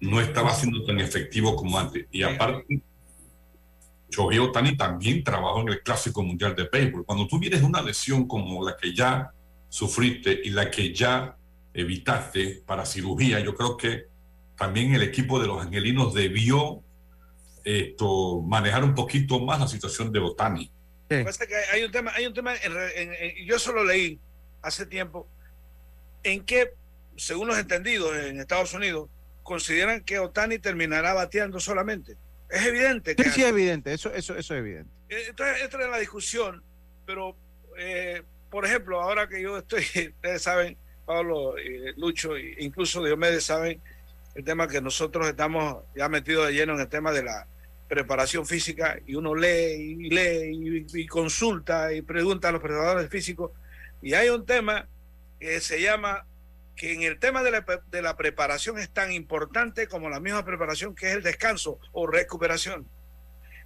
No 0.00 0.20
estaba 0.20 0.52
siendo 0.54 0.82
tan 0.84 0.98
efectivo 0.98 1.54
como 1.54 1.78
antes. 1.78 2.06
Y 2.10 2.22
aparte, 2.22 2.82
Shohei 4.12 4.38
Otani 4.38 4.76
también 4.76 5.24
trabajó 5.24 5.62
en 5.62 5.68
el 5.70 5.82
Clásico 5.82 6.22
Mundial 6.22 6.54
de 6.54 6.68
Béisbol. 6.70 7.06
Cuando 7.06 7.26
tú 7.26 7.38
vienes 7.38 7.60
de 7.60 7.66
una 7.66 7.80
lesión 7.80 8.28
como 8.28 8.62
la 8.62 8.76
que 8.76 8.94
ya 8.94 9.30
sufriste 9.70 10.38
y 10.44 10.50
la 10.50 10.70
que 10.70 10.92
ya 10.94 11.34
evitaste 11.72 12.62
para 12.66 12.84
cirugía, 12.84 13.40
yo 13.40 13.54
creo 13.54 13.76
que 13.76 14.04
también 14.56 14.94
el 14.94 15.02
equipo 15.02 15.40
de 15.40 15.46
los 15.46 15.62
angelinos 15.64 16.12
debió 16.12 16.82
esto, 17.64 18.42
manejar 18.42 18.84
un 18.84 18.94
poquito 18.94 19.40
más 19.40 19.60
la 19.60 19.66
situación 19.68 20.12
de 20.12 20.18
Otani. 20.20 20.70
Hay 21.72 21.82
un 21.84 21.90
tema, 21.90 22.12
hay 22.14 22.26
un 22.26 22.34
tema, 22.34 22.54
en 22.56 22.72
re- 22.74 23.02
en- 23.02 23.12
en- 23.14 23.46
yo 23.46 23.58
solo 23.58 23.82
leí 23.84 24.18
hace 24.62 24.84
tiempo, 24.86 25.26
en 26.22 26.44
que, 26.44 26.74
según 27.16 27.48
los 27.48 27.58
entendidos 27.58 28.14
en 28.16 28.40
Estados 28.40 28.74
Unidos, 28.74 29.08
consideran 29.42 30.02
que 30.04 30.18
Otani 30.18 30.58
terminará 30.58 31.14
bateando 31.14 31.60
solamente. 31.60 32.16
Es 32.52 32.66
evidente 32.66 33.16
que 33.16 33.24
Sí, 33.24 33.30
sí, 33.30 33.42
es 33.42 33.48
evidente, 33.48 33.94
eso, 33.94 34.12
eso, 34.12 34.36
eso 34.36 34.54
es 34.54 34.60
evidente. 34.60 34.90
Entonces, 35.08 35.62
entra 35.62 35.84
en 35.84 35.90
la 35.90 35.98
discusión, 35.98 36.62
pero, 37.06 37.34
eh, 37.78 38.22
por 38.50 38.66
ejemplo, 38.66 39.00
ahora 39.00 39.26
que 39.26 39.40
yo 39.40 39.56
estoy, 39.56 39.82
ustedes 40.16 40.42
saben, 40.42 40.76
Pablo, 41.06 41.56
eh, 41.56 41.94
Lucho, 41.96 42.36
e 42.36 42.56
incluso 42.58 43.02
Diomedes 43.02 43.44
saben 43.44 43.80
el 44.34 44.44
tema 44.44 44.68
que 44.68 44.82
nosotros 44.82 45.26
estamos 45.26 45.82
ya 45.96 46.10
metidos 46.10 46.46
de 46.46 46.52
lleno 46.52 46.74
en 46.74 46.80
el 46.80 46.88
tema 46.88 47.10
de 47.10 47.22
la 47.22 47.46
preparación 47.88 48.46
física 48.46 48.98
y 49.06 49.14
uno 49.14 49.34
lee 49.34 49.96
y 49.98 50.10
lee 50.10 50.86
y, 50.94 51.00
y 51.00 51.06
consulta 51.06 51.92
y 51.92 52.02
pregunta 52.02 52.48
a 52.48 52.52
los 52.52 52.62
preparadores 52.62 53.10
físicos 53.10 53.50
y 54.00 54.14
hay 54.14 54.30
un 54.30 54.46
tema 54.46 54.88
que 55.38 55.60
se 55.60 55.80
llama 55.80 56.26
que 56.76 56.94
en 56.94 57.02
el 57.02 57.18
tema 57.18 57.42
de 57.42 57.50
la, 57.50 57.64
de 57.90 58.02
la 58.02 58.16
preparación 58.16 58.78
es 58.78 58.90
tan 58.90 59.12
importante 59.12 59.88
como 59.88 60.08
la 60.08 60.20
misma 60.20 60.44
preparación 60.44 60.94
que 60.94 61.08
es 61.10 61.16
el 61.16 61.22
descanso 61.22 61.78
o 61.92 62.06
recuperación 62.06 62.88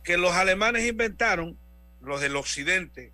que 0.02 0.16
los 0.16 0.32
alemanes 0.32 0.86
inventaron, 0.86 1.58
los 2.00 2.20
del 2.20 2.36
occidente, 2.36 3.12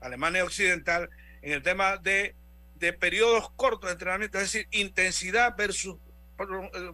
Alemania 0.00 0.44
occidental, 0.44 1.10
en 1.42 1.52
el 1.52 1.62
tema 1.62 1.98
de, 1.98 2.34
de 2.76 2.92
periodos 2.94 3.50
cortos 3.56 3.88
de 3.88 3.92
entrenamiento, 3.92 4.38
es 4.38 4.44
decir, 4.44 4.66
intensidad 4.70 5.54
versus, 5.56 5.96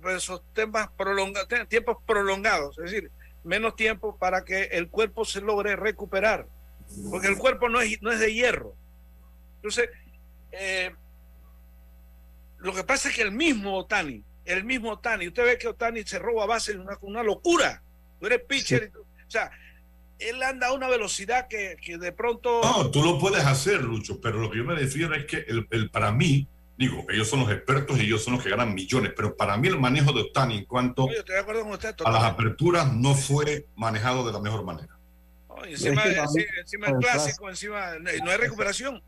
versus 0.00 0.42
temas 0.52 0.88
prolonga- 0.96 1.68
tiempos 1.68 1.98
prolongados, 2.06 2.76
es 2.78 2.90
decir, 2.90 3.10
menos 3.44 3.76
tiempo 3.76 4.18
para 4.18 4.44
que 4.44 4.64
el 4.64 4.88
cuerpo 4.88 5.24
se 5.24 5.40
logre 5.40 5.76
recuperar, 5.76 6.48
porque 7.10 7.28
el 7.28 7.38
cuerpo 7.38 7.68
no 7.68 7.80
es, 7.80 8.02
no 8.02 8.10
es 8.10 8.18
de 8.18 8.34
hierro. 8.34 8.74
Entonces, 9.56 9.88
eh, 10.50 10.92
lo 12.58 12.74
que 12.74 12.84
pasa 12.84 13.08
es 13.08 13.16
que 13.16 13.22
el 13.22 13.32
mismo 13.32 13.76
Otani, 13.78 14.22
el 14.44 14.64
mismo 14.64 14.92
Otani, 14.92 15.28
usted 15.28 15.44
ve 15.44 15.58
que 15.58 15.68
Otani 15.68 16.02
se 16.04 16.18
roba 16.18 16.46
base, 16.46 16.76
una, 16.76 16.96
una 17.02 17.22
locura. 17.22 17.82
Tú 18.20 18.26
eres 18.26 18.42
pitcher, 18.48 18.84
y 18.84 18.90
tú- 18.90 19.00
o 19.00 19.30
sea, 19.30 19.50
él 20.18 20.42
anda 20.42 20.68
a 20.68 20.72
una 20.72 20.88
velocidad 20.88 21.46
que, 21.48 21.76
que 21.82 21.98
de 21.98 22.12
pronto. 22.12 22.60
No, 22.62 22.90
tú 22.90 23.02
lo 23.02 23.18
puedes 23.18 23.44
hacer, 23.44 23.82
Lucho, 23.82 24.20
pero 24.20 24.38
lo 24.38 24.50
que 24.50 24.58
yo 24.58 24.64
me 24.64 24.74
refiero 24.74 25.14
es 25.14 25.26
que 25.26 25.38
el, 25.48 25.66
el- 25.70 25.90
para 25.90 26.10
mí, 26.12 26.48
digo, 26.78 27.04
ellos 27.10 27.28
son 27.28 27.40
los 27.40 27.50
expertos 27.50 27.98
y 27.98 28.02
ellos 28.06 28.24
son 28.24 28.34
los 28.34 28.42
que 28.42 28.48
ganan 28.50 28.74
millones, 28.74 29.12
pero 29.16 29.36
para 29.36 29.56
mí 29.56 29.68
el 29.68 29.78
manejo 29.78 30.12
de 30.12 30.22
Otani 30.22 30.58
en 30.58 30.64
cuanto 30.64 31.08
Yo 31.10 31.18
estoy 31.18 31.34
de 31.34 31.40
acuerdo 31.40 31.62
con 31.64 31.72
usted. 31.72 31.94
a 32.04 32.10
las 32.10 32.22
aperturas 32.24 32.92
no 32.92 33.14
fue 33.14 33.66
manejado 33.76 34.26
de 34.26 34.32
la 34.32 34.40
mejor 34.40 34.64
manera. 34.64 34.96
No, 35.48 35.64
encima, 35.64 36.02
Es 36.04 36.14
que 36.14 36.18
encima- 36.20 36.24
también- 36.24 36.48
encima 36.60 36.86
el 36.88 36.96
clásico, 36.96 37.48
encima 37.50 37.98
no 37.98 38.30
hay 38.30 38.36
recuperación. 38.38 39.02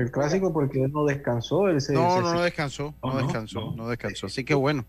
El 0.00 0.10
clásico 0.10 0.52
porque 0.52 0.82
él 0.82 0.92
no 0.92 1.04
descansó. 1.04 1.68
Él 1.68 1.80
se, 1.80 1.92
No, 1.92 2.16
se- 2.16 2.22
no, 2.22 2.34
no 2.34 2.40
descansó, 2.42 2.94
no, 3.02 3.16
descansó, 3.18 3.60
no. 3.60 3.76
no. 3.76 3.88
descansó. 3.88 4.26
Así 4.26 4.44
que 4.44 4.54
bueno. 4.54 4.86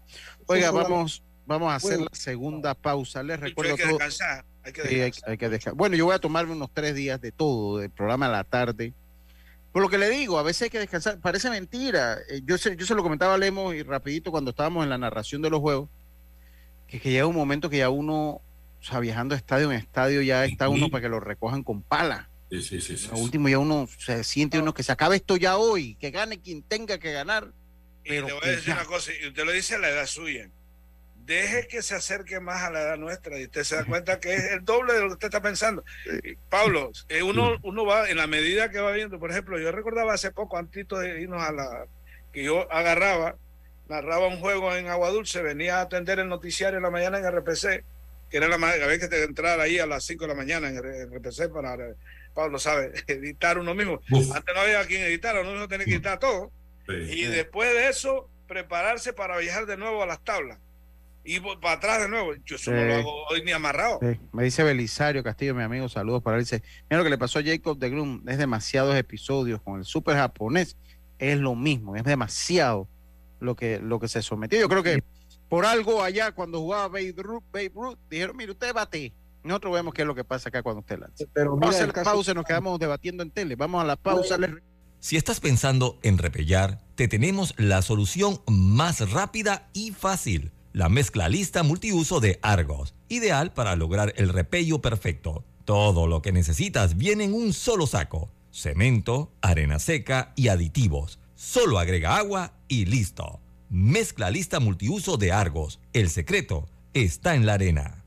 Oiga, 0.47 0.72
vamos, 0.72 1.24
vamos 1.45 1.72
a 1.72 1.76
hacer 1.76 1.99
la 1.99 2.09
segunda 2.14 2.74
pausa. 2.74 3.22
Les 3.24 3.39
recuerdo 3.39 3.72
hay 3.74 3.78
que 3.78 3.88
descansar. 3.88 4.45
Hay 4.64 4.74
que 4.74 4.82
Sí, 4.84 4.88
hay, 4.89 4.95
descansar. 5.01 5.30
hay 5.32 5.38
que 5.38 5.49
dejar. 5.49 5.74
Bueno, 5.74 5.95
yo 5.95 6.05
voy 6.05 6.16
a 6.16 6.20
tomarme 6.20 6.53
unos 6.53 6.70
tres 6.74 6.95
días 6.95 7.20
de 7.20 7.32
todo, 7.32 7.78
del 7.80 7.89
programa 7.89 8.28
a 8.28 8.30
la 8.30 8.43
tarde. 8.43 8.93
Por 9.72 9.82
lo 9.82 9.89
que 9.89 9.97
le 9.97 10.09
digo, 10.09 10.38
a 10.38 10.43
veces 10.43 10.64
hay 10.64 10.70
que 10.70 10.80
descansar. 10.80 11.20
Parece 11.20 11.49
mentira. 11.49 12.18
Eh, 12.30 12.41
Yo 12.45 12.57
se, 12.57 12.76
yo 12.76 12.86
se 12.86 12.93
lo 12.93 13.03
comentaba 13.03 13.34
a 13.36 13.38
Lemos 13.38 13.74
y 13.74 13.84
rapidito 13.84 14.30
cuando 14.32 14.51
estábamos 14.51 14.84
en 14.84 14.89
la 14.89 14.97
narración 14.97 15.41
de 15.41 15.49
los 15.49 15.59
juegos, 15.62 15.89
que, 16.88 16.99
que 16.99 17.09
llega 17.12 17.26
un 17.26 17.36
momento 17.36 17.70
que 17.70 17.78
ya 17.78 17.89
uno, 17.89 18.16
o 18.32 18.41
sea, 18.82 18.99
viajando 18.99 19.34
de 19.34 19.39
estadio 19.39 19.72
en 19.72 19.78
estadio, 19.78 20.22
ya 20.22 20.43
está 20.45 20.68
uno 20.70 20.89
para 20.89 21.01
que 21.03 21.09
lo 21.09 21.20
recojan 21.22 21.64
con 21.64 21.82
pala. 21.84 22.28
Sí, 22.52 22.62
sí, 22.62 22.82
sí. 22.82 23.08
Lo 23.10 23.18
último 23.18 23.47
ya 23.49 23.58
uno 23.60 23.88
se 23.97 24.24
siente 24.26 24.60
uno 24.60 24.74
que 24.74 24.84
se 24.84 24.91
acabe 24.91 25.16
esto 25.16 25.38
ya 25.38 25.56
hoy, 25.58 25.95
que 25.95 26.12
gane 26.12 26.41
quien 26.41 26.62
tenga 26.64 26.97
que 26.99 27.14
ganar. 27.14 27.47
Y 28.04 28.10
pero 28.10 28.28
le 28.28 28.34
voy 28.34 28.41
a 28.43 28.49
decir 28.49 28.66
ya. 28.68 28.74
una 28.74 28.86
cosa, 28.86 29.12
y 29.14 29.28
usted 29.28 29.45
lo 29.45 29.52
dice 29.54 29.76
a 29.76 29.80
la 29.80 29.89
edad 29.89 30.06
suya. 30.06 30.49
Deje 31.24 31.68
que 31.68 31.82
se 31.84 31.95
acerque 31.95 32.39
más 32.39 32.64
a 32.64 32.72
la 32.72 32.82
edad 32.82 32.97
nuestra 32.97 33.39
y 33.39 33.45
usted 33.45 33.64
se 33.64 33.76
da 33.76 33.86
cuenta 33.86 34.20
que 34.20 34.34
es 34.34 34.52
el 34.52 34.66
doble 34.66 34.93
de 34.93 34.99
lo 35.02 35.08
que 35.08 35.14
usted 35.14 35.28
está 35.28 35.41
pensando. 35.41 35.84
Y, 36.24 36.36
Pablo, 36.49 36.91
eh, 37.10 37.22
uno, 37.24 37.58
uno 37.64 37.86
va, 37.86 38.10
en 38.10 38.18
la 38.18 38.28
medida 38.28 38.70
que 38.70 38.80
va 38.80 38.91
viendo, 38.91 39.20
por 39.20 39.32
ejemplo, 39.32 39.58
yo 39.60 39.72
recordaba 39.72 40.14
hace 40.14 40.32
poco, 40.32 40.58
antes 40.58 40.86
de 40.89 41.22
irnos 41.22 41.41
a 41.41 41.52
la. 41.54 41.86
que 42.34 42.43
yo 42.43 42.70
agarraba, 42.74 43.38
narraba 43.88 44.28
un 44.28 44.39
juego 44.39 44.76
en 44.76 44.88
Agua 44.88 45.12
Dulce, 45.12 45.41
venía 45.43 45.78
a 45.78 45.82
atender 45.84 46.20
el 46.20 46.28
noticiario 46.28 46.78
en 46.78 46.84
la 46.84 46.89
mañana 46.91 47.20
en 47.20 47.26
RPC, 47.26 47.84
que 48.30 48.38
era 48.38 48.47
la 48.47 48.58
ma- 48.58 48.72
había 48.72 48.97
que 48.99 49.24
entrar 49.24 49.60
ahí 49.62 49.78
a 49.78 49.86
las 49.86 50.04
5 50.04 50.24
de 50.24 50.28
la 50.30 50.36
mañana 50.36 50.70
en 50.70 50.78
RPC 51.14 51.49
para, 51.54 51.78
Pablo 52.34 52.60
sabe, 52.60 52.94
editar 53.08 53.58
uno 53.58 53.74
mismo. 53.76 54.02
Uf. 54.12 54.36
Antes 54.36 54.56
no 54.56 54.62
había 54.62 54.86
quien 54.86 55.04
editar, 55.04 55.38
uno 55.40 55.52
mismo 55.52 55.68
tenía 55.68 55.86
que 55.86 55.94
editar 55.94 56.20
todo. 56.20 56.52
Sí. 56.88 56.94
Y 56.94 57.26
después 57.26 57.72
de 57.74 57.90
eso, 57.90 58.30
prepararse 58.48 59.14
para 59.14 59.38
viajar 59.38 59.66
de 59.66 59.78
nuevo 59.78 60.04
a 60.04 60.06
las 60.06 60.24
tablas. 60.24 60.58
Y 61.24 61.40
para 61.40 61.74
atrás 61.74 62.02
de 62.02 62.10
nuevo. 62.10 62.34
Yo 62.46 62.56
eso 62.56 62.72
no 62.72 62.84
lo 62.84 62.96
hago 62.96 63.26
hoy 63.28 63.44
ni 63.44 63.52
amarrado. 63.52 64.00
Sí, 64.02 64.20
Me 64.32 64.44
dice 64.44 64.64
Belisario 64.64 65.24
Castillo, 65.24 65.54
mi 65.54 65.62
amigo, 65.62 65.88
saludos 65.88 66.24
para 66.24 66.38
él. 66.38 66.44
Dice, 66.44 66.64
mira 66.90 66.98
lo 66.98 67.04
que 67.04 67.12
le 67.12 67.18
pasó 67.18 67.40
a 67.40 67.44
Jacob 67.44 67.78
de 67.78 67.90
Grum, 67.90 68.24
es 68.28 68.38
demasiados 68.38 68.96
episodios 68.96 69.62
con 69.62 69.80
el 69.80 69.86
super 69.86 70.16
japonés, 70.16 70.78
es 71.20 71.38
lo 71.38 71.54
mismo, 71.54 71.96
es 71.96 72.04
demasiado 72.04 72.88
lo 73.40 73.56
que, 73.56 73.80
lo 73.80 74.00
que 74.00 74.08
se 74.08 74.22
sometió. 74.24 74.60
Yo 74.60 74.68
creo 74.68 74.82
que 74.82 75.04
por 75.48 75.66
algo 75.66 76.02
allá 76.02 76.32
cuando 76.32 76.60
jugaba 76.60 76.88
Babe 76.88 77.14
Ruth, 77.18 77.44
Babe 77.52 77.72
Ruth, 77.76 78.00
dijeron, 78.10 78.36
mire, 78.38 78.52
usted 78.52 78.74
bate. 78.74 79.14
Nosotros 79.44 79.74
vemos 79.74 79.94
qué 79.94 80.02
es 80.04 80.08
lo 80.08 80.16
que 80.16 80.24
pasa 80.24 80.50
acá 80.50 80.62
cuando 80.64 80.82
usted 80.82 81.00
lanza. 81.00 81.26
Pero 81.34 81.52
Vamos 81.52 81.60
mira, 81.60 81.68
a 81.68 81.70
hacer 81.72 81.82
el 81.84 81.88
la 81.88 81.94
caso- 81.94 82.12
pausa, 82.12 82.34
nos 82.34 82.46
quedamos 82.46 82.80
debatiendo 82.80 83.24
en 83.24 83.32
tele. 83.32 83.56
Vamos 83.56 83.82
a 83.82 83.86
la 83.86 83.96
pausa. 83.96 84.38
Si 85.00 85.18
estás 85.18 85.39
pensando 85.39 85.98
en 86.04 86.18
repellar, 86.20 86.80
te 86.96 87.08
tenemos 87.08 87.56
la 87.58 87.82
solución 87.82 88.42
más 88.48 89.10
rápida 89.12 89.70
y 89.74 89.92
fácil. 89.92 90.52
La 90.74 90.89
mezcla 90.89 91.28
lista 91.28 91.64
multiuso 91.64 92.20
de 92.20 92.39
Argos, 92.44 92.94
ideal 93.10 93.52
para 93.52 93.76
lograr 93.76 94.14
el 94.18 94.30
repello 94.30 94.80
perfecto. 94.80 95.44
Todo 95.66 96.08
lo 96.08 96.22
que 96.22 96.32
necesitas 96.32 96.96
viene 96.98 97.24
en 97.26 97.34
un 97.34 97.52
solo 97.54 97.88
saco. 97.88 98.30
Cemento, 98.52 99.32
arena 99.42 99.80
seca 99.80 100.34
y 100.36 100.50
aditivos. 100.50 101.20
Solo 101.36 101.80
agrega 101.80 102.18
agua 102.18 102.54
y 102.68 102.86
listo. 102.86 103.39
Mezcla 103.70 104.30
lista 104.30 104.60
multiuso 104.60 105.18
de 105.18 105.32
Argos. 105.32 105.80
El 105.94 106.10
secreto 106.10 106.70
está 106.94 107.36
en 107.36 107.46
la 107.46 107.54
arena. 107.56 108.01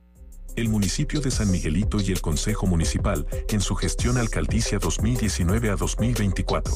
El 0.57 0.69
municipio 0.69 1.21
de 1.21 1.33
San 1.33 1.51
Miguelito 1.51 2.01
y 2.01 2.13
el 2.13 2.21
Consejo 2.21 2.69
Municipal 2.69 3.27
en 3.49 3.61
su 3.61 3.75
gestión 3.75 4.19
alcaldicia 4.19 4.79
2019 4.79 5.71
a 5.71 5.75
2024. 5.75 6.73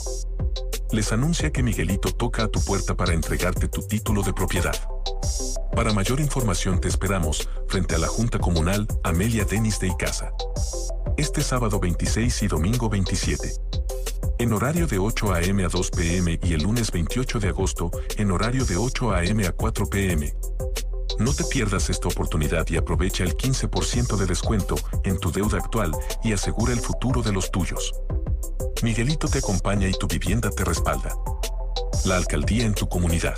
Les 0.91 1.13
anuncia 1.13 1.53
que 1.53 1.63
Miguelito 1.63 2.11
toca 2.11 2.45
a 2.45 2.49
tu 2.49 2.61
puerta 2.65 2.97
para 2.97 3.15
entregarte 3.15 3.69
tu 3.69 3.83
título 3.83 4.23
de 4.25 4.33
propiedad. 4.33 4.75
Para 5.77 5.93
mayor 5.93 6.19
información 6.19 6.81
te 6.81 6.89
esperamos 6.89 7.49
frente 7.69 7.95
a 7.95 7.99
la 7.99 8.09
Junta 8.09 8.41
Comunal 8.41 8.89
Amelia 9.05 9.45
Denis 9.45 9.79
de 9.79 9.87
Icaza. 9.87 10.33
Este 11.17 11.41
sábado 11.41 11.79
26 11.79 12.43
y 12.43 12.49
domingo 12.49 12.89
27. 12.89 13.53
En 14.41 14.53
horario 14.53 14.89
de 14.89 14.99
8 14.99 15.35
a.m. 15.35 15.65
a 15.65 15.69
2 15.69 15.91
p.m. 15.91 16.41
y 16.43 16.53
el 16.53 16.63
lunes 16.63 16.91
28 16.91 17.39
de 17.39 17.49
agosto 17.49 17.93
en 18.17 18.33
horario 18.33 18.65
de 18.65 18.77
8 18.77 19.13
a.m. 19.13 19.47
a 19.47 19.53
4 19.53 19.87
p.m. 19.89 20.35
No 21.19 21.33
te 21.33 21.45
pierdas 21.45 21.91
esta 21.91 22.09
oportunidad 22.09 22.67
y 22.69 22.77
aprovecha 22.77 23.25
el 23.25 23.37
15% 23.37 24.17
de 24.17 24.27
descuento 24.27 24.77
en 25.05 25.19
tu 25.19 25.33
deuda 25.33 25.59
actual 25.59 25.93
y 26.23 26.33
asegura 26.33 26.73
el 26.73 26.81
futuro 26.81 27.23
de 27.23 27.33
los 27.33 27.51
tuyos. 27.51 27.93
Miguelito 28.83 29.29
te 29.29 29.39
acompaña 29.39 29.89
y 29.89 29.93
tu 29.93 30.07
vivienda 30.07 30.51
te 30.51 30.65
respalda. 30.65 31.17
La 32.05 32.17
alcaldía 32.17 32.65
en 32.65 32.75
tu 32.75 32.89
comunidad. 32.89 33.37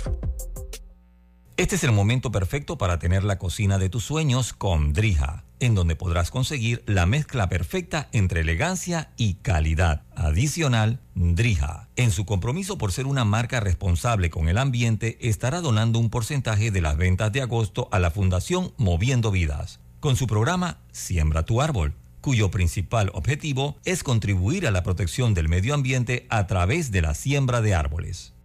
Este 1.57 1.75
es 1.75 1.83
el 1.83 1.91
momento 1.91 2.31
perfecto 2.31 2.77
para 2.77 2.97
tener 2.97 3.23
la 3.23 3.37
cocina 3.37 3.77
de 3.77 3.89
tus 3.89 4.03
sueños 4.03 4.53
con 4.53 4.93
Drija, 4.93 5.43
en 5.59 5.75
donde 5.75 5.95
podrás 5.95 6.31
conseguir 6.31 6.83
la 6.87 7.05
mezcla 7.05 7.49
perfecta 7.49 8.09
entre 8.13 8.41
elegancia 8.41 9.11
y 9.17 9.35
calidad. 9.35 10.03
Adicional, 10.15 10.99
Drija, 11.13 11.89
en 11.97 12.11
su 12.11 12.25
compromiso 12.25 12.77
por 12.77 12.91
ser 12.91 13.05
una 13.05 13.25
marca 13.25 13.59
responsable 13.59 14.29
con 14.29 14.49
el 14.49 14.57
ambiente, 14.57 15.17
estará 15.21 15.61
donando 15.61 15.99
un 15.99 16.09
porcentaje 16.09 16.71
de 16.71 16.81
las 16.81 16.97
ventas 16.97 17.31
de 17.31 17.41
agosto 17.41 17.89
a 17.91 17.99
la 17.99 18.11
Fundación 18.11 18.73
Moviendo 18.77 19.29
Vidas, 19.29 19.81
con 19.99 20.15
su 20.15 20.25
programa 20.25 20.79
Siembra 20.91 21.43
tu 21.43 21.61
árbol 21.61 21.93
cuyo 22.21 22.51
principal 22.51 23.09
objetivo 23.13 23.77
es 23.83 24.03
contribuir 24.03 24.67
a 24.67 24.71
la 24.71 24.83
protección 24.83 25.33
del 25.33 25.49
medio 25.49 25.73
ambiente 25.73 26.27
a 26.29 26.47
través 26.47 26.91
de 26.91 27.01
la 27.01 27.15
siembra 27.15 27.61
de 27.61 27.73
árboles. 27.73 28.33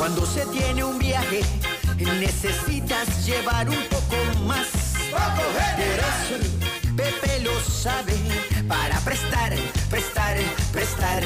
Cuando 0.00 0.24
se 0.24 0.46
tiene 0.46 0.82
un 0.82 0.98
viaje, 0.98 1.42
necesitas 1.98 3.26
llevar 3.26 3.68
un 3.68 3.84
poco 3.90 4.16
más. 4.46 4.66
Pepe 6.96 7.40
lo 7.40 7.60
sabe 7.60 8.14
para 8.66 8.98
prestar, 9.00 9.52
prestar, 9.90 10.38
prestar. 10.72 11.22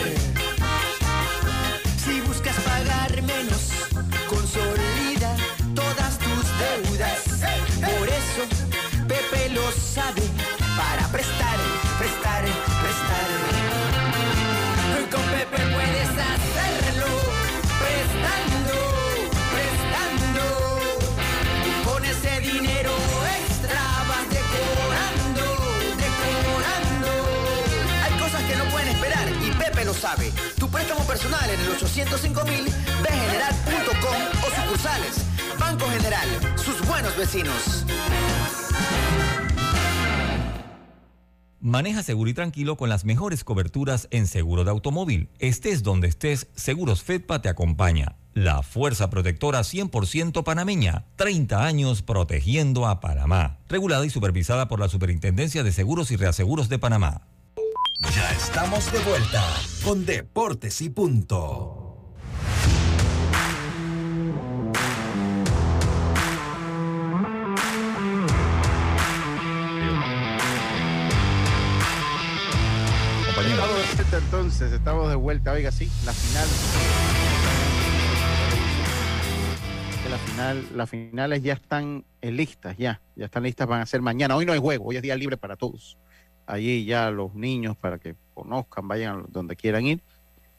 Lo 29.85 29.95
sabe. 29.95 30.33
Tu 30.59 30.69
préstamo 30.69 31.05
personal 31.05 31.49
en 31.51 31.61
el 31.61 31.69
805 31.69 32.45
mil, 32.45 32.73
general.com 33.03 34.17
o 34.43 34.63
sucursales. 34.63 35.25
Banco 35.59 35.87
General, 35.87 36.29
sus 36.57 36.87
buenos 36.87 37.17
vecinos. 37.17 37.85
Maneja 41.61 42.03
seguro 42.03 42.29
y 42.29 42.35
tranquilo 42.35 42.77
con 42.77 42.91
las 42.91 43.07
mejores 43.07 43.43
coberturas 43.43 44.07
en 44.11 44.27
seguro 44.27 44.65
de 44.65 44.71
automóvil. 44.71 45.31
Estés 45.39 45.83
donde 45.83 46.09
estés, 46.09 46.49
Seguros 46.55 47.03
Fedpa 47.03 47.41
te 47.41 47.49
acompaña. 47.49 48.17
La 48.35 48.63
fuerza 48.63 49.09
protectora 49.09 49.61
100% 49.61 50.45
panameña. 50.45 51.07
30 51.17 51.65
años 51.65 52.03
protegiendo 52.03 52.87
a 52.87 53.01
Panamá. 53.01 53.61
Regulada 53.69 54.05
y 54.05 54.11
supervisada 54.11 54.69
por 54.69 54.79
la 54.79 54.89
Superintendencia 54.89 55.63
de 55.63 55.73
Seguros 55.73 56.11
y 56.11 56.17
Reaseguros 56.17 56.69
de 56.69 56.79
Panamá. 56.79 57.23
Ya 58.01 58.31
estamos 58.33 58.93
de 58.93 58.99
vuelta 59.01 59.43
con 59.85 60.05
Deportes 60.05 60.81
y 60.83 60.91
Punto. 60.91 61.81
Estamos 73.37 73.79
de 73.79 73.95
vuelta 73.97 74.19
entonces, 74.19 74.73
estamos 74.73 75.09
de 75.09 75.15
vuelta. 75.15 75.53
Oiga, 75.53 75.71
sí, 75.71 75.89
la 76.05 76.13
final. 76.13 76.49
La 80.11 80.19
final, 80.19 80.67
las 80.77 80.91
finales 80.91 81.43
ya 81.43 81.55
están 81.55 82.05
eh, 82.21 82.31
listas, 82.31 82.77
ya, 82.77 83.01
ya 83.17 83.25
están 83.25 83.43
listas, 83.43 83.67
van 83.67 83.81
a 83.81 83.87
ser 83.87 84.01
mañana. 84.01 84.37
Hoy 84.37 84.47
no 84.47 84.53
hay 84.53 84.61
juego, 84.61 84.85
hoy 84.87 84.97
es 84.97 85.03
día 85.03 85.17
libre 85.17 85.37
para 85.37 85.57
todos. 85.57 85.99
Allí 86.47 86.85
ya 86.85 87.11
los 87.11 87.35
niños 87.35 87.77
para 87.77 87.99
que 87.99 88.15
conozcan, 88.35 88.87
vayan 88.89 89.25
donde 89.29 89.57
quieran 89.57 89.87
ir. 89.87 90.01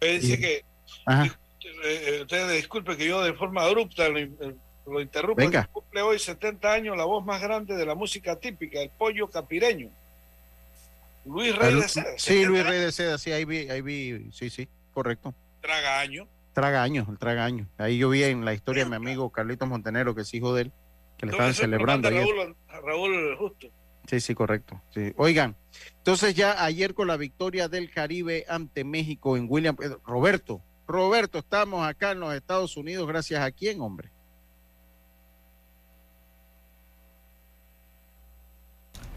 Dice 0.02 0.34
Y- 0.34 0.38
que 0.40 0.66
Ajá. 1.06 1.38
eh, 1.84 2.20
usted 2.22 2.52
disculpe 2.54 2.98
que 2.98 3.08
yo 3.08 3.24
de 3.24 3.34
forma 3.34 3.64
abrupta 3.64 4.10
lo, 4.10 4.20
in- 4.20 4.38
lo 4.88 5.02
interrumpa. 5.02 5.42
Venga. 5.44 5.70
Cumple 5.72 6.02
hoy 6.02 6.20
70 6.20 6.72
años 6.74 6.98
la 6.98 7.06
voz 7.06 7.24
más 7.26 7.42
grande 7.42 7.76
de 7.76 7.86
la 7.86 7.96
música 7.96 8.36
típica, 8.40 8.80
el 8.82 8.90
pollo 8.90 9.30
capireño. 9.30 9.90
Luis 11.26 11.56
Rey 11.56 11.74
de 11.76 11.88
Seda. 11.88 12.14
Sí, 12.18 12.46
Luis 12.46 12.64
Rey 12.66 12.80
de 12.80 12.92
Seda, 12.92 13.18
sí, 13.18 13.32
ahí 13.32 13.46
vi, 13.46 13.68
ahí 13.70 13.82
vi, 13.82 14.30
sí, 14.32 14.50
sí, 14.50 14.68
correcto. 14.94 15.34
Tragaño. 15.62 16.28
Tragaños, 16.54 17.10
el 17.10 17.18
tragaño. 17.18 17.68
Ahí 17.78 17.98
yo 17.98 18.10
vi 18.10 18.24
en 18.24 18.46
la 18.46 18.54
historia 18.54 18.84
de 18.84 18.90
mi 18.90 18.96
amigo 18.96 19.30
Carlitos 19.32 19.68
Montenegro, 19.68 20.14
que 20.16 20.22
es 20.22 20.34
hijo 20.34 20.54
de 20.54 20.64
él, 20.64 20.72
que 21.18 21.26
le 21.26 21.32
estaban 21.32 21.54
celebrando. 21.54 22.10
Raúl, 22.10 22.56
Raúl 22.84 23.36
Justo. 23.38 23.68
Sí, 24.08 24.20
sí, 24.20 24.36
correcto. 24.36 24.82
Sí. 24.94 25.14
Oigan, 25.18 25.56
entonces 25.98 26.36
ya 26.36 26.64
ayer 26.64 26.94
con 26.94 27.08
la 27.08 27.18
victoria 27.18 27.68
del 27.68 27.90
Caribe 27.92 28.46
ante 28.48 28.84
México 28.84 29.36
en 29.38 29.48
William. 29.50 29.76
eh, 29.82 29.96
Roberto, 30.06 30.62
Roberto, 30.88 31.40
estamos 31.40 31.86
acá 31.88 32.12
en 32.12 32.20
los 32.20 32.34
Estados 32.34 32.78
Unidos, 32.78 33.08
gracias 33.08 33.42
a 33.42 33.52
quién, 33.52 33.82
hombre. 33.82 34.12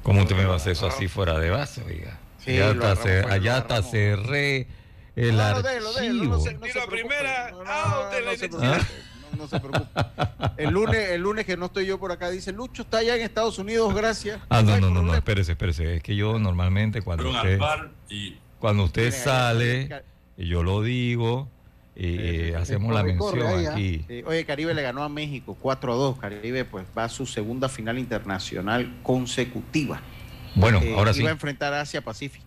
¿Cómo 0.02 0.22
usted 0.22 0.36
me 0.36 0.44
va 0.46 0.54
a 0.54 0.56
hacer 0.56 0.72
eso 0.72 0.86
así 0.86 1.08
fuera 1.08 1.38
de 1.38 1.50
base, 1.50 1.82
oiga? 1.84 2.18
Sí, 2.38 2.52
allá 2.52 2.72
lo 2.72 2.86
hasta, 2.86 3.02
fuera, 3.02 3.32
allá 3.34 3.56
hasta 3.58 3.82
cerré 3.82 4.66
El 5.16 5.32
No, 5.36 5.36
no, 5.36 5.42
archivo. 5.42 5.68
déjelo, 5.68 5.92
déjelo, 5.92 6.24
no 6.24 6.40
se- 6.40 6.54
no 6.54 6.66
se 6.66 6.72
No, 6.78 6.86
no, 8.24 8.36
se 8.36 8.48
no, 8.48 8.58
no 9.36 9.48
se 9.48 9.60
preocupe. 9.60 9.88
El 10.56 10.70
lunes, 10.70 11.10
el 11.10 11.20
lunes 11.22 11.44
que 11.46 11.56
no 11.56 11.66
estoy 11.66 11.86
yo 11.86 11.98
por 11.98 12.12
acá, 12.12 12.30
dice 12.30 12.52
Lucho 12.52 12.82
está 12.82 12.98
allá 12.98 13.16
en 13.16 13.22
Estados 13.22 13.58
Unidos, 13.58 13.94
gracias. 13.94 14.40
Ah, 14.48 14.62
no, 14.62 14.78
no, 14.80 14.90
no, 14.90 15.02
no, 15.02 15.14
espérese, 15.14 15.52
espérese. 15.52 15.96
Es 15.96 16.02
que 16.02 16.16
yo 16.16 16.38
normalmente 16.38 17.02
cuando 17.02 17.30
usted, 17.30 17.58
cuando 18.58 18.84
usted 18.84 19.12
sale, 19.12 20.02
y 20.36 20.48
yo 20.48 20.62
lo 20.62 20.82
digo, 20.82 21.48
y 21.96 22.52
hacemos 22.52 22.94
la 22.94 23.00
Corre, 23.02 23.16
corre, 23.16 23.42
mención 23.42 23.66
¿ah? 23.66 23.72
aquí. 23.72 24.04
Sí, 24.06 24.22
oye, 24.24 24.44
Caribe 24.44 24.72
le 24.72 24.82
ganó 24.82 25.02
a 25.02 25.08
México 25.08 25.56
4 25.60 25.92
a 25.92 25.96
2. 25.96 26.18
Caribe 26.18 26.64
pues 26.64 26.86
va 26.96 27.04
a 27.04 27.08
su 27.08 27.26
segunda 27.26 27.68
final 27.68 27.98
internacional 27.98 28.98
consecutiva. 29.02 30.00
Bueno, 30.54 30.80
Eh, 30.80 30.94
ahora 30.96 31.10
y 31.10 31.14
sí. 31.14 31.22
va 31.24 31.30
a 31.30 31.32
enfrentar 31.32 31.74
a 31.74 31.80
Asia 31.80 32.00
Pacífico. 32.00 32.44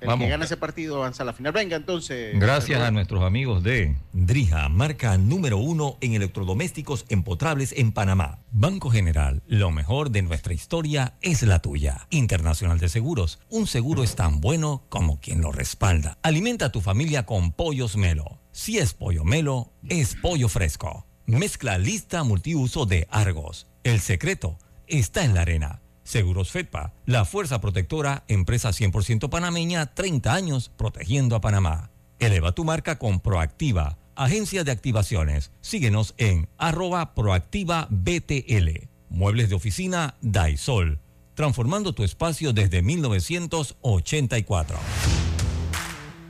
El 0.00 0.08
Vamos. 0.08 0.24
que 0.26 0.30
gana 0.30 0.44
ese 0.44 0.56
partido 0.56 0.96
avanza 0.96 1.22
a 1.22 1.26
la 1.26 1.32
final. 1.32 1.52
Venga, 1.52 1.76
entonces. 1.76 2.38
Gracias 2.38 2.80
a 2.80 2.90
nuestros 2.90 3.22
amigos 3.22 3.62
de 3.62 3.96
Drija, 4.12 4.68
marca 4.68 5.16
número 5.16 5.58
uno 5.58 5.96
en 6.00 6.14
electrodomésticos 6.14 7.06
empotrables 7.08 7.72
en 7.72 7.92
Panamá. 7.92 8.40
Banco 8.52 8.90
General, 8.90 9.42
lo 9.46 9.70
mejor 9.70 10.10
de 10.10 10.22
nuestra 10.22 10.52
historia 10.52 11.14
es 11.22 11.42
la 11.42 11.60
tuya. 11.60 12.06
Internacional 12.10 12.78
de 12.78 12.88
Seguros, 12.88 13.38
un 13.48 13.66
seguro 13.66 14.02
es 14.02 14.16
tan 14.16 14.40
bueno 14.40 14.84
como 14.88 15.20
quien 15.20 15.40
lo 15.40 15.52
respalda. 15.52 16.18
Alimenta 16.22 16.66
a 16.66 16.72
tu 16.72 16.80
familia 16.80 17.24
con 17.24 17.52
pollos 17.52 17.96
Melo. 17.96 18.38
Si 18.52 18.78
es 18.78 18.92
pollo 18.92 19.24
Melo, 19.24 19.72
es 19.88 20.14
pollo 20.14 20.48
fresco. 20.48 21.06
Mezcla 21.26 21.78
lista 21.78 22.22
multiuso 22.22 22.86
de 22.86 23.08
Argos. 23.10 23.66
El 23.82 24.00
secreto 24.00 24.58
está 24.86 25.24
en 25.24 25.34
la 25.34 25.42
arena. 25.42 25.80
Seguros 26.10 26.52
FEDPA, 26.52 26.92
la 27.04 27.24
fuerza 27.24 27.60
protectora, 27.60 28.22
empresa 28.28 28.68
100% 28.70 29.28
panameña, 29.28 29.86
30 29.92 30.32
años 30.32 30.68
protegiendo 30.68 31.34
a 31.34 31.40
Panamá. 31.40 31.90
Eleva 32.20 32.52
tu 32.52 32.62
marca 32.64 32.96
con 32.96 33.18
Proactiva, 33.18 33.98
agencia 34.14 34.62
de 34.62 34.70
activaciones. 34.70 35.50
Síguenos 35.60 36.14
en 36.16 36.48
arroba 36.58 37.12
proactiva 37.16 37.88
BTL. 37.90 38.88
Muebles 39.10 39.48
de 39.48 39.56
oficina 39.56 40.14
Daisol, 40.20 41.00
transformando 41.34 41.92
tu 41.92 42.04
espacio 42.04 42.52
desde 42.52 42.82
1984. 42.82 44.78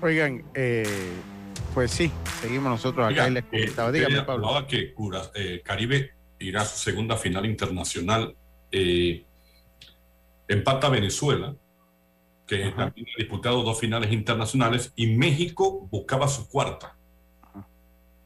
Oigan, 0.00 0.42
eh, 0.54 0.86
pues 1.74 1.90
sí, 1.90 2.10
seguimos 2.40 2.70
nosotros 2.70 3.04
acá 3.04 3.26
Oiga, 3.26 3.28
y 3.28 3.32
les 3.34 3.44
eh, 3.44 3.46
comentaba. 3.50 3.92
Dígame, 3.92 4.14
usted 4.14 4.26
Pablo. 4.26 4.46
hablaba 4.48 4.66
que 4.66 4.94
Cura- 4.94 5.30
eh, 5.34 5.60
Caribe 5.62 6.12
irá 6.40 6.62
a 6.62 6.64
su 6.64 6.78
segunda 6.78 7.18
final 7.18 7.44
internacional. 7.44 8.34
eh, 8.72 9.25
empata 10.48 10.88
Venezuela, 10.88 11.54
que 12.46 12.70
también 12.70 13.06
ha 13.14 13.18
disputado 13.18 13.62
dos 13.62 13.78
finales 13.78 14.12
internacionales, 14.12 14.92
y 14.96 15.08
México 15.08 15.88
buscaba 15.90 16.28
su 16.28 16.48
cuarta, 16.48 16.96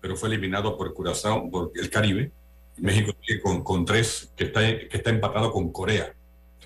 pero 0.00 0.16
fue 0.16 0.28
eliminado 0.28 0.76
por 0.76 0.92
Curazao, 0.94 1.50
por 1.50 1.72
el 1.74 1.90
Caribe. 1.90 2.32
México 2.76 3.12
sigue 3.22 3.40
con, 3.40 3.62
con 3.62 3.84
tres, 3.84 4.32
que 4.36 4.44
está, 4.44 4.60
que 4.60 4.88
está 4.90 5.10
empatado 5.10 5.50
con 5.52 5.70
Corea. 5.72 6.14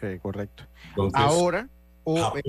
Sí, 0.00 0.18
correcto. 0.20 0.64
Entonces, 0.90 1.20
Ahora, 1.20 1.68
o 2.04 2.16
Japón, 2.16 2.42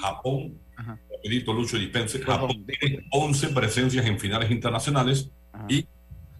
Japón 0.00 0.60
rapidito, 1.08 1.52
Lucho 1.52 1.78
dispense, 1.78 2.20
Japón 2.20 2.66
tiene 2.66 3.06
11 3.10 3.48
presencias 3.48 4.04
en 4.06 4.18
finales 4.18 4.50
internacionales 4.50 5.30
y 5.68 5.86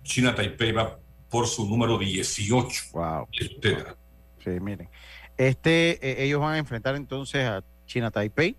China 0.03 0.35
Taipei 0.35 0.73
va 0.73 0.99
por 1.31 1.47
su 1.47 1.69
número 1.69 1.99
18. 1.99 2.83
Wow. 2.93 3.27
Etcétera. 3.33 3.97
Sí, 4.43 4.51
miren. 4.61 4.89
Este, 5.37 5.99
eh, 6.07 6.25
ellos 6.25 6.41
van 6.41 6.55
a 6.55 6.59
enfrentar 6.59 6.95
entonces 6.97 7.45
a 7.47 7.63
China 7.87 8.11
Taipei 8.11 8.57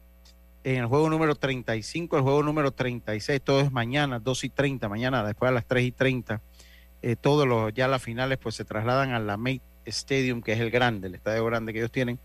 en 0.63 0.78
el 0.78 0.86
juego 0.88 1.09
número 1.09 1.34
35, 1.36 2.17
el 2.17 2.23
juego 2.23 2.43
número 2.43 2.71
36, 2.71 3.41
todo 3.41 3.61
es 3.61 3.71
mañana, 3.71 4.19
2 4.19 4.43
y 4.43 4.49
30, 4.49 4.89
mañana, 4.89 5.23
después 5.23 5.49
a 5.49 5.53
las 5.53 5.65
3 5.65 5.86
y 5.86 5.91
30. 5.91 6.41
Eh, 7.01 7.15
todos 7.15 7.47
los, 7.47 7.73
ya 7.73 7.88
las 7.88 8.01
finales 8.01 8.38
pues 8.38 8.55
se 8.55 8.65
trasladan 8.65 9.11
a 9.13 9.19
la 9.19 9.38
Mate 9.38 9.61
Stadium, 9.86 10.41
que 10.41 10.53
es 10.53 10.59
el 10.59 10.69
grande, 10.69 11.07
el 11.07 11.15
estadio 11.15 11.45
grande 11.45 11.71
que 11.71 11.80
ellos 11.80 11.91
tienen. 11.91 12.19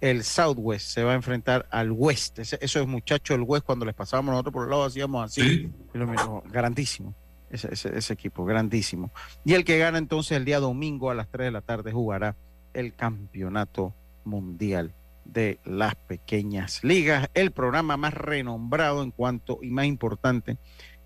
El 0.00 0.22
Southwest 0.24 0.86
se 0.86 1.02
va 1.02 1.12
a 1.12 1.14
enfrentar 1.14 1.66
al 1.70 1.90
West. 1.90 2.38
Ese- 2.38 2.58
esos 2.60 2.86
muchachos 2.86 3.36
del 3.36 3.44
West, 3.46 3.66
cuando 3.66 3.84
les 3.84 3.94
pasábamos 3.94 4.32
nosotros 4.32 4.52
por 4.52 4.64
el 4.64 4.70
lado, 4.70 4.84
hacíamos 4.84 5.24
así. 5.24 5.68
Y 5.92 5.98
lo 5.98 6.06
mismo, 6.06 6.42
grandísimo. 6.50 7.14
Ese, 7.50 7.68
ese- 7.72 7.98
ese 7.98 8.12
equipo, 8.12 8.44
grandísimo. 8.44 9.10
Y 9.44 9.54
el 9.54 9.64
que 9.64 9.78
gana 9.78 9.98
entonces 9.98 10.36
el 10.36 10.44
día 10.44 10.60
domingo 10.60 11.10
a 11.10 11.14
las 11.14 11.28
3 11.28 11.46
de 11.46 11.50
la 11.50 11.60
tarde 11.60 11.90
jugará 11.92 12.36
el 12.74 12.94
campeonato 12.94 13.94
mundial 14.24 14.92
de 15.24 15.58
las 15.64 15.94
pequeñas 15.94 16.82
ligas, 16.82 17.28
el 17.34 17.52
programa 17.52 17.96
más 17.96 18.14
renombrado 18.14 19.02
en 19.02 19.10
cuanto 19.10 19.58
y 19.62 19.70
más 19.70 19.86
importante 19.86 20.56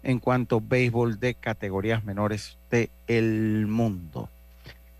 en 0.03 0.19
cuanto 0.19 0.57
a 0.57 0.61
béisbol 0.63 1.19
de 1.19 1.35
categorías 1.35 2.05
menores 2.05 2.59
del 2.71 3.67
mundo. 3.67 4.29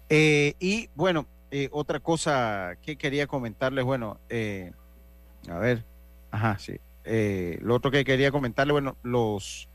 Eh, 0.09 0.55
y 0.59 0.89
bueno, 0.95 1.27
eh, 1.51 1.69
otra 1.73 2.01
cosa 2.01 2.77
que 2.83 2.97
quería 2.97 3.27
comentarles, 3.27 3.85
bueno, 3.85 4.19
eh, 4.29 4.73
a 5.49 5.59
ver, 5.59 5.85
ajá, 6.31 6.59
sí. 6.59 6.81
Eh, 7.05 7.59
lo 7.63 7.75
otro 7.75 7.91
que 7.91 8.05
quería 8.05 8.31
comentarles, 8.31 8.73
bueno, 8.73 8.97
los 9.03 9.69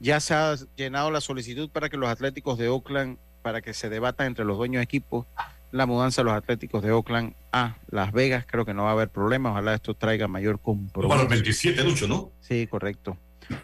ya 0.00 0.18
se 0.18 0.34
ha 0.34 0.56
llenado 0.76 1.10
la 1.10 1.20
solicitud 1.20 1.70
para 1.70 1.90
que 1.90 1.98
los 1.98 2.08
Atléticos 2.08 2.58
de 2.58 2.68
Oakland, 2.68 3.18
para 3.42 3.60
que 3.60 3.74
se 3.74 3.90
debatan 3.90 4.28
entre 4.28 4.44
los 4.44 4.56
dueños 4.56 4.80
de 4.80 4.84
equipos 4.84 5.26
la 5.72 5.86
mudanza 5.86 6.22
de 6.22 6.26
los 6.26 6.34
Atléticos 6.34 6.82
de 6.82 6.90
Oakland 6.92 7.34
a 7.52 7.76
Las 7.90 8.12
Vegas. 8.12 8.44
Creo 8.46 8.64
que 8.64 8.74
no 8.74 8.84
va 8.84 8.90
a 8.90 8.92
haber 8.92 9.08
problema. 9.08 9.50
Ojalá 9.50 9.74
esto 9.74 9.94
traiga 9.94 10.28
mayor 10.28 10.60
compromiso. 10.60 11.08
Para 11.08 11.22
el 11.22 11.28
27, 11.28 11.82
Lucho, 11.84 12.08
¿no? 12.08 12.32
Sí, 12.40 12.66
correcto. 12.66 13.16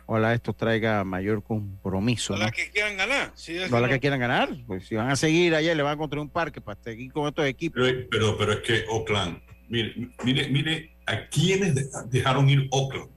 Ojalá 0.07 0.35
esto 0.35 0.53
traiga 0.53 1.05
mayor 1.05 1.43
compromiso. 1.45 2.33
¿no? 2.33 2.39
Ojalá 2.39 2.51
que 2.53 2.71
quieran 2.71 2.97
ganar. 2.97 3.33
Ojalá 3.69 3.89
que 3.89 3.95
que 3.95 4.01
quieran 4.01 4.21
ganar. 4.21 4.49
Pues 4.67 4.87
si 4.87 4.95
van 4.97 5.11
a 5.11 5.17
seguir 5.17 5.55
allá, 5.55 5.75
le 5.75 5.83
van 5.83 5.95
a 5.95 5.97
construir 5.97 6.23
un 6.23 6.31
parque 6.31 6.61
para 6.61 6.81
seguir 6.83 7.13
con 7.13 7.29
estos 7.29 7.45
equipos. 7.47 7.81
Pero, 7.85 8.09
pero, 8.11 8.37
pero 8.39 8.53
es 8.53 8.61
que 8.61 8.85
Oakland, 8.89 9.41
mire, 9.69 9.95
mire, 10.25 10.49
mire 10.49 10.97
a 11.07 11.29
quiénes 11.29 11.75
de- 11.75 11.87
dejaron 12.09 12.49
ir 12.49 12.67
Oakland. 12.73 13.11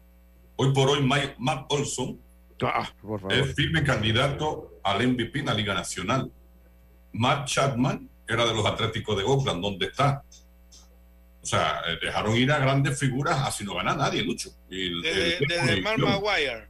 Hoy 0.57 0.73
por 0.73 0.89
hoy, 0.89 1.01
Mike, 1.01 1.35
Matt 1.39 1.71
Olson 1.71 2.19
Ah, 2.61 2.89
por 3.01 3.21
favor. 3.21 3.33
es 3.33 3.55
firme 3.55 3.83
candidato 3.83 4.73
al 4.83 5.07
MVP 5.07 5.39
en 5.39 5.45
la 5.45 5.53
Liga 5.53 5.73
Nacional. 5.73 6.29
Matt 7.13 7.47
Chapman 7.47 8.08
era 8.29 8.45
de 8.45 8.53
los 8.53 8.65
Atléticos 8.65 9.17
de 9.17 9.23
Oakland, 9.23 9.61
¿dónde 9.61 9.87
está? 9.87 10.23
O 11.41 11.45
sea, 11.45 11.81
eh, 11.87 11.97
dejaron 12.01 12.35
ir 12.37 12.51
a 12.51 12.59
grandes 12.59 12.99
figuras, 12.99 13.39
así 13.45 13.63
no 13.63 13.75
gana 13.75 13.95
nadie, 13.95 14.23
Lucho. 14.23 14.49
Y 14.69 15.01
desde, 15.01 15.37
el- 15.37 15.47
desde 15.47 15.81
Mark 15.81 15.95
el- 15.97 16.05
Maguire. 16.05 16.67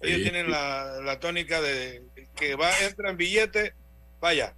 Ellos 0.00 0.16
Sí. 0.18 0.22
tienen 0.22 0.50
la, 0.50 1.00
la 1.04 1.18
tónica 1.20 1.60
de 1.60 2.02
que 2.36 2.54
va, 2.56 2.70
entra 2.80 3.10
en 3.10 3.16
billete, 3.16 3.74
vaya. 4.20 4.54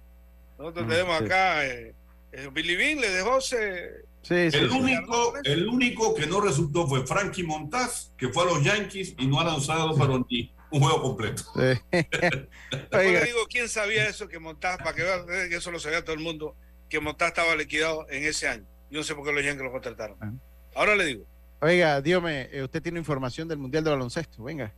Nosotros 0.57 0.85
Mm, 0.85 0.89
tenemos 0.89 1.17
sí. 1.19 1.25
acá, 1.25 1.65
eh, 1.67 1.93
eh, 2.31 2.49
Billy 2.51 2.75
Bean 2.75 2.99
le 3.01 3.09
dejó 3.09 3.41
se, 3.41 4.03
el, 4.29 4.71
único, 4.71 5.33
el 5.43 5.67
único 5.67 6.15
que 6.15 6.25
no 6.25 6.41
resultó 6.41 6.87
fue 6.87 7.05
Frankie 7.05 7.43
Montaz, 7.43 8.11
que 8.17 8.29
fue 8.29 8.43
a 8.43 8.47
los 8.47 8.63
Yankees 8.63 9.13
y 9.19 9.27
no 9.27 9.39
ha 9.39 9.43
lanzado 9.43 9.95
pero 9.95 10.25
ni 10.29 10.51
un 10.75 10.81
juego 10.81 11.01
completo. 11.01 11.43
Después 11.55 13.11
le 13.11 13.25
digo, 13.25 13.39
¿quién 13.49 13.69
sabía 13.69 14.07
eso? 14.07 14.27
Que 14.27 14.39
Montaz, 14.39 14.77
para 14.77 14.93
que 14.93 15.03
vean 15.03 15.21
eh, 15.21 15.47
que 15.49 15.55
eso 15.55 15.71
lo 15.71 15.79
sabía 15.79 16.03
todo 16.03 16.15
el 16.15 16.21
mundo, 16.21 16.55
que 16.89 16.99
Montaz 16.99 17.29
estaba 17.29 17.55
liquidado 17.55 18.05
en 18.09 18.25
ese 18.25 18.47
año. 18.47 18.65
Yo 18.89 18.99
no 18.99 19.03
sé 19.03 19.15
por 19.15 19.25
qué 19.25 19.31
los 19.31 19.43
Yankees 19.43 19.63
lo 19.63 19.71
contrataron. 19.71 20.41
Ahora 20.75 20.95
le 20.95 21.05
digo, 21.05 21.25
Oiga, 21.61 22.01
dígame, 22.01 22.49
eh, 22.51 22.63
usted 22.63 22.83
tiene 22.83 22.99
información 22.99 23.47
del 23.47 23.57
Mundial 23.57 23.83
de 23.83 23.89
Baloncesto. 23.89 24.43
Venga. 24.43 24.73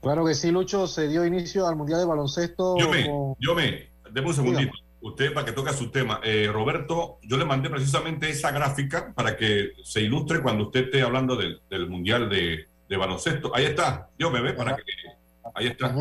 Claro 0.00 0.24
que 0.24 0.34
sí, 0.34 0.50
Lucho, 0.52 0.86
se 0.86 1.08
dio 1.08 1.26
inicio 1.26 1.66
al 1.66 1.74
Mundial 1.74 1.98
de 2.00 2.06
Baloncesto. 2.06 2.78
Yo 2.78 2.88
me, 2.88 3.04
con- 3.04 3.34
yo 3.40 3.54
me, 3.54 3.90
deme 4.12 4.28
un 4.28 4.34
segundito. 4.34 4.72
Usted, 5.00 5.32
para 5.34 5.44
que 5.44 5.52
toque 5.52 5.72
su 5.72 5.90
tema. 5.90 6.20
Eh, 6.22 6.48
Roberto, 6.52 7.18
yo 7.22 7.36
le 7.36 7.44
mandé 7.44 7.68
precisamente 7.70 8.30
esa 8.30 8.50
gráfica 8.52 9.12
para 9.14 9.36
que 9.36 9.72
se 9.82 10.00
ilustre 10.00 10.40
cuando 10.40 10.66
usted 10.66 10.84
esté 10.84 11.02
hablando 11.02 11.36
del, 11.36 11.60
del 11.68 11.88
Mundial 11.88 12.28
de, 12.28 12.67
de 12.88 12.96
Baloncesto. 12.96 13.54
Ahí 13.54 13.66
está. 13.66 14.08
Yo 14.18 14.30
me 14.30 14.40
ve 14.40 14.52
para 14.52 14.76
que. 14.76 14.82
Ahí 15.54 15.66
está. 15.66 15.94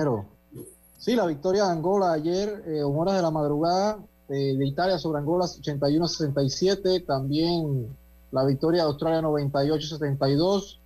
Sí, 0.98 1.16
la 1.16 1.26
victoria 1.26 1.66
de 1.66 1.72
Angola 1.72 2.14
ayer, 2.14 2.64
eh, 2.68 2.84
horas 2.84 3.16
de 3.16 3.22
la 3.22 3.32
madrugada, 3.32 4.00
eh, 4.30 4.56
de 4.58 4.66
Italia 4.66 4.98
sobre 4.98 5.20
Angola 5.20 5.46
81-67. 5.46 7.06
También 7.06 7.96
la 8.32 8.46
victoria 8.46 8.82
de 8.82 8.88
Australia 8.88 9.22
98-72. 9.22 10.80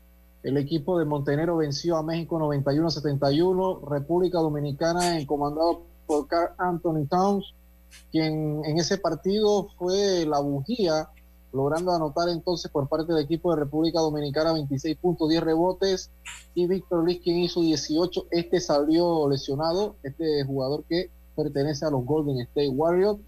El 0.43 0.57
equipo 0.57 0.97
de 0.97 1.05
Montenegro 1.05 1.57
venció 1.57 1.97
a 1.97 2.03
México 2.03 2.39
91-71. 2.39 3.89
República 3.89 4.39
Dominicana, 4.39 5.17
en 5.17 5.25
comandado 5.25 5.83
por 6.05 6.27
Carl 6.27 6.53
Anthony 6.57 7.05
Towns, 7.09 7.53
quien 8.11 8.63
en 8.65 8.77
ese 8.77 8.97
partido 8.97 9.69
fue 9.77 10.25
la 10.25 10.39
bujía, 10.39 11.09
logrando 11.53 11.91
anotar 11.91 12.29
entonces 12.29 12.71
por 12.71 12.87
parte 12.87 13.13
del 13.13 13.23
equipo 13.23 13.53
de 13.53 13.61
República 13.61 13.99
Dominicana 13.99 14.53
26 14.53 14.97
puntos, 14.97 15.29
10 15.29 15.43
rebotes, 15.43 16.11
y 16.53 16.67
Víctor 16.67 17.07
Liz, 17.07 17.21
quien 17.21 17.39
hizo 17.39 17.61
18. 17.61 18.27
Este 18.31 18.59
salió 18.59 19.27
lesionado, 19.29 19.95
este 20.03 20.43
jugador 20.45 20.83
que 20.87 21.09
pertenece 21.35 21.85
a 21.85 21.89
los 21.89 22.05
Golden 22.05 22.39
State 22.41 22.69
Warriors. 22.69 23.19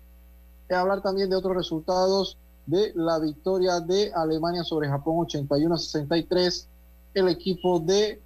A 0.70 0.80
hablar 0.80 1.02
también 1.02 1.30
de 1.30 1.36
otros 1.36 1.56
resultados 1.56 2.38
de 2.66 2.94
la 2.96 3.20
victoria 3.20 3.80
de 3.80 4.12
Alemania 4.14 4.64
sobre 4.64 4.90
Japón 4.90 5.18
81 5.20 5.78
63. 5.78 6.68
el 7.14 7.28
equipo 7.28 7.80
de 7.80 8.22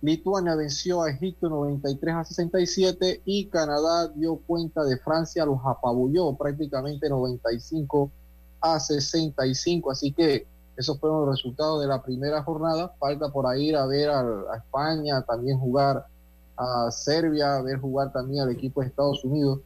Lituania 0.00 0.56
venció 0.56 1.02
a 1.02 1.10
Egipto 1.10 1.48
93 1.48 2.14
a 2.14 2.24
67 2.24 3.22
y 3.24 3.46
Canadá 3.46 4.08
dio 4.08 4.36
cuenta 4.36 4.82
de 4.82 4.98
Francia, 4.98 5.46
los 5.46 5.60
apabulló 5.64 6.34
prácticamente 6.34 7.08
95 7.08 8.10
a 8.62 8.80
65. 8.80 9.90
Así 9.90 10.12
que 10.12 10.46
esos 10.76 10.98
fueron 10.98 11.26
los 11.26 11.36
resultados 11.36 11.82
de 11.82 11.88
la 11.88 12.02
primera 12.02 12.42
jornada. 12.42 12.94
Falta 12.98 13.30
por 13.30 13.46
ahí 13.46 13.74
a 13.74 13.84
ver 13.86 14.08
a, 14.08 14.56
España, 14.56 15.22
también 15.22 15.58
jugar 15.58 16.06
a 16.56 16.90
Serbia, 16.90 17.56
a 17.56 17.62
ver 17.62 17.78
jugar 17.78 18.12
también 18.12 18.44
al 18.44 18.52
equipo 18.52 18.80
de 18.80 18.86
Estados 18.88 19.24
Unidos. 19.24 19.60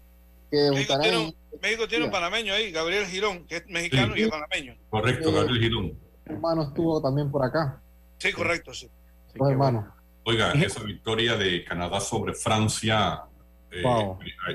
Que 0.51 0.71
México, 0.71 1.89
tiene 1.89 2.05
un, 2.05 2.11
panameño 2.11 2.55
ahí, 2.55 2.71
Gabriel 2.71 3.07
Girón, 3.07 3.47
que 3.47 3.57
es 3.57 3.67
mexicano 3.67 4.17
y 4.17 4.23
es 4.23 4.29
panameño. 4.29 4.77
Correcto, 4.91 5.33
Gabriel 5.33 5.61
Girón. 5.61 5.99
hermano 6.25 6.63
estuvo 6.63 7.01
también 7.01 7.31
por 7.31 7.45
acá. 7.45 7.81
Sí, 8.19 8.33
correcto, 8.33 8.73
sí. 8.73 8.89
hermano. 9.35 9.93
Oiga, 10.25 10.53
esa 10.53 10.83
victoria 10.83 11.37
de 11.37 11.65
Canadá 11.65 12.01
sobre 12.01 12.35
Francia, 12.35 13.23
eh, 13.71 13.83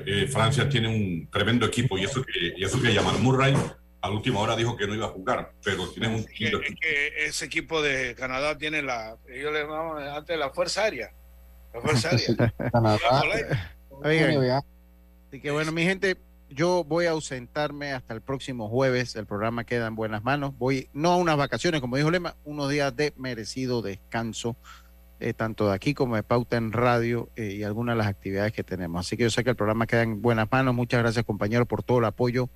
eh, 0.06 0.26
Francia 0.28 0.68
tiene 0.68 0.88
un 0.88 1.28
tremendo 1.30 1.66
equipo 1.66 1.96
y 1.96 2.04
eso 2.04 2.22
que, 2.22 2.54
y 2.56 2.64
eso 2.64 2.80
que 2.80 2.92
llaman 2.92 3.22
Murray 3.22 3.54
a 4.02 4.08
la 4.08 4.14
última 4.14 4.40
hora 4.40 4.56
dijo 4.56 4.76
que 4.76 4.86
no 4.86 4.94
iba 4.94 5.06
a 5.06 5.10
jugar, 5.10 5.52
pero 5.64 5.88
tiene 5.88 6.08
un 6.08 6.24
que, 6.24 6.50
ese 7.24 7.44
equipo 7.44 7.80
de 7.80 8.16
Canadá 8.16 8.58
tiene 8.58 8.82
la, 8.82 9.16
ellos 9.28 9.52
le 9.52 9.60
llamaban 9.60 10.08
antes 10.08 10.36
la 10.36 10.50
fuerza 10.50 10.82
aérea, 10.82 11.12
la 11.72 11.80
fuerza 11.80 12.10
aérea. 12.10 12.52
Canadá. 12.72 12.98
así 15.28 15.40
que 15.40 15.50
bueno, 15.52 15.70
mi 15.70 15.84
gente, 15.84 16.16
yo 16.50 16.82
voy 16.84 17.06
a 17.06 17.12
ausentarme 17.12 17.92
hasta 17.92 18.12
el 18.12 18.20
próximo 18.20 18.68
jueves. 18.68 19.14
El 19.14 19.26
programa 19.26 19.64
queda 19.64 19.86
en 19.86 19.94
buenas 19.94 20.24
manos. 20.24 20.58
Voy 20.58 20.88
no 20.92 21.12
a 21.12 21.16
unas 21.16 21.36
vacaciones, 21.36 21.80
como 21.80 21.96
dijo 21.96 22.10
Lema, 22.10 22.34
unos 22.44 22.70
días 22.70 22.94
de 22.96 23.12
merecido 23.16 23.82
descanso, 23.82 24.56
eh, 25.22 25.34
tanto 25.34 25.68
de 25.68 25.74
aquí 25.74 25.94
como 25.94 26.16
de 26.16 26.22
Pauta 26.22 26.56
en 26.56 26.72
Radio 26.72 27.30
eh, 27.36 27.52
y 27.52 27.62
algunas 27.62 27.94
de 27.94 27.98
las 27.98 28.06
actividades 28.08 28.52
que 28.52 28.64
tenemos. 28.64 29.06
Así 29.06 29.16
que 29.16 29.22
yo 29.24 29.30
sé 29.30 29.44
que 29.44 29.50
el 29.50 29.56
programa 29.56 29.86
queda 29.86 30.02
en 30.02 30.20
buenas 30.20 30.50
manos. 30.50 30.74
Muchas 30.74 31.00
gracias, 31.00 31.24
compañeros, 31.24 31.68
por 31.68 31.82
todo 31.82 31.98
el 31.98 32.04
apoyo 32.04 32.48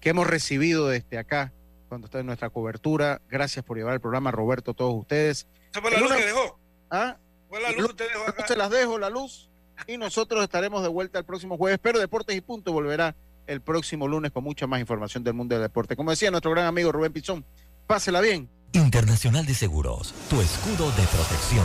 que 0.00 0.10
hemos 0.10 0.26
recibido 0.26 0.88
desde 0.88 1.18
acá 1.18 1.52
cuando 1.88 2.06
está 2.06 2.20
en 2.20 2.26
nuestra 2.26 2.50
cobertura. 2.50 3.20
Gracias 3.28 3.64
por 3.64 3.76
llevar 3.76 3.94
el 3.94 4.00
programa, 4.00 4.30
Roberto, 4.30 4.74
todos 4.74 4.94
ustedes. 4.94 5.46
¿Esa 5.70 5.80
fue 5.80 5.90
la 5.90 6.00
luz 6.00 6.12
que 6.12 6.26
dejó? 6.26 6.58
¿Ah? 6.90 7.16
¿Fue 7.48 7.60
la 7.60 7.72
luz 7.72 7.94
que 7.94 8.04
dejó 8.04 8.28
acá? 8.28 8.46
Se 8.46 8.56
las 8.56 8.70
dejo, 8.70 8.98
la 8.98 9.10
luz. 9.10 9.50
Y 9.86 9.96
nosotros 9.96 10.42
estaremos 10.42 10.82
de 10.82 10.88
vuelta 10.88 11.20
el 11.20 11.24
próximo 11.24 11.56
jueves. 11.56 11.78
Pero 11.80 11.98
Deportes 11.98 12.36
y 12.36 12.40
Punto 12.40 12.72
volverá 12.72 13.14
el 13.46 13.60
próximo 13.62 14.06
lunes 14.06 14.30
con 14.30 14.44
mucha 14.44 14.66
más 14.66 14.80
información 14.80 15.24
del 15.24 15.34
mundo 15.34 15.54
del 15.54 15.62
deporte. 15.62 15.96
Como 15.96 16.10
decía 16.10 16.30
nuestro 16.30 16.50
gran 16.50 16.66
amigo 16.66 16.92
Rubén 16.92 17.12
Pizón, 17.12 17.44
pásela 17.86 18.20
bien. 18.20 18.48
Internacional 18.72 19.46
de 19.46 19.54
Seguros, 19.54 20.14
tu 20.28 20.40
escudo 20.42 20.90
de 20.90 21.02
protección, 21.04 21.64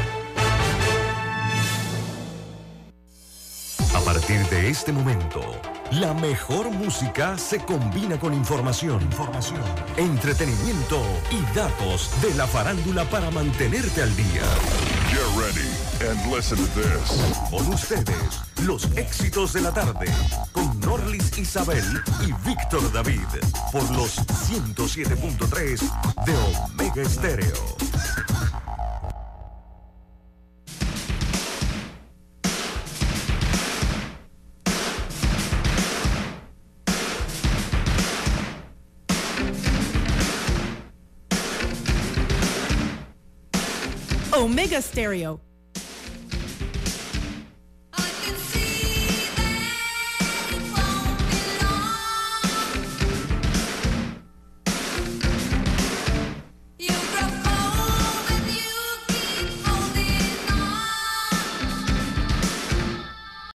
Partir 4.31 4.49
de 4.49 4.69
este 4.69 4.93
momento, 4.93 5.41
la 5.91 6.13
mejor 6.13 6.69
música 6.69 7.37
se 7.37 7.59
combina 7.59 8.17
con 8.17 8.33
información, 8.33 9.01
información, 9.01 9.61
entretenimiento 9.97 11.01
y 11.31 11.55
datos 11.55 12.09
de 12.21 12.33
la 12.35 12.47
farándula 12.47 13.03
para 13.05 13.29
mantenerte 13.31 14.01
al 14.01 14.15
día. 14.15 14.43
Get 15.09 15.19
ready 15.35 16.09
and 16.09 16.33
listen 16.33 16.57
to 16.57 16.79
this. 16.79 17.49
Con 17.49 17.67
ustedes, 17.73 18.41
los 18.63 18.85
éxitos 18.95 19.53
de 19.53 19.61
la 19.61 19.73
tarde, 19.73 20.07
con 20.53 20.79
Norlis 20.79 21.37
Isabel 21.37 21.83
y 22.21 22.31
Víctor 22.47 22.91
David, 22.93 23.27
por 23.71 23.89
los 23.91 24.17
107.3 24.49 26.25
de 26.25 26.33
Omega 26.37 27.01
Estéreo. 27.01 27.91
Omega 44.41 44.81
Stereo 44.81 45.39